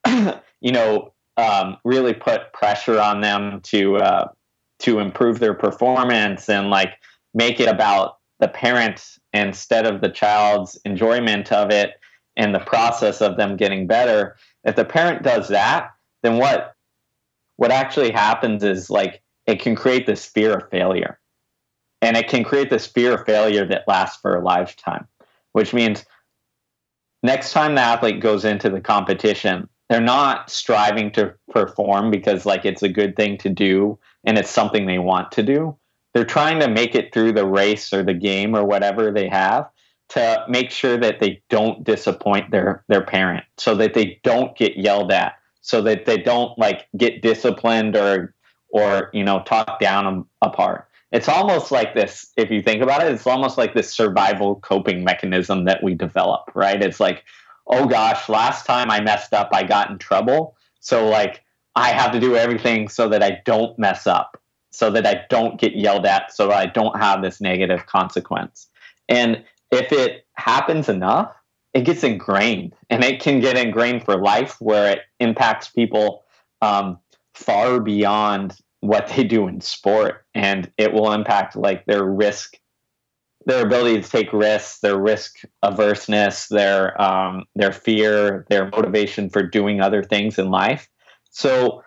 you 0.06 0.72
know 0.72 1.12
um, 1.36 1.78
really 1.84 2.12
put 2.12 2.52
pressure 2.52 3.00
on 3.00 3.20
them 3.20 3.60
to 3.64 3.96
uh, 3.96 4.28
to 4.80 4.98
improve 4.98 5.38
their 5.38 5.54
performance 5.54 6.48
and 6.48 6.70
like 6.70 6.94
make 7.34 7.60
it 7.60 7.68
about 7.68 8.18
the 8.40 8.48
parent 8.48 9.18
instead 9.32 9.86
of 9.86 10.00
the 10.00 10.08
child's 10.08 10.78
enjoyment 10.84 11.52
of 11.52 11.70
it 11.70 11.92
and 12.36 12.54
the 12.54 12.60
process 12.60 13.20
of 13.20 13.36
them 13.36 13.56
getting 13.56 13.86
better. 13.86 14.36
If 14.64 14.76
the 14.76 14.84
parent 14.84 15.22
does 15.22 15.48
that, 15.48 15.90
then 16.22 16.38
what 16.38 16.74
what 17.56 17.70
actually 17.70 18.10
happens 18.10 18.64
is 18.64 18.90
like 18.90 19.22
it 19.46 19.60
can 19.60 19.74
create 19.74 20.06
this 20.06 20.24
fear 20.24 20.54
of 20.54 20.70
failure. 20.70 21.18
And 22.02 22.16
it 22.16 22.28
can 22.28 22.44
create 22.44 22.68
this 22.68 22.86
fear 22.86 23.14
of 23.14 23.24
failure 23.24 23.64
that 23.66 23.86
lasts 23.86 24.20
for 24.20 24.34
a 24.34 24.44
lifetime, 24.44 25.06
which 25.52 25.72
means 25.72 26.04
next 27.22 27.52
time 27.52 27.76
the 27.76 27.80
athlete 27.80 28.20
goes 28.20 28.44
into 28.44 28.68
the 28.68 28.80
competition, 28.80 29.68
they're 29.88 30.00
not 30.00 30.50
striving 30.50 31.12
to 31.12 31.34
perform 31.50 32.10
because 32.10 32.44
like 32.44 32.64
it's 32.64 32.82
a 32.82 32.88
good 32.88 33.14
thing 33.14 33.38
to 33.38 33.48
do 33.48 33.98
and 34.24 34.36
it's 34.36 34.50
something 34.50 34.86
they 34.86 34.98
want 34.98 35.30
to 35.32 35.42
do. 35.42 35.76
They're 36.12 36.24
trying 36.24 36.60
to 36.60 36.68
make 36.68 36.94
it 36.94 37.14
through 37.14 37.32
the 37.32 37.46
race 37.46 37.92
or 37.92 38.02
the 38.02 38.14
game 38.14 38.54
or 38.54 38.64
whatever 38.64 39.10
they 39.10 39.28
have 39.28 39.70
to 40.10 40.44
make 40.48 40.70
sure 40.70 40.98
that 40.98 41.20
they 41.20 41.42
don't 41.48 41.84
disappoint 41.84 42.50
their 42.50 42.84
their 42.88 43.02
parent 43.02 43.44
so 43.56 43.74
that 43.76 43.94
they 43.94 44.20
don't 44.22 44.56
get 44.56 44.76
yelled 44.76 45.10
at 45.10 45.34
so 45.62 45.80
that 45.80 46.04
they 46.04 46.18
don't 46.18 46.58
like 46.58 46.86
get 46.96 47.22
disciplined 47.22 47.96
or 47.96 48.34
or 48.72 49.10
you 49.14 49.24
know 49.24 49.42
talk 49.44 49.80
down 49.80 50.26
apart 50.42 50.88
it's 51.12 51.28
almost 51.28 51.70
like 51.70 51.94
this 51.94 52.32
if 52.36 52.50
you 52.50 52.62
think 52.62 52.82
about 52.82 53.02
it 53.02 53.12
it's 53.12 53.26
almost 53.26 53.58
like 53.58 53.74
this 53.74 53.92
survival 53.92 54.56
coping 54.56 55.04
mechanism 55.04 55.64
that 55.64 55.82
we 55.82 55.94
develop 55.94 56.50
right? 56.54 56.82
It's 56.82 57.00
like 57.00 57.24
oh 57.68 57.86
gosh 57.86 58.28
last 58.28 58.66
time 58.66 58.90
i 58.90 59.00
messed 59.00 59.32
up 59.32 59.50
i 59.52 59.62
got 59.62 59.90
in 59.90 59.98
trouble. 59.98 60.56
So 60.80 61.08
like 61.08 61.44
i 61.76 61.90
have 61.90 62.12
to 62.12 62.20
do 62.20 62.36
everything 62.36 62.88
so 62.88 63.08
that 63.08 63.22
i 63.22 63.40
don't 63.44 63.78
mess 63.78 64.06
up 64.06 64.40
so 64.72 64.90
that 64.90 65.06
i 65.06 65.22
don't 65.28 65.60
get 65.60 65.76
yelled 65.76 66.06
at 66.06 66.32
so 66.32 66.48
that 66.48 66.56
i 66.56 66.66
don't 66.66 66.98
have 66.98 67.22
this 67.22 67.40
negative 67.40 67.86
consequence. 67.86 68.68
And 69.08 69.44
if 69.70 69.92
it 69.92 70.26
happens 70.34 70.88
enough 70.88 71.34
it 71.74 71.84
gets 71.84 72.04
ingrained 72.04 72.74
and 72.90 73.02
it 73.02 73.20
can 73.20 73.40
get 73.40 73.56
ingrained 73.56 74.04
for 74.04 74.16
life 74.18 74.60
where 74.60 74.92
it 74.92 75.00
impacts 75.20 75.68
people 75.68 76.24
um, 76.60 76.98
far 77.34 77.80
beyond 77.80 78.54
what 78.82 79.06
they 79.08 79.22
do 79.22 79.46
in 79.46 79.60
sport 79.60 80.26
and 80.34 80.70
it 80.76 80.92
will 80.92 81.12
impact 81.12 81.56
like 81.56 81.86
their 81.86 82.04
risk 82.04 82.58
their 83.46 83.64
ability 83.66 84.00
to 84.00 84.08
take 84.08 84.32
risks, 84.32 84.78
their 84.80 84.98
risk 84.98 85.40
averseness, 85.64 86.48
their 86.48 87.00
um, 87.00 87.44
their 87.56 87.72
fear, 87.72 88.46
their 88.48 88.68
motivation 88.68 89.28
for 89.28 89.42
doing 89.42 89.80
other 89.80 90.02
things 90.02 90.38
in 90.38 90.50
life. 90.50 90.88
So, 91.30 91.82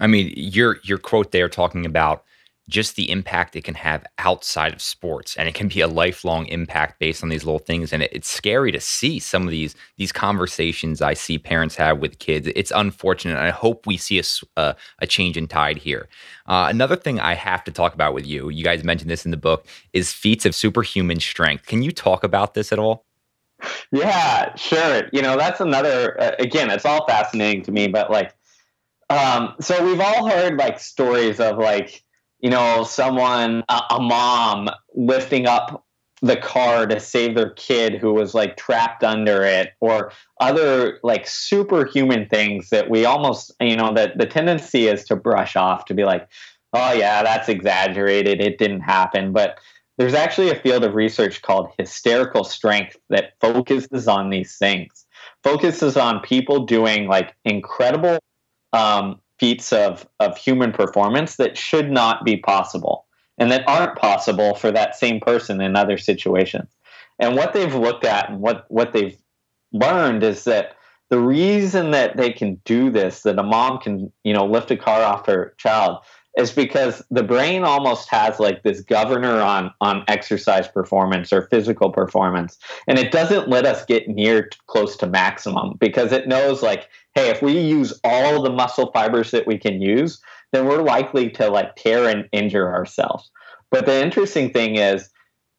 I 0.00 0.06
mean, 0.06 0.32
your 0.36 0.78
your 0.82 0.98
quote 0.98 1.32
there 1.32 1.48
talking 1.48 1.84
about 1.84 2.24
just 2.68 2.96
the 2.96 3.10
impact 3.10 3.56
it 3.56 3.64
can 3.64 3.74
have 3.74 4.04
outside 4.18 4.72
of 4.72 4.80
sports 4.80 5.36
and 5.36 5.48
it 5.48 5.54
can 5.54 5.68
be 5.68 5.80
a 5.80 5.88
lifelong 5.88 6.46
impact 6.46 6.98
based 6.98 7.22
on 7.22 7.28
these 7.28 7.44
little 7.44 7.58
things 7.58 7.92
and 7.92 8.02
it, 8.02 8.12
it's 8.12 8.28
scary 8.28 8.70
to 8.70 8.80
see 8.80 9.18
some 9.18 9.44
of 9.44 9.50
these 9.50 9.74
these 9.96 10.12
conversations 10.12 11.00
i 11.02 11.14
see 11.14 11.38
parents 11.38 11.76
have 11.76 11.98
with 11.98 12.18
kids. 12.18 12.48
It's 12.54 12.72
unfortunate 12.74 13.38
i 13.38 13.50
hope 13.50 13.86
we 13.86 13.96
see 13.96 14.18
a, 14.18 14.24
a, 14.56 14.76
a 15.00 15.06
change 15.06 15.36
in 15.36 15.48
tide 15.48 15.78
here. 15.78 16.08
Uh, 16.46 16.66
another 16.68 16.96
thing 16.96 17.18
i 17.20 17.34
have 17.34 17.64
to 17.64 17.72
talk 17.72 17.94
about 17.94 18.14
with 18.14 18.26
you 18.26 18.48
you 18.48 18.64
guys 18.64 18.84
mentioned 18.84 19.10
this 19.10 19.24
in 19.24 19.30
the 19.30 19.36
book 19.36 19.66
is 19.92 20.12
feats 20.12 20.46
of 20.46 20.54
superhuman 20.54 21.20
strength. 21.20 21.66
Can 21.66 21.82
you 21.82 21.92
talk 21.92 22.24
about 22.24 22.54
this 22.54 22.72
at 22.72 22.78
all? 22.78 23.04
Yeah, 23.90 24.54
sure. 24.56 25.08
You 25.12 25.22
know, 25.22 25.36
that's 25.36 25.60
another, 25.60 26.20
uh, 26.20 26.32
again, 26.38 26.70
it's 26.70 26.84
all 26.84 27.06
fascinating 27.06 27.62
to 27.64 27.72
me, 27.72 27.88
but 27.88 28.10
like, 28.10 28.34
um, 29.10 29.54
so 29.60 29.84
we've 29.84 30.00
all 30.00 30.28
heard 30.28 30.56
like 30.58 30.78
stories 30.78 31.40
of 31.40 31.58
like, 31.58 32.04
you 32.40 32.50
know, 32.50 32.84
someone, 32.84 33.64
a, 33.68 33.80
a 33.90 34.00
mom 34.00 34.68
lifting 34.94 35.46
up 35.46 35.84
the 36.20 36.36
car 36.36 36.86
to 36.86 36.98
save 36.98 37.36
their 37.36 37.50
kid 37.50 37.94
who 37.94 38.12
was 38.12 38.34
like 38.34 38.56
trapped 38.56 39.04
under 39.04 39.44
it 39.44 39.72
or 39.80 40.10
other 40.40 40.98
like 41.04 41.28
superhuman 41.28 42.28
things 42.28 42.70
that 42.70 42.90
we 42.90 43.04
almost 43.04 43.52
you 43.60 43.76
know 43.76 43.94
that 43.94 44.18
the 44.18 44.26
tendency 44.26 44.88
is 44.88 45.04
to 45.04 45.14
brush 45.14 45.54
off 45.54 45.84
to 45.84 45.94
be 45.94 46.04
like 46.04 46.28
oh 46.72 46.92
yeah 46.92 47.22
that's 47.22 47.48
exaggerated. 47.48 48.40
It 48.40 48.58
didn't 48.58 48.80
happen. 48.80 49.32
But 49.32 49.58
there's 49.96 50.14
actually 50.14 50.50
a 50.50 50.54
field 50.54 50.84
of 50.84 50.94
research 50.94 51.42
called 51.42 51.72
hysterical 51.76 52.44
strength 52.44 52.96
that 53.10 53.32
focuses 53.40 54.06
on 54.06 54.30
these 54.30 54.56
things, 54.56 55.06
focuses 55.42 55.96
on 55.96 56.20
people 56.20 56.64
doing 56.64 57.08
like 57.08 57.34
incredible 57.44 58.18
um, 58.72 59.20
feats 59.38 59.72
of, 59.72 60.06
of 60.20 60.36
human 60.36 60.72
performance 60.72 61.36
that 61.36 61.56
should 61.56 61.90
not 61.90 62.24
be 62.24 62.36
possible 62.36 63.06
and 63.38 63.50
that 63.50 63.68
aren't 63.68 63.96
possible 63.96 64.54
for 64.54 64.72
that 64.72 64.96
same 64.96 65.20
person 65.20 65.60
in 65.60 65.76
other 65.76 65.96
situations. 65.96 66.68
And 67.18 67.36
what 67.36 67.52
they've 67.52 67.74
looked 67.74 68.04
at 68.04 68.30
and 68.30 68.40
what, 68.40 68.64
what 68.68 68.92
they've 68.92 69.16
learned 69.72 70.22
is 70.22 70.44
that 70.44 70.74
the 71.10 71.20
reason 71.20 71.92
that 71.92 72.16
they 72.16 72.32
can 72.32 72.60
do 72.64 72.90
this, 72.90 73.22
that 73.22 73.38
a 73.38 73.42
mom 73.42 73.78
can, 73.78 74.12
you 74.24 74.34
know, 74.34 74.44
lift 74.44 74.70
a 74.70 74.76
car 74.76 75.02
off 75.02 75.26
her 75.26 75.54
child, 75.56 75.98
is 76.38 76.52
because 76.52 77.02
the 77.10 77.22
brain 77.22 77.64
almost 77.64 78.08
has 78.08 78.38
like 78.38 78.62
this 78.62 78.80
governor 78.80 79.40
on 79.40 79.72
on 79.80 80.04
exercise 80.08 80.68
performance 80.68 81.32
or 81.32 81.42
physical 81.48 81.90
performance 81.90 82.58
and 82.86 82.98
it 82.98 83.12
doesn't 83.12 83.48
let 83.48 83.66
us 83.66 83.84
get 83.84 84.08
near 84.08 84.48
to, 84.48 84.58
close 84.66 84.96
to 84.96 85.06
maximum 85.06 85.76
because 85.78 86.12
it 86.12 86.28
knows 86.28 86.62
like 86.62 86.88
hey 87.14 87.28
if 87.28 87.42
we 87.42 87.58
use 87.58 87.98
all 88.04 88.42
the 88.42 88.50
muscle 88.50 88.90
fibers 88.92 89.30
that 89.30 89.46
we 89.46 89.58
can 89.58 89.82
use 89.82 90.20
then 90.52 90.66
we're 90.66 90.82
likely 90.82 91.28
to 91.30 91.48
like 91.48 91.76
tear 91.76 92.08
and 92.08 92.28
injure 92.32 92.72
ourselves. 92.72 93.30
But 93.70 93.86
the 93.86 94.02
interesting 94.02 94.50
thing 94.50 94.76
is 94.76 95.10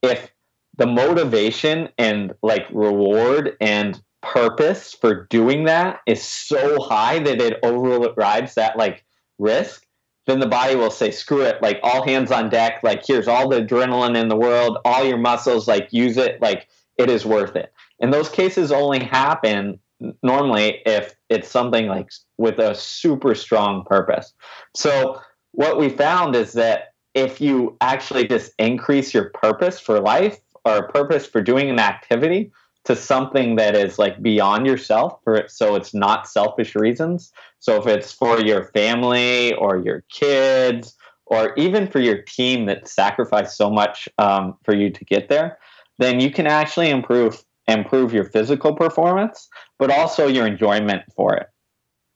if 0.02 0.32
the 0.76 0.86
motivation 0.86 1.88
and 1.98 2.32
like 2.42 2.66
reward 2.72 3.56
and 3.60 4.00
purpose 4.22 4.94
for 4.94 5.26
doing 5.26 5.64
that 5.64 6.00
is 6.06 6.22
so 6.22 6.80
high 6.80 7.18
that 7.20 7.40
it 7.40 7.58
overrides 7.62 8.54
that 8.54 8.76
like 8.76 9.04
risk 9.38 9.86
then 10.30 10.40
the 10.40 10.46
body 10.46 10.76
will 10.76 10.90
say, 10.90 11.10
screw 11.10 11.42
it, 11.42 11.60
like 11.60 11.80
all 11.82 12.06
hands 12.06 12.30
on 12.30 12.48
deck, 12.48 12.80
like 12.82 13.04
here's 13.06 13.28
all 13.28 13.48
the 13.48 13.60
adrenaline 13.60 14.16
in 14.16 14.28
the 14.28 14.36
world, 14.36 14.78
all 14.84 15.04
your 15.04 15.18
muscles, 15.18 15.66
like 15.66 15.88
use 15.90 16.16
it, 16.16 16.40
like 16.40 16.68
it 16.96 17.10
is 17.10 17.26
worth 17.26 17.56
it. 17.56 17.72
And 18.00 18.12
those 18.12 18.28
cases 18.28 18.70
only 18.70 19.00
happen 19.00 19.78
normally 20.22 20.80
if 20.86 21.14
it's 21.28 21.48
something 21.48 21.86
like 21.86 22.10
with 22.38 22.58
a 22.58 22.74
super 22.74 23.34
strong 23.34 23.84
purpose. 23.84 24.32
So 24.74 25.20
what 25.52 25.78
we 25.78 25.88
found 25.88 26.36
is 26.36 26.52
that 26.54 26.94
if 27.14 27.40
you 27.40 27.76
actually 27.80 28.26
just 28.26 28.52
increase 28.58 29.12
your 29.12 29.30
purpose 29.30 29.80
for 29.80 30.00
life 30.00 30.38
or 30.64 30.88
purpose 30.88 31.26
for 31.26 31.42
doing 31.42 31.68
an 31.68 31.80
activity, 31.80 32.52
to 32.90 32.96
something 32.96 33.54
that 33.54 33.76
is 33.76 34.00
like 34.00 34.20
beyond 34.20 34.66
yourself 34.66 35.20
for 35.22 35.36
it 35.36 35.48
so 35.48 35.76
it's 35.76 35.94
not 35.94 36.28
selfish 36.28 36.74
reasons 36.74 37.32
so 37.60 37.80
if 37.80 37.86
it's 37.86 38.12
for 38.12 38.40
your 38.40 38.64
family 38.64 39.54
or 39.54 39.78
your 39.78 40.02
kids 40.10 40.96
or 41.26 41.54
even 41.54 41.86
for 41.86 42.00
your 42.00 42.20
team 42.22 42.66
that 42.66 42.88
sacrificed 42.88 43.56
so 43.56 43.70
much 43.70 44.08
um, 44.18 44.58
for 44.64 44.74
you 44.74 44.90
to 44.90 45.04
get 45.04 45.28
there 45.28 45.56
then 45.98 46.18
you 46.18 46.32
can 46.32 46.48
actually 46.48 46.90
improve 46.90 47.44
improve 47.68 48.12
your 48.12 48.24
physical 48.24 48.74
performance 48.74 49.48
but 49.78 49.92
also 49.92 50.26
your 50.26 50.44
enjoyment 50.44 51.02
for 51.14 51.36
it 51.36 51.46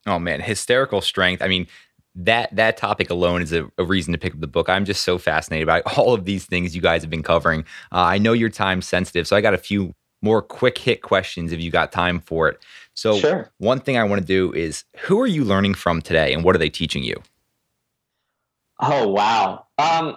oh 0.08 0.18
man 0.18 0.40
hysterical 0.40 1.00
strength 1.00 1.40
i 1.40 1.46
mean 1.46 1.68
that 2.16 2.54
that 2.56 2.76
topic 2.76 3.10
alone 3.10 3.42
is 3.42 3.52
a, 3.52 3.70
a, 3.78 3.84
reason 3.84 4.12
to 4.12 4.18
pick 4.18 4.32
up 4.32 4.40
the 4.40 4.46
book. 4.46 4.68
I'm 4.68 4.84
just 4.84 5.02
so 5.02 5.18
fascinated 5.18 5.66
by 5.66 5.80
all 5.96 6.14
of 6.14 6.24
these 6.24 6.46
things 6.46 6.72
you 6.72 6.80
guys 6.80 7.02
have 7.02 7.10
been 7.10 7.24
covering. 7.24 7.62
Uh, 7.90 8.06
I 8.06 8.18
know 8.18 8.32
you're 8.32 8.50
time 8.50 8.82
sensitive, 8.82 9.26
so 9.26 9.34
I 9.34 9.40
got 9.40 9.52
a 9.52 9.58
few 9.58 9.96
more 10.24 10.40
quick 10.40 10.78
hit 10.78 11.02
questions 11.02 11.52
if 11.52 11.60
you 11.60 11.70
got 11.70 11.92
time 11.92 12.18
for 12.18 12.48
it. 12.48 12.58
So, 12.94 13.18
sure. 13.18 13.50
one 13.58 13.80
thing 13.80 13.98
I 13.98 14.04
want 14.04 14.20
to 14.20 14.26
do 14.26 14.52
is 14.52 14.84
who 15.00 15.20
are 15.20 15.26
you 15.26 15.44
learning 15.44 15.74
from 15.74 16.00
today 16.00 16.32
and 16.32 16.42
what 16.42 16.54
are 16.56 16.58
they 16.58 16.70
teaching 16.70 17.04
you? 17.04 17.22
Oh, 18.80 19.08
wow. 19.08 19.66
Um, 19.78 20.16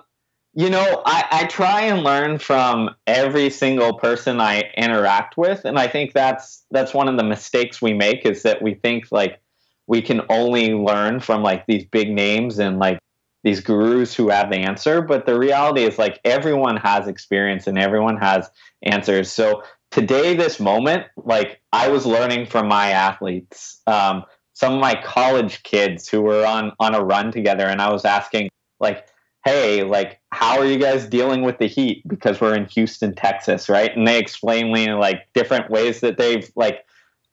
you 0.54 0.70
know, 0.70 1.02
I, 1.06 1.26
I 1.30 1.46
try 1.46 1.82
and 1.82 2.04
learn 2.04 2.40
from 2.40 2.96
every 3.06 3.50
single 3.50 3.94
person 3.94 4.40
I 4.40 4.72
interact 4.78 5.38
with. 5.38 5.66
And 5.66 5.78
I 5.78 5.88
think 5.88 6.14
that's 6.14 6.66
that's 6.72 6.94
one 6.94 7.08
of 7.08 7.18
the 7.18 7.24
mistakes 7.24 7.82
we 7.82 7.94
make 7.94 8.26
is 8.26 8.44
that 8.44 8.62
we 8.62 8.74
think 8.74 9.12
like 9.12 9.42
we 9.88 10.02
can 10.02 10.22
only 10.30 10.74
learn 10.74 11.20
from 11.20 11.44
like 11.44 11.66
these 11.66 11.86
big 11.86 12.10
names 12.10 12.60
and 12.60 12.80
like 12.80 13.00
these 13.44 13.60
gurus 13.62 14.16
who 14.16 14.30
have 14.30 14.50
the 14.50 14.58
answer. 14.58 15.02
But 15.02 15.26
the 15.26 15.38
reality 15.38 15.84
is 15.84 16.00
like 16.00 16.20
everyone 16.26 16.78
has 16.78 17.08
experience 17.08 17.68
and 17.68 17.78
everyone 17.78 18.18
has 18.18 18.50
answers. 18.82 19.32
So 19.32 19.64
today, 19.92 20.36
this 20.36 20.60
moment, 20.60 21.06
like 21.18 21.62
I 21.72 21.90
was 21.90 22.06
learning 22.06 22.48
from 22.48 22.68
my 22.68 22.90
athletes, 22.90 23.82
um, 23.88 24.24
some 24.54 24.74
of 24.74 24.80
my 24.80 25.00
college 25.04 25.64
kids 25.64 26.08
who 26.08 26.22
were 26.22 26.46
on 26.46 26.72
on 26.80 26.96
a 26.96 27.04
run 27.04 27.32
together, 27.32 27.66
and 27.66 27.82
I 27.82 27.92
was 27.92 28.06
asking, 28.06 28.50
like, 28.80 29.08
hey, 29.46 29.84
like, 29.84 30.20
how 30.32 30.60
are 30.60 30.66
you 30.66 30.78
guys 30.78 31.08
dealing 31.08 31.42
with 31.42 31.58
the 31.58 31.68
heat? 31.68 32.04
Because 32.08 32.42
we're 32.42 32.56
in 32.56 32.66
Houston, 32.66 33.16
Texas, 33.16 33.70
right? 33.70 33.96
And 33.96 34.08
they 34.08 34.20
explain 34.20 34.74
me 34.74 34.92
like 34.94 35.28
different 35.34 35.70
ways 35.70 36.02
that 36.02 36.18
they've 36.18 36.52
like 36.56 36.86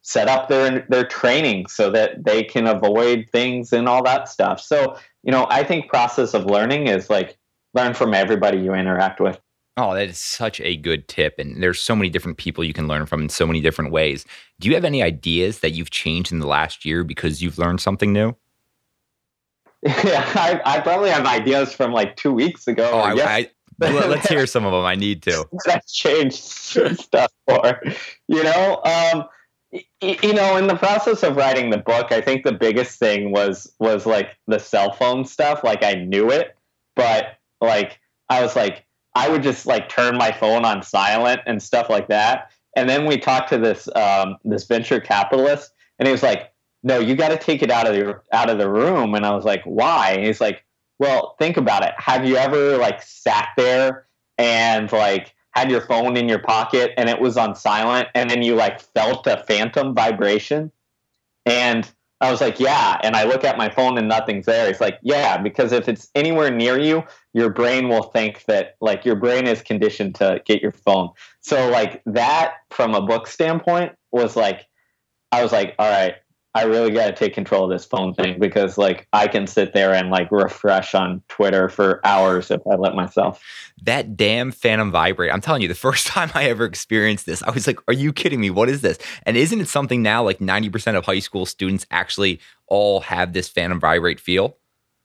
set 0.03 0.29
up 0.29 0.49
their 0.49 0.87
their 0.89 1.05
training 1.05 1.67
so 1.67 1.91
that 1.91 2.25
they 2.25 2.43
can 2.45 2.67
avoid 2.67 3.27
things 3.33 3.73
and 3.73 3.89
all 3.89 4.05
that 4.05 4.29
stuff. 4.29 4.61
So, 4.61 4.97
you 5.23 5.33
know, 5.33 5.47
I 5.51 5.65
think 5.65 5.89
process 5.89 6.35
of 6.35 6.45
learning 6.45 6.87
is 6.89 7.11
like 7.11 7.37
learn 7.73 7.95
from 7.95 8.15
everybody 8.15 8.59
you 8.59 8.75
interact 8.75 9.19
with. 9.21 9.41
Oh, 9.77 9.95
that 9.95 10.09
is 10.09 10.19
such 10.19 10.61
a 10.61 10.77
good 10.77 11.09
tip. 11.09 11.39
And 11.39 11.63
there's 11.63 11.81
so 11.81 11.97
many 11.97 12.09
different 12.09 12.39
people 12.39 12.63
you 12.63 12.73
can 12.73 12.87
learn 12.87 13.07
from 13.07 13.23
in 13.23 13.29
so 13.29 13.47
many 13.47 13.61
different 13.61 13.91
ways. 13.91 14.25
Do 14.61 14.69
you 14.69 14.75
have 14.75 14.85
any 14.85 15.03
ideas 15.03 15.61
that 15.61 15.73
you've 15.73 15.91
changed 15.91 16.31
in 16.31 16.39
the 16.39 16.47
last 16.47 16.85
year 16.85 17.03
because 17.03 17.43
you've 17.43 17.59
learned 17.59 17.81
something 17.81 18.13
new? 18.13 18.37
Yeah, 19.87 20.25
I, 20.35 20.63
I 20.65 20.81
probably 20.81 21.11
have 21.11 21.27
ideas 21.27 21.75
from 21.75 21.93
like 21.93 22.17
two 22.17 22.33
weeks 22.33 22.67
ago. 22.67 22.89
Oh, 22.91 23.01
I, 23.01 23.13
I, 23.13 23.51
let's 23.79 24.27
hear 24.27 24.47
some 24.47 24.65
of 24.65 24.73
them. 24.73 24.85
I 24.85 24.95
need 24.95 25.23
to. 25.25 25.47
That's 25.67 25.93
changed 25.93 26.43
stuff 26.43 27.31
for, 27.47 27.83
you 28.27 28.43
know. 28.43 28.81
Um, 28.83 29.25
you 30.01 30.33
know, 30.33 30.57
in 30.57 30.69
the 30.69 30.77
process 30.77 31.23
of 31.23 31.37
writing 31.37 31.69
the 31.69 31.79
book, 31.79 32.13
I 32.13 32.21
think 32.21 32.45
the 32.45 32.53
biggest 32.53 32.99
thing 32.99 33.33
was 33.33 33.71
was 33.79 34.07
like 34.07 34.29
the 34.47 34.59
cell 34.59 34.93
phone 34.93 35.25
stuff. 35.25 35.65
Like 35.65 35.85
I 35.85 35.95
knew 35.95 36.31
it, 36.31 36.57
but 36.97 37.39
like 37.61 37.99
I 38.31 38.41
was 38.41 38.57
like 38.57 38.87
I 39.15 39.29
would 39.29 39.43
just 39.43 39.67
like 39.67 39.89
turn 39.89 40.17
my 40.17 40.33
phone 40.33 40.65
on 40.65 40.83
silent 40.83 41.41
and 41.47 41.63
stuff 41.63 41.89
like 41.89 42.09
that. 42.09 42.51
And 42.77 42.89
then 42.89 43.07
we 43.07 43.19
talked 43.19 43.49
to 43.51 43.59
this 43.59 43.89
um, 43.95 44.37
this 44.45 44.67
venture 44.67 45.01
capitalist, 45.01 45.73
and 45.99 46.09
he 46.09 46.13
was 46.13 46.23
like, 46.23 46.53
"No, 46.83 46.99
you 46.99 47.15
got 47.15 47.29
to 47.29 47.37
take 47.37 47.63
it 47.63 47.71
out 47.71 47.87
of 47.87 47.95
the 47.95 48.21
out 48.33 48.51
of 48.51 48.59
the 48.59 48.69
room." 48.69 49.15
And 49.15 49.25
I 49.25 49.35
was 49.35 49.45
like, 49.45 49.63
"Why?" 49.65 50.13
And 50.13 50.27
he's 50.27 50.41
like, 50.41 50.65
"Well, 50.99 51.37
think 51.39 51.57
about 51.57 51.85
it. 51.85 51.95
Have 51.99 52.27
you 52.27 52.37
ever 52.37 52.77
like 52.77 53.01
sat 53.03 53.51
there 53.57 54.07
and 54.39 54.91
like 54.91 55.35
had 55.53 55.71
your 55.71 55.81
phone 55.81 56.17
in 56.17 56.29
your 56.29 56.41
pocket 56.41 56.93
and 56.97 57.09
it 57.09 57.21
was 57.21 57.37
on 57.37 57.55
silent 57.55 58.09
and 58.15 58.29
then 58.29 58.43
you 58.43 58.57
like 58.57 58.81
felt 58.81 59.27
a 59.29 59.45
phantom 59.47 59.95
vibration 59.95 60.73
and 61.47 61.91
i 62.25 62.31
was 62.31 62.41
like 62.41 62.59
yeah. 62.59 62.99
And 63.03 63.15
i 63.15 63.25
look 63.25 63.45
at 63.45 63.57
my 63.59 63.69
phone 63.69 63.99
and 63.99 64.09
nothing's 64.09 64.47
there. 64.47 64.69
It's 64.69 64.81
like 64.81 64.99
yeah 65.03 65.37
because 65.37 65.73
if 65.73 65.89
it's 65.89 66.11
anywhere 66.15 66.51
near 66.51 66.79
you 66.79 67.05
your 67.33 67.51
brain 67.51 67.89
will 67.89 68.05
think 68.05 68.45
that 68.47 68.77
like 68.81 69.05
your 69.05 69.17
brain 69.17 69.47
is 69.47 69.63
conditioned 69.63 70.15
to 70.17 70.41
get 70.45 70.63
your 70.63 70.73
phone. 70.73 71.11
So 71.41 71.69
like 71.71 72.03
that 72.07 72.55
from 72.71 72.95
a 72.95 73.03
book 73.03 73.27
standpoint 73.27 73.93
was 74.13 74.37
like 74.37 74.67
i 75.33 75.43
was 75.43 75.53
like 75.53 75.75
all 75.79 75.91
right 75.91 76.15
I 76.57 76.65
really 76.65 76.93
got 76.93 77.07
to 77.07 77.13
take 77.13 77.35
control 77.35 77.65
of 77.65 77.71
this 77.71 77.85
phone 77.85 78.15
thing 78.15 78.39
because 78.39 78.79
like 78.79 79.09
I 79.13 79.27
can 79.27 79.49
sit 79.49 79.75
there 79.75 79.93
and 79.93 80.11
like 80.11 80.31
refresh 80.31 80.95
on 80.95 81.21
Twitter 81.29 81.69
for 81.69 82.01
hours 82.07 82.51
if 82.53 82.61
I 82.71 82.77
let 82.77 82.95
myself. 82.95 83.43
That 83.83 84.17
damn 84.17 84.53
Phantom 84.53 84.93
Vibrate. 84.93 85.33
I'm 85.33 85.41
telling 85.41 85.63
you, 85.63 85.69
the 85.69 85.75
first 85.75 86.07
time 86.07 86.31
I 86.33 86.45
ever 86.45 86.65
experienced 86.65 87.27
this, 87.27 87.43
I 87.43 87.51
was 87.51 87.67
like, 87.67 87.79
are 87.89 87.95
you 87.95 88.13
kidding 88.13 88.41
me? 88.41 88.51
What 88.51 88.69
is 88.69 88.83
this? 88.83 88.99
And 89.25 89.37
isn't 89.37 89.61
it 89.61 89.69
something 89.69 90.01
now 90.01 90.23
like 90.23 90.39
90% 90.39 90.97
of 90.97 91.05
high 91.05 91.19
school 91.19 91.45
students 91.45 91.87
actually 91.91 92.41
all 92.69 93.01
have 93.01 93.33
this 93.33 93.49
Phantom 93.49 93.81
Vibrate 93.81 94.21
feel? 94.21 94.57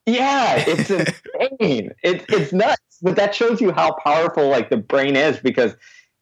Yeah, 0.06 0.64
it's 0.68 0.90
insane. 1.60 1.92
it, 2.04 2.26
it's 2.30 2.54
nuts. 2.54 2.78
But 3.02 3.16
that 3.16 3.34
shows 3.34 3.60
you 3.60 3.72
how 3.72 3.94
powerful 4.04 4.50
like 4.50 4.70
the 4.70 4.78
brain 4.78 5.16
is 5.16 5.40
because 5.40 5.76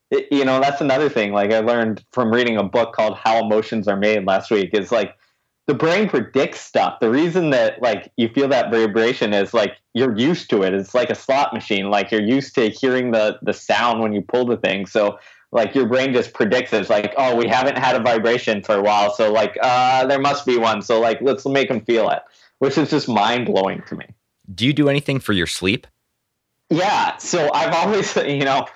it, 0.10 0.28
you 0.32 0.46
know 0.46 0.60
that's 0.60 0.80
another 0.82 1.10
thing 1.10 1.34
like 1.34 1.52
i 1.52 1.60
learned 1.60 2.04
from 2.12 2.32
reading 2.32 2.58
a 2.58 2.64
book 2.64 2.94
called 2.94 3.18
how 3.18 3.44
emotions 3.44 3.88
are 3.88 3.98
made 3.98 4.26
last 4.26 4.50
week 4.50 4.70
is 4.74 4.92
like 4.92 5.17
the 5.68 5.74
brain 5.74 6.10
predicts 6.10 6.62
stuff. 6.62 7.00
The 7.02 7.10
reason 7.10 7.50
that 7.52 7.82
like 7.82 8.12
you 8.16 8.30
feel 8.30 8.48
that 8.48 8.72
vibration 8.72 9.34
is 9.34 9.54
like 9.54 9.78
you're 9.94 10.18
used 10.18 10.50
to 10.50 10.64
it. 10.64 10.74
It's 10.74 10.96
like 10.96 11.10
a 11.10 11.16
slot 11.16 11.54
machine 11.54 11.90
like 11.90 12.10
you're 12.10 12.22
used 12.22 12.56
to 12.56 12.70
hearing 12.70 13.12
the 13.12 13.38
the 13.42 13.54
sound 13.54 14.02
when 14.02 14.14
you 14.14 14.22
pull 14.22 14.46
the 14.46 14.58
thing. 14.58 14.86
So 14.86 15.20
like 15.52 15.76
your 15.76 15.86
brain 15.86 16.14
just 16.14 16.34
predicts 16.34 16.74
it. 16.74 16.82
it's 16.82 16.90
like 16.90 17.14
oh 17.18 17.36
we 17.36 17.48
haven't 17.48 17.78
had 17.78 17.96
a 17.98 18.00
vibration 18.00 18.64
for 18.64 18.76
a 18.76 18.82
while. 18.82 19.14
So 19.14 19.32
like 19.32 19.58
uh 19.62 20.08
there 20.08 20.20
must 20.20 20.46
be 20.46 20.58
one. 20.58 20.82
So 20.82 21.02
like 21.02 21.20
let's 21.22 21.46
make 21.46 21.68
them 21.68 21.82
feel 21.82 22.10
it 22.10 22.22
which 22.60 22.76
is 22.76 22.90
just 22.90 23.08
mind-blowing 23.08 23.84
to 23.88 23.96
me. 23.96 24.06
Do 24.56 24.66
you 24.66 24.74
do 24.74 24.90
anything 24.90 25.20
for 25.20 25.34
your 25.34 25.46
sleep? 25.46 25.86
Yeah. 26.70 27.18
So 27.18 27.52
i've 27.54 27.74
always 27.74 28.16
you 28.26 28.46
know 28.46 28.68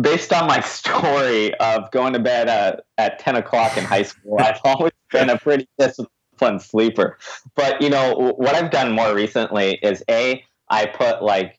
based 0.00 0.32
on 0.32 0.48
my 0.48 0.60
story 0.78 1.54
of 1.54 1.88
going 1.92 2.14
to 2.14 2.18
bed 2.18 2.48
at, 2.48 2.84
at 2.98 3.20
10 3.20 3.36
o'clock 3.36 3.76
in 3.76 3.84
high 3.84 4.02
school, 4.02 4.38
I've 4.40 4.60
always 4.64 4.92
been 5.12 5.30
a 5.30 5.38
pretty 5.38 5.68
disciplined 5.78 6.10
sleeper. 6.58 7.18
But, 7.54 7.80
you 7.80 7.90
know, 7.90 8.34
what 8.36 8.54
I've 8.54 8.70
done 8.70 8.92
more 8.92 9.14
recently 9.14 9.78
is 9.82 10.02
A, 10.10 10.44
I 10.68 10.86
put 10.86 11.22
like, 11.22 11.58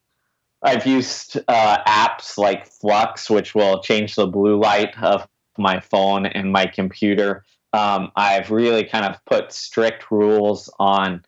I've 0.63 0.87
used 0.87 1.37
uh, 1.47 1.77
apps 1.87 2.37
like 2.37 2.67
Flux, 2.67 3.29
which 3.29 3.53
will 3.53 3.81
change 3.81 4.15
the 4.15 4.27
blue 4.27 4.59
light 4.59 4.97
of 5.01 5.27
my 5.57 5.79
phone 5.79 6.25
and 6.25 6.51
my 6.51 6.65
computer. 6.65 7.43
Um, 7.73 8.11
I've 8.15 8.49
really 8.49 8.83
kind 8.83 9.05
of 9.05 9.23
put 9.25 9.51
strict 9.51 10.09
rules 10.11 10.69
on 10.79 11.23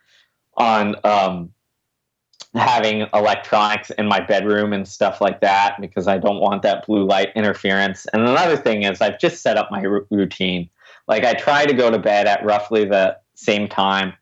on 0.57 0.95
um, 1.05 1.51
having 2.53 3.05
electronics 3.13 3.91
in 3.91 4.07
my 4.07 4.19
bedroom 4.19 4.73
and 4.73 4.87
stuff 4.87 5.21
like 5.21 5.39
that 5.41 5.79
because 5.79 6.07
I 6.07 6.17
don't 6.17 6.39
want 6.39 6.63
that 6.63 6.85
blue 6.85 7.05
light 7.05 7.29
interference. 7.35 8.07
And 8.07 8.23
another 8.23 8.57
thing 8.57 8.83
is 8.83 9.01
I've 9.01 9.19
just 9.19 9.41
set 9.41 9.57
up 9.57 9.69
my 9.71 9.83
r- 9.85 10.05
routine. 10.09 10.69
Like 11.07 11.23
I 11.23 11.33
try 11.33 11.65
to 11.65 11.73
go 11.73 11.89
to 11.89 11.99
bed 11.99 12.27
at 12.27 12.43
roughly 12.43 12.85
the 12.85 13.17
same 13.39 13.67
time. 13.67 14.13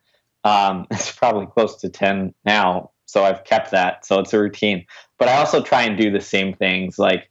Um, 0.44 0.86
it's 0.90 1.12
probably 1.12 1.46
close 1.46 1.76
to 1.76 1.88
10 1.88 2.34
now. 2.44 2.90
So 3.06 3.24
I've 3.24 3.44
kept 3.44 3.70
that. 3.70 4.04
So 4.04 4.18
it's 4.20 4.32
a 4.32 4.38
routine. 4.38 4.84
But 5.18 5.28
I 5.28 5.38
also 5.38 5.62
try 5.62 5.82
and 5.82 5.96
do 5.96 6.10
the 6.10 6.20
same 6.20 6.54
things. 6.54 6.98
Like 6.98 7.30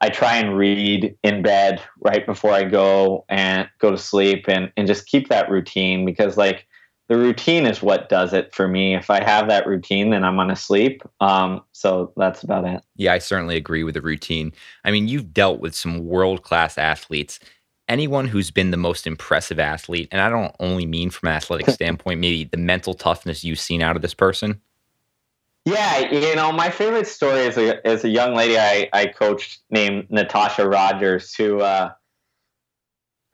I 0.00 0.10
try 0.10 0.36
and 0.36 0.56
read 0.56 1.16
in 1.22 1.42
bed 1.42 1.82
right 2.00 2.26
before 2.26 2.52
I 2.52 2.64
go 2.64 3.24
and 3.28 3.68
go 3.78 3.90
to 3.90 3.98
sleep 3.98 4.44
and, 4.48 4.70
and 4.76 4.86
just 4.86 5.06
keep 5.06 5.28
that 5.28 5.50
routine 5.50 6.04
because 6.04 6.36
like 6.36 6.66
the 7.08 7.16
routine 7.16 7.66
is 7.66 7.82
what 7.82 8.08
does 8.08 8.32
it 8.32 8.54
for 8.54 8.66
me. 8.66 8.94
If 8.94 9.10
I 9.10 9.22
have 9.22 9.48
that 9.48 9.66
routine, 9.66 10.10
then 10.10 10.24
I'm 10.24 10.36
to 10.48 10.56
sleep. 10.56 11.02
Um, 11.20 11.62
so 11.72 12.12
that's 12.16 12.42
about 12.42 12.64
it. 12.66 12.82
Yeah, 12.96 13.12
I 13.12 13.18
certainly 13.18 13.56
agree 13.56 13.84
with 13.84 13.94
the 13.94 14.00
routine. 14.00 14.52
I 14.84 14.90
mean, 14.90 15.08
you've 15.08 15.34
dealt 15.34 15.60
with 15.60 15.74
some 15.74 16.04
world 16.06 16.42
class 16.42 16.78
athletes. 16.78 17.40
Anyone 17.88 18.28
who's 18.28 18.50
been 18.50 18.70
the 18.70 18.76
most 18.76 19.06
impressive 19.06 19.58
athlete, 19.58 20.08
and 20.10 20.20
I 20.20 20.30
don't 20.30 20.54
only 20.58 20.86
mean 20.86 21.10
from 21.10 21.28
an 21.28 21.34
athletic 21.34 21.68
standpoint, 21.70 22.20
maybe 22.20 22.44
the 22.44 22.56
mental 22.56 22.94
toughness 22.94 23.44
you've 23.44 23.60
seen 23.60 23.82
out 23.82 23.96
of 23.96 24.02
this 24.02 24.14
person. 24.14 24.60
Yeah, 25.66 26.10
you 26.12 26.34
know, 26.34 26.52
my 26.52 26.68
favorite 26.68 27.06
story 27.06 27.40
is 27.40 27.56
a 27.56 27.86
is 27.88 28.04
a 28.04 28.08
young 28.08 28.34
lady 28.34 28.58
I, 28.58 28.88
I 28.92 29.06
coached 29.06 29.60
named 29.70 30.08
Natosha 30.10 30.70
Rogers, 30.70 31.34
who 31.34 31.60
uh, 31.60 31.92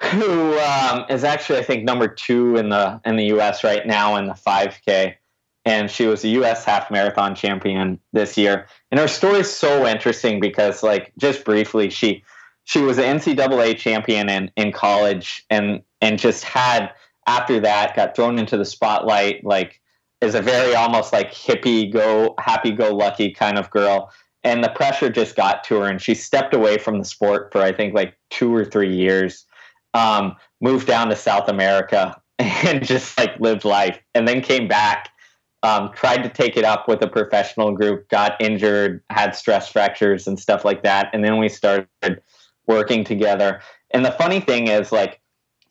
who 0.01 0.59
um, 0.59 1.07
is 1.09 1.25
actually 1.25 1.59
I 1.59 1.63
think 1.63 1.85
number 1.85 2.07
two 2.07 2.57
in 2.57 2.69
the 2.69 3.01
in 3.05 3.17
the 3.17 3.25
U.S. 3.27 3.65
right 3.65 3.85
now 3.85 4.15
in 4.15 4.27
the 4.27 4.35
5K, 4.35 5.17
and 5.65 5.91
she 5.91 6.07
was 6.07 6.25
a 6.25 6.29
U.S. 6.29 6.65
half 6.65 6.91
marathon 6.91 7.35
champion 7.35 7.99
this 8.13 8.39
year. 8.39 8.67
And 8.91 9.01
her 9.01 9.09
story 9.09 9.41
is 9.41 9.53
so 9.53 9.87
interesting 9.87 10.41
because, 10.41 10.83
like, 10.83 11.13
just 11.19 11.45
briefly, 11.45 11.91
she 11.91 12.25
she 12.65 12.81
was 12.81 12.99
an 12.99 13.19
NCAA 13.19 13.77
champion 13.77 14.29
in 14.29 14.51
in 14.57 14.73
college, 14.73 15.45
and 15.51 15.83
and 16.01 16.19
just 16.19 16.45
had 16.45 16.91
after 17.27 17.61
that 17.61 17.95
got 17.95 18.17
thrown 18.17 18.39
into 18.39 18.57
the 18.57 18.65
spotlight, 18.65 19.45
like 19.45 19.81
is 20.21 20.35
a 20.35 20.43
very 20.43 20.75
almost 20.75 21.13
like 21.13 21.33
hippie 21.33 21.91
go 21.91 22.35
happy 22.39 22.71
go 22.71 22.95
lucky 22.95 23.31
kind 23.31 23.57
of 23.59 23.71
girl 23.71 24.13
and 24.45 24.63
the 24.63 24.69
pressure 24.69 25.09
just 25.09 25.35
got 25.35 25.65
to 25.65 25.77
her 25.81 25.89
and 25.89 26.03
she 26.03 26.15
stepped 26.15 26.53
away 26.53 26.77
from 26.77 26.99
the 26.99 27.07
sport 27.07 27.51
for 27.51 27.63
i 27.63 27.73
think 27.73 27.95
like 27.95 28.15
two 28.29 28.55
or 28.55 28.63
three 28.63 28.95
years 28.95 29.47
um, 29.95 30.37
moved 30.61 30.87
down 30.87 31.09
to 31.09 31.17
South 31.17 31.49
America 31.49 32.21
and 32.39 32.85
just 32.85 33.17
like 33.19 33.39
lived 33.41 33.65
life, 33.65 33.99
and 34.15 34.27
then 34.27 34.41
came 34.41 34.69
back. 34.69 35.11
Um, 35.63 35.91
tried 35.93 36.23
to 36.23 36.31
take 36.31 36.57
it 36.57 36.65
up 36.65 36.89
with 36.89 37.03
a 37.03 37.07
professional 37.07 37.73
group, 37.73 38.09
got 38.09 38.41
injured, 38.41 39.03
had 39.11 39.35
stress 39.35 39.71
fractures 39.71 40.27
and 40.27 40.41
stuff 40.41 40.65
like 40.65 40.83
that, 40.85 41.11
and 41.13 41.23
then 41.23 41.37
we 41.39 41.51
started 41.51 42.23
working 42.71 43.05
together. 43.05 43.61
And 43.91 44.05
the 44.05 44.12
funny 44.12 44.41
thing 44.41 44.68
is, 44.68 44.93
like, 44.93 45.21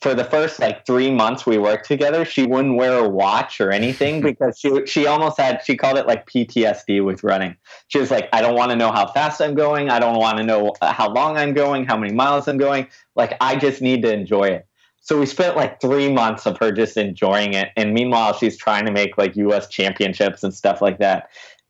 for 0.02 0.14
the 0.14 0.24
first 0.24 0.60
like 0.60 0.86
three 0.86 1.12
months 1.12 1.46
we 1.46 1.58
worked 1.58 1.86
together, 1.86 2.24
she 2.24 2.46
wouldn't 2.46 2.78
wear 2.78 3.04
a 3.04 3.10
watch 3.10 3.60
or 3.60 3.72
anything 3.72 4.22
because 4.30 4.58
she 4.58 4.86
she 4.86 5.08
almost 5.08 5.38
had 5.38 5.62
she 5.66 5.76
called 5.76 5.98
it 5.98 6.08
like 6.08 6.26
PTSD 6.30 7.04
with 7.04 7.24
running. 7.24 7.56
She 7.90 8.00
was 8.00 8.12
like, 8.12 8.30
I 8.32 8.42
don't 8.42 8.56
want 8.56 8.72
to 8.72 8.78
know 8.78 8.92
how 8.92 9.08
fast 9.08 9.42
I'm 9.42 9.56
going. 9.56 9.90
I 9.90 10.00
don't 10.00 10.18
want 10.18 10.38
to 10.38 10.44
know 10.44 10.74
uh, 10.82 10.94
how 10.94 11.12
long 11.12 11.38
I'm 11.38 11.54
going, 11.54 11.86
how 11.86 11.98
many 11.98 12.14
miles 12.14 12.48
I'm 12.48 12.58
going. 12.58 12.88
Like 13.16 13.36
I 13.42 13.56
just 13.58 13.82
need 13.82 14.02
to 14.04 14.14
enjoy 14.14 14.46
it. 14.46 14.66
So 15.02 15.20
we 15.20 15.26
spent 15.26 15.56
like 15.56 15.82
three 15.82 16.12
months 16.12 16.46
of 16.46 16.58
her 16.60 16.72
just 16.72 16.96
enjoying 16.96 17.54
it. 17.54 17.70
And 17.76 17.94
meanwhile, 17.94 18.34
she's 18.34 18.58
trying 18.58 18.86
to 18.86 18.92
make 18.92 19.18
like 19.18 19.36
US 19.36 19.68
championships 19.68 20.44
and 20.44 20.54
stuff 20.54 20.82
like 20.82 21.00
that. 21.00 21.30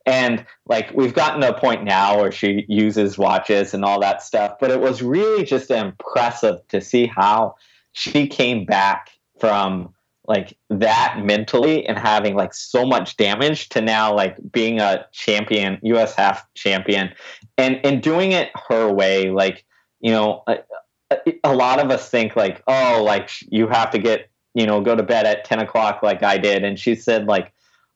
And 0.10 0.45
like 0.66 0.91
we've 0.93 1.14
gotten 1.14 1.41
to 1.41 1.55
a 1.55 1.60
point 1.60 1.84
now 1.84 2.20
where 2.20 2.32
she 2.32 2.66
uses 2.68 3.18
watches 3.18 3.74
and 3.74 3.86
all 3.86 3.99
that 4.01 4.22
stuff. 4.22 4.55
But 4.60 4.72
it 4.72 4.82
was 4.82 5.01
really 5.01 5.43
just 5.43 5.70
impressive 5.70 6.68
to 6.70 6.82
see 6.82 7.05
how 7.05 7.55
she 7.91 8.28
came 8.28 8.66
back 8.66 9.12
from 9.39 9.93
like 10.28 10.57
that 10.70 11.20
mentally 11.24 11.86
and 11.88 11.97
having 11.97 12.36
like 12.36 12.53
so 12.53 12.86
much 12.86 13.18
damage 13.18 13.70
to 13.70 13.82
now 13.82 14.14
like 14.14 14.38
being 14.51 14.80
a 14.80 15.05
champion, 15.12 15.80
US 15.84 16.16
half 16.16 16.45
champion 16.53 17.14
and 17.57 17.80
and 17.84 18.01
doing 18.01 18.32
it 18.32 18.49
her 18.68 18.91
way 18.91 19.32
like 19.32 19.66
you 20.01 20.12
know 20.12 20.43
a 21.43 21.55
lot 21.55 21.80
of 21.80 21.89
us 21.91 22.10
think 22.10 22.36
like, 22.36 22.64
oh, 22.68 23.01
like 23.03 23.30
you 23.49 23.68
have 23.68 23.91
to 23.91 23.99
get, 23.99 24.30
you 24.53 24.66
know, 24.66 24.82
go 24.82 24.95
to 24.95 25.03
bed 25.03 25.26
at 25.26 25.45
10 25.45 25.60
o'clock 25.60 26.01
like 26.03 26.24
I 26.24 26.38
did. 26.38 26.64
And 26.64 26.80
she 26.80 26.95
said, 26.95 27.26
like, 27.26 27.53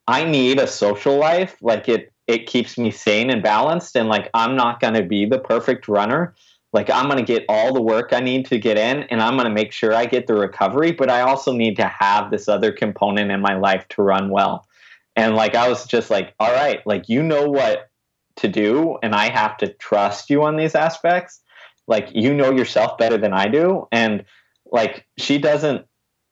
I 0.07 0.23
need 0.23 0.59
a 0.59 0.67
social 0.67 1.17
life. 1.17 1.57
Like 1.61 1.87
it, 1.87 2.11
it 2.27 2.45
keeps 2.47 2.77
me 2.77 2.91
sane 2.91 3.29
and 3.29 3.41
balanced. 3.41 3.95
And 3.95 4.09
like, 4.09 4.29
I'm 4.33 4.55
not 4.55 4.79
going 4.79 4.93
to 4.95 5.03
be 5.03 5.25
the 5.25 5.39
perfect 5.39 5.87
runner. 5.87 6.35
Like, 6.71 6.89
I'm 6.89 7.05
going 7.05 7.23
to 7.23 7.23
get 7.23 7.45
all 7.47 7.73
the 7.73 7.81
work 7.81 8.13
I 8.13 8.19
need 8.19 8.47
to 8.47 8.57
get 8.57 8.77
in 8.77 9.03
and 9.03 9.21
I'm 9.21 9.35
going 9.35 9.47
to 9.47 9.53
make 9.53 9.71
sure 9.71 9.93
I 9.93 10.05
get 10.05 10.25
the 10.25 10.33
recovery. 10.33 10.91
But 10.91 11.09
I 11.09 11.21
also 11.21 11.51
need 11.51 11.75
to 11.75 11.85
have 11.85 12.31
this 12.31 12.47
other 12.47 12.71
component 12.71 13.31
in 13.31 13.41
my 13.41 13.55
life 13.55 13.87
to 13.89 14.01
run 14.01 14.29
well. 14.29 14.67
And 15.15 15.35
like, 15.35 15.53
I 15.53 15.69
was 15.69 15.85
just 15.85 16.09
like, 16.09 16.33
all 16.39 16.51
right, 16.51 16.85
like, 16.87 17.07
you 17.07 17.21
know 17.21 17.47
what 17.47 17.89
to 18.37 18.47
do. 18.47 18.97
And 19.03 19.13
I 19.13 19.29
have 19.31 19.57
to 19.57 19.67
trust 19.73 20.31
you 20.31 20.43
on 20.43 20.57
these 20.57 20.73
aspects 20.73 21.43
like 21.87 22.09
you 22.13 22.33
know 22.33 22.51
yourself 22.51 22.97
better 22.97 23.17
than 23.17 23.33
I 23.33 23.47
do 23.47 23.87
and 23.91 24.23
like 24.71 25.05
she 25.17 25.37
doesn't 25.37 25.85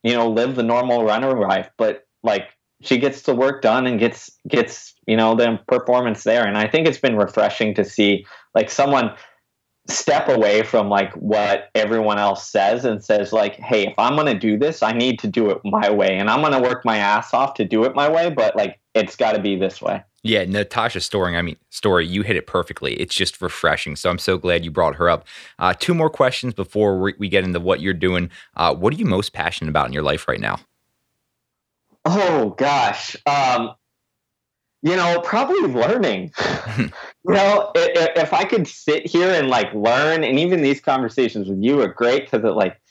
you 0.04 0.14
know 0.14 0.30
live 0.30 0.56
the 0.56 0.64
normal 0.64 1.04
runner 1.04 1.40
life 1.40 1.70
but 1.78 2.06
like 2.24 2.50
she 2.82 2.98
gets 2.98 3.24
the 3.24 3.36
work 3.36 3.62
done 3.62 3.88
and 3.88 4.00
gets 4.00 4.32
gets 4.48 4.94
you 5.08 5.16
know 5.16 5.36
the 5.36 5.60
performance 5.68 6.24
there 6.24 6.46
and 6.46 6.58
I 6.58 6.68
think 6.68 6.88
it's 6.88 7.00
been 7.00 7.16
refreshing 7.16 7.74
to 7.76 7.86
see 7.86 8.26
like 8.54 8.70
someone 8.70 9.16
step 9.88 10.30
away 10.30 10.64
from 10.64 10.90
like 10.90 11.12
what 11.14 11.70
everyone 11.74 12.20
else 12.20 12.48
says 12.48 12.86
and 12.86 13.04
says 13.04 13.34
like 13.34 13.56
hey 13.56 13.88
if 13.88 13.94
i'm 13.98 14.14
going 14.14 14.28
to 14.28 14.38
do 14.38 14.56
this 14.56 14.84
i 14.84 14.92
need 14.92 15.18
to 15.18 15.28
do 15.28 15.50
it 15.50 15.60
my 15.66 15.90
way 15.90 16.18
and 16.18 16.30
i'm 16.30 16.40
going 16.40 16.54
to 16.54 16.60
work 16.60 16.86
my 16.86 16.98
ass 16.98 17.34
off 17.34 17.56
to 17.56 17.66
do 17.66 17.84
it 17.84 17.96
my 17.96 18.08
way 18.08 18.30
but 18.30 18.56
like 18.56 18.80
it's 18.94 19.16
got 19.16 19.32
to 19.34 19.42
be 19.42 19.56
this 19.56 19.82
way 19.82 20.04
yeah, 20.24 20.46
Natosha 20.46 21.02
story. 21.02 21.36
I 21.36 21.42
mean, 21.42 21.58
story. 21.70 22.06
You 22.06 22.22
hit 22.22 22.36
it 22.36 22.46
perfectly. 22.46 22.94
It's 22.94 23.16
just 23.16 23.42
refreshing. 23.42 23.96
So 23.96 24.10
I'm 24.10 24.20
so 24.20 24.38
glad 24.38 24.64
you 24.64 24.70
brought 24.70 24.96
her 24.96 25.10
up. 25.10 25.26
Uh, 25.58 25.74
two 25.74 25.96
more 25.96 26.12
questions 26.12 26.54
before 26.54 27.00
we 27.00 27.28
get 27.28 27.44
into 27.44 27.60
what 27.60 27.82
you're 27.82 27.94
doing. 27.96 28.30
Uh, 28.56 28.76
what 28.76 28.94
are 28.94 28.98
you 28.98 29.06
most 29.06 29.34
passionate 29.34 29.70
about 29.70 29.88
in 29.88 29.94
your 29.94 30.04
life 30.04 30.28
right 30.28 30.40
now? 30.40 30.60
Oh 32.06 32.56
gosh, 32.58 33.16
um, 33.26 33.76
you 34.82 34.96
know, 34.96 35.22
probably 35.24 35.62
learning. 35.62 36.34
you 36.78 36.90
know, 37.26 37.72
if, 37.76 38.18
if, 38.18 38.34
I 38.34 38.44
could 38.44 38.68
sit 38.68 39.06
here 39.06 39.30
and 39.30 39.50
like 39.50 39.72
learn, 39.74 40.24
and 40.24 40.40
even 40.40 40.62
these 40.62 40.82
conversations 40.82 41.48
with 41.48 41.62
you 41.62 41.82
are 41.82 41.88
great 41.88 42.24
because 42.24 42.44
it 42.44 42.56
like 42.56 42.82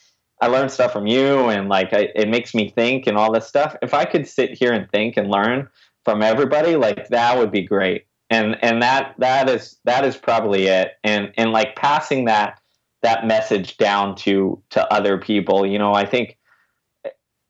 I 0.41 0.47
learn 0.47 0.69
stuff 0.69 0.93
from 0.93 1.07
you, 1.07 1.49
and 1.49 1.67
like 1.67 1.93
I, 1.93 2.09
it 2.15 2.29
makes 2.29 2.53
me 2.53 2.69
think 2.69 3.07
and 3.07 3.17
all 3.17 3.33
this 3.33 3.47
stuff. 3.47 3.75
If 3.81 3.93
I 3.93 4.05
could 4.05 4.27
sit 4.27 4.57
here 4.57 4.71
and 4.71 4.89
think 4.89 5.17
and 5.17 5.29
learn 5.29 5.67
from 6.05 6.21
everybody, 6.21 6.77
like 6.77 7.09
that 7.09 7.37
would 7.37 7.51
be 7.51 7.61
great. 7.61 8.05
And 8.29 8.57
and 8.63 8.81
that 8.81 9.15
that 9.17 9.49
is 9.49 9.77
that 9.83 10.05
is 10.05 10.15
probably 10.15 10.67
it. 10.67 10.93
And 11.03 11.33
and 11.37 11.51
like 11.51 11.75
passing 11.75 12.25
that 12.25 12.61
that 13.01 13.27
message 13.27 13.77
down 13.77 14.15
to 14.15 14.61
to 14.69 14.93
other 14.93 15.17
people. 15.17 15.65
You 15.65 15.77
know, 15.77 15.93
I 15.93 16.05
think 16.05 16.37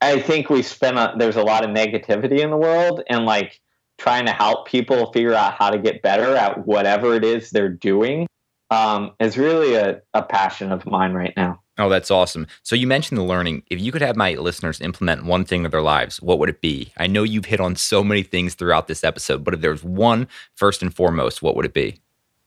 I 0.02 0.20
think 0.20 0.50
we 0.50 0.62
spend 0.62 0.98
a, 0.98 1.14
there's 1.16 1.36
a 1.36 1.42
lot 1.42 1.64
of 1.64 1.70
negativity 1.70 2.40
in 2.40 2.50
the 2.50 2.56
world, 2.56 3.02
and 3.08 3.24
like 3.24 3.60
trying 3.98 4.26
to 4.26 4.32
help 4.32 4.66
people 4.66 5.12
figure 5.12 5.34
out 5.34 5.54
how 5.54 5.70
to 5.70 5.78
get 5.78 6.02
better 6.02 6.34
at 6.36 6.66
whatever 6.66 7.14
it 7.14 7.24
is 7.24 7.50
they're 7.50 7.68
doing 7.68 8.26
um, 8.70 9.12
is 9.20 9.38
really 9.38 9.74
a, 9.74 10.02
a 10.14 10.22
passion 10.22 10.72
of 10.72 10.84
mine 10.86 11.12
right 11.12 11.32
now. 11.36 11.60
Oh, 11.78 11.88
that's 11.88 12.10
awesome. 12.10 12.46
So 12.62 12.74
you 12.74 12.86
mentioned 12.86 13.18
the 13.18 13.24
learning. 13.24 13.62
If 13.70 13.80
you 13.80 13.92
could 13.92 14.02
have 14.02 14.16
my 14.16 14.32
listeners 14.34 14.80
implement 14.80 15.24
one 15.24 15.44
thing 15.44 15.64
in 15.64 15.70
their 15.70 15.82
lives, 15.82 16.20
what 16.20 16.38
would 16.38 16.48
it 16.48 16.60
be? 16.60 16.92
I 16.96 17.06
know 17.06 17.22
you've 17.22 17.46
hit 17.46 17.60
on 17.60 17.76
so 17.76 18.02
many 18.02 18.22
things 18.22 18.54
throughout 18.54 18.88
this 18.88 19.04
episode, 19.04 19.44
but 19.44 19.54
if 19.54 19.60
there's 19.60 19.84
one 19.84 20.26
first 20.54 20.82
and 20.82 20.94
foremost, 20.94 21.42
what 21.42 21.56
would 21.56 21.64
it 21.64 21.74
be? 21.74 22.00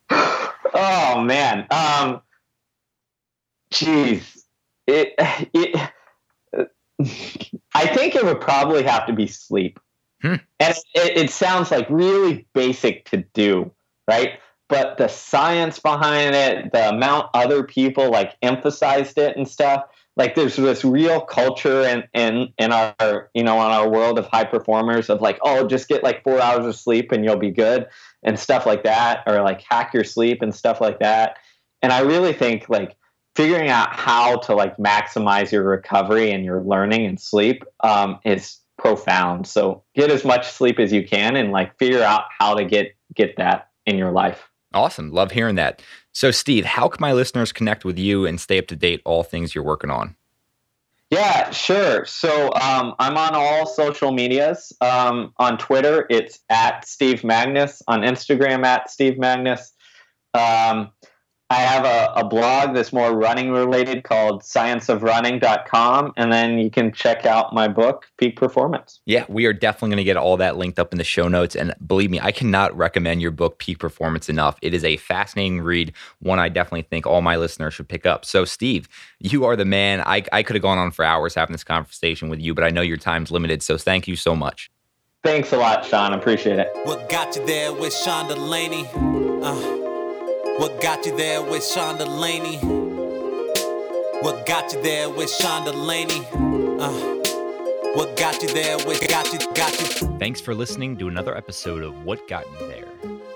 Oh 0.77 1.21
man. 1.21 1.65
Um 1.71 2.21
jeez. 3.71 4.43
It 4.87 5.13
it 5.53 5.91
I 7.73 7.87
think 7.87 8.15
it 8.15 8.23
would 8.23 8.41
probably 8.41 8.83
have 8.83 9.05
to 9.07 9.13
be 9.13 9.27
sleep. 9.27 9.79
Hmm. 10.21 10.35
And 10.59 10.75
it, 10.93 11.17
it 11.17 11.29
sounds 11.29 11.71
like 11.71 11.89
really 11.89 12.47
basic 12.53 13.05
to 13.09 13.17
do, 13.33 13.71
right? 14.07 14.39
but 14.67 14.97
the 14.97 15.07
science 15.07 15.79
behind 15.79 16.35
it, 16.35 16.71
the 16.71 16.89
amount 16.89 17.29
other 17.33 17.63
people 17.63 18.09
like 18.09 18.35
emphasized 18.41 19.17
it 19.17 19.37
and 19.37 19.47
stuff, 19.47 19.83
like 20.17 20.35
there's 20.35 20.55
this 20.55 20.83
real 20.83 21.21
culture 21.21 21.81
in 21.81 22.03
in 22.13 22.53
in 22.57 22.71
our 22.71 23.29
you 23.33 23.43
know 23.43 23.55
in 23.57 23.71
our 23.71 23.89
world 23.89 24.17
of 24.17 24.25
high 24.27 24.45
performers 24.45 25.09
of 25.09 25.21
like 25.21 25.37
oh 25.43 25.67
just 25.67 25.87
get 25.87 26.03
like 26.03 26.23
four 26.23 26.41
hours 26.41 26.65
of 26.65 26.75
sleep 26.75 27.11
and 27.11 27.23
you'll 27.23 27.35
be 27.35 27.51
good 27.51 27.87
and 28.23 28.39
stuff 28.39 28.65
like 28.65 28.83
that 28.83 29.23
or 29.27 29.41
like 29.41 29.61
hack 29.61 29.93
your 29.93 30.05
sleep 30.05 30.41
and 30.41 30.55
stuff 30.55 30.79
like 30.79 30.99
that 30.99 31.37
and 31.81 31.91
i 31.91 31.99
really 31.99 32.31
think 32.31 32.69
like 32.69 32.95
figuring 33.35 33.69
out 33.69 33.93
how 33.93 34.37
to 34.37 34.55
like 34.55 34.77
maximize 34.77 35.51
your 35.51 35.63
recovery 35.63 36.31
and 36.31 36.45
your 36.45 36.61
learning 36.61 37.05
and 37.05 37.19
sleep 37.19 37.63
um, 37.83 38.19
is 38.25 38.59
profound 38.77 39.47
so 39.47 39.83
get 39.95 40.11
as 40.11 40.25
much 40.25 40.47
sleep 40.47 40.79
as 40.79 40.91
you 40.91 41.05
can 41.07 41.35
and 41.35 41.51
like 41.51 41.77
figure 41.77 42.03
out 42.03 42.23
how 42.37 42.53
to 42.53 42.65
get 42.65 42.95
get 43.13 43.35
that 43.37 43.69
in 43.85 43.97
your 43.97 44.11
life 44.11 44.49
Awesome. 44.75 45.11
Love 45.11 45.31
hearing 45.31 45.55
that. 45.55 45.81
So, 46.11 46.31
Steve, 46.31 46.65
how 46.65 46.89
can 46.89 46.97
my 46.99 47.13
listeners 47.13 47.53
connect 47.53 47.85
with 47.85 47.97
you 47.97 48.25
and 48.25 48.39
stay 48.39 48.59
up 48.59 48.67
to 48.67 48.75
date 48.75 49.01
all 49.05 49.23
things 49.23 49.55
you're 49.55 49.63
working 49.63 49.89
on? 49.89 50.15
Yeah, 51.09 51.51
sure. 51.51 52.03
So 52.05 52.51
um, 52.53 52.93
I'm 52.99 53.15
on 53.15 53.35
all 53.35 53.67
social 53.67 54.11
medias. 54.11 54.73
Um, 54.81 55.33
on 55.37 55.57
Twitter, 55.57 56.05
it's 56.09 56.39
at 56.49 56.85
Steve 56.85 57.21
Magness. 57.21 57.81
On 57.87 58.01
Instagram, 58.01 58.65
at 58.65 58.89
Steve 58.89 59.13
Magness. 59.13 59.71
Um, 60.33 60.91
I 61.51 61.57
have 61.57 61.85
a, 61.85 62.11
a, 62.19 62.25
blog 62.25 62.73
that's 62.73 62.91
more 62.91 63.15
running 63.15 63.51
related 63.51 64.03
called 64.03 64.41
scienceofrunning.com. 64.41 66.13
And 66.17 66.33
then 66.33 66.57
you 66.57 66.71
can 66.71 66.91
check 66.91 67.27
out 67.27 67.53
my 67.53 67.67
book, 67.67 68.07
Peak 68.17 68.35
Performance. 68.35 68.99
Yeah, 69.05 69.25
we 69.29 69.45
are 69.45 69.53
definitely 69.53 69.89
going 69.89 69.97
to 69.97 70.03
get 70.03 70.17
all 70.17 70.37
that 70.37 70.57
linked 70.57 70.79
up 70.79 70.91
in 70.91 70.97
the 70.97 71.03
show 71.03 71.27
notes. 71.27 71.55
And 71.55 71.75
believe 71.85 72.09
me, 72.09 72.19
I 72.19 72.31
cannot 72.31 72.75
recommend 72.75 73.21
your 73.21 73.29
book, 73.29 73.59
Peak 73.59 73.77
Performance, 73.77 74.27
enough. 74.27 74.57
It 74.63 74.73
is 74.73 74.83
a 74.83 74.97
fascinating 74.97 75.61
read, 75.61 75.93
one 76.17 76.39
I 76.39 76.49
definitely 76.49 76.83
think 76.83 77.05
all 77.05 77.21
my 77.21 77.35
listeners 77.35 77.75
should 77.75 77.87
pick 77.87 78.07
up. 78.07 78.25
So, 78.25 78.43
Steve, 78.43 78.89
you 79.19 79.45
are 79.45 79.55
the 79.55 79.65
man. 79.65 80.01
I, 80.01 80.23
I 80.33 80.41
could 80.41 80.55
have 80.55 80.63
gone 80.63 80.79
on 80.79 80.89
for 80.89 81.05
hours 81.05 81.35
having 81.35 81.53
this 81.53 81.63
conversation 81.63 82.27
with 82.27 82.39
you, 82.39 82.55
but 82.55 82.63
I 82.63 82.71
know 82.71 82.81
your 82.81 82.97
time's 82.97 83.29
limited. 83.29 83.61
So, 83.61 83.77
thank 83.77 84.07
you 84.07 84.15
so 84.15 84.35
much. 84.35 84.71
Thanks 85.23 85.53
a 85.53 85.57
lot, 85.57 85.85
Sean. 85.85 86.13
Appreciate 86.13 86.57
it. 86.57 86.69
What 86.85 87.07
got 87.07 87.35
you 87.35 87.45
there 87.45 87.71
with 87.71 87.93
Sean 87.93 88.27
Delaney? 88.27 88.87
Uh. 89.43 89.84
What 90.53 90.81
got 90.81 91.05
you 91.05 91.17
there 91.17 91.41
with 91.41 91.65
Sean 91.65 91.97
Delaney? 91.97 92.59
What 94.21 94.45
got 94.45 94.71
you 94.71 94.81
there 94.81 95.09
with 95.09 95.29
Sean 95.29 95.65
Delaney? 95.65 96.25
Uh, 96.79 96.91
what 97.93 98.15
got 98.15 98.41
you 98.41 98.47
there 98.47 98.77
with 98.87 99.05
got 99.09 99.33
you, 99.33 99.39
got 99.53 99.77
you? 99.81 100.17
Thanks 100.17 100.39
for 100.39 100.55
listening 100.55 100.97
to 100.99 101.09
another 101.09 101.35
episode 101.35 101.83
of 101.83 102.05
What 102.05 102.25
Got 102.29 102.45
You 102.53 102.67
There. 102.67 102.87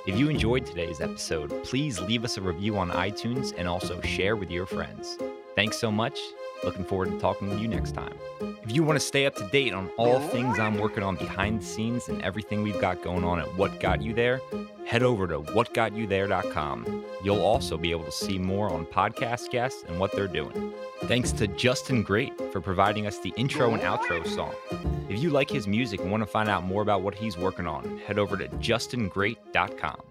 If 0.07 0.18
you 0.18 0.30
enjoyed 0.30 0.66
today's 0.66 1.01
episode, 1.01 1.64
please 1.66 1.99
leave 1.99 2.24
us 2.24 2.38
a 2.38 2.41
review 2.41 2.78
on 2.78 2.89
iTunes 2.91 3.53
and 3.57 3.68
also 3.68 3.99
share 3.99 4.38
with 4.38 4.49
your 4.49 4.66
friends. 4.66 5.18
Thanks 5.55 5.78
so 5.78 5.91
much. 5.91 6.18
Looking 6.64 6.86
forward 6.86 7.12
to 7.12 7.20
talking 7.20 7.49
with 7.49 7.60
you 7.60 7.68
next 7.68 7.93
time. 7.93 8.18
If 8.64 8.76
you 8.76 8.84
want 8.84 8.99
to 8.99 9.05
stay 9.05 9.26
up 9.26 9.36
to 9.36 9.47
date 9.47 9.74
on 9.74 9.89
all 9.97 10.20
things 10.20 10.60
I'm 10.60 10.78
working 10.78 11.03
on 11.03 11.16
behind 11.16 11.62
the 11.62 11.66
scenes 11.66 12.10
and 12.10 12.22
everything 12.22 12.62
we've 12.62 12.80
got 12.80 13.01
going 13.01 13.24
on 13.24 13.39
at 13.39 13.47
What 13.57 13.80
Got 13.80 14.01
You 14.01 14.14
There, 14.14 14.41
head 14.86 15.01
over 15.01 15.28
to 15.28 15.39
whatgotyouthere.com. 15.39 17.05
You'll 17.24 17.41
also 17.41 17.78
be 17.78 17.91
able 17.91 18.05
to 18.05 18.12
see 18.12 18.38
more 18.38 18.70
on 18.70 18.86
podcast 18.86 19.49
guests 19.49 19.84
and 19.88 19.99
what 19.99 20.12
they're 20.12 20.28
doing. 20.28 20.74
Thanks 21.03 21.32
to 21.34 21.47
Justin 21.47 22.03
Great 22.03 22.38
for 22.51 22.62
providing 22.62 23.07
us 23.07 23.20
the 23.20 23.34
intro 23.38 23.74
and 23.74 23.82
outro 23.82 24.28
song. 24.28 24.53
If 25.10 25.20
you 25.20 25.30
like 25.30 25.49
his 25.49 25.68
music 25.68 26.01
and 26.01 26.12
want 26.12 26.22
to 26.22 26.28
find 26.28 26.49
out 26.49 26.64
more 26.64 26.82
about 26.82 27.01
what 27.01 27.16
he's 27.16 27.38
working 27.38 27.66
on, 27.66 27.97
head 27.99 28.20
over 28.20 28.38
to 28.38 28.47
justingreat.com. 28.47 30.01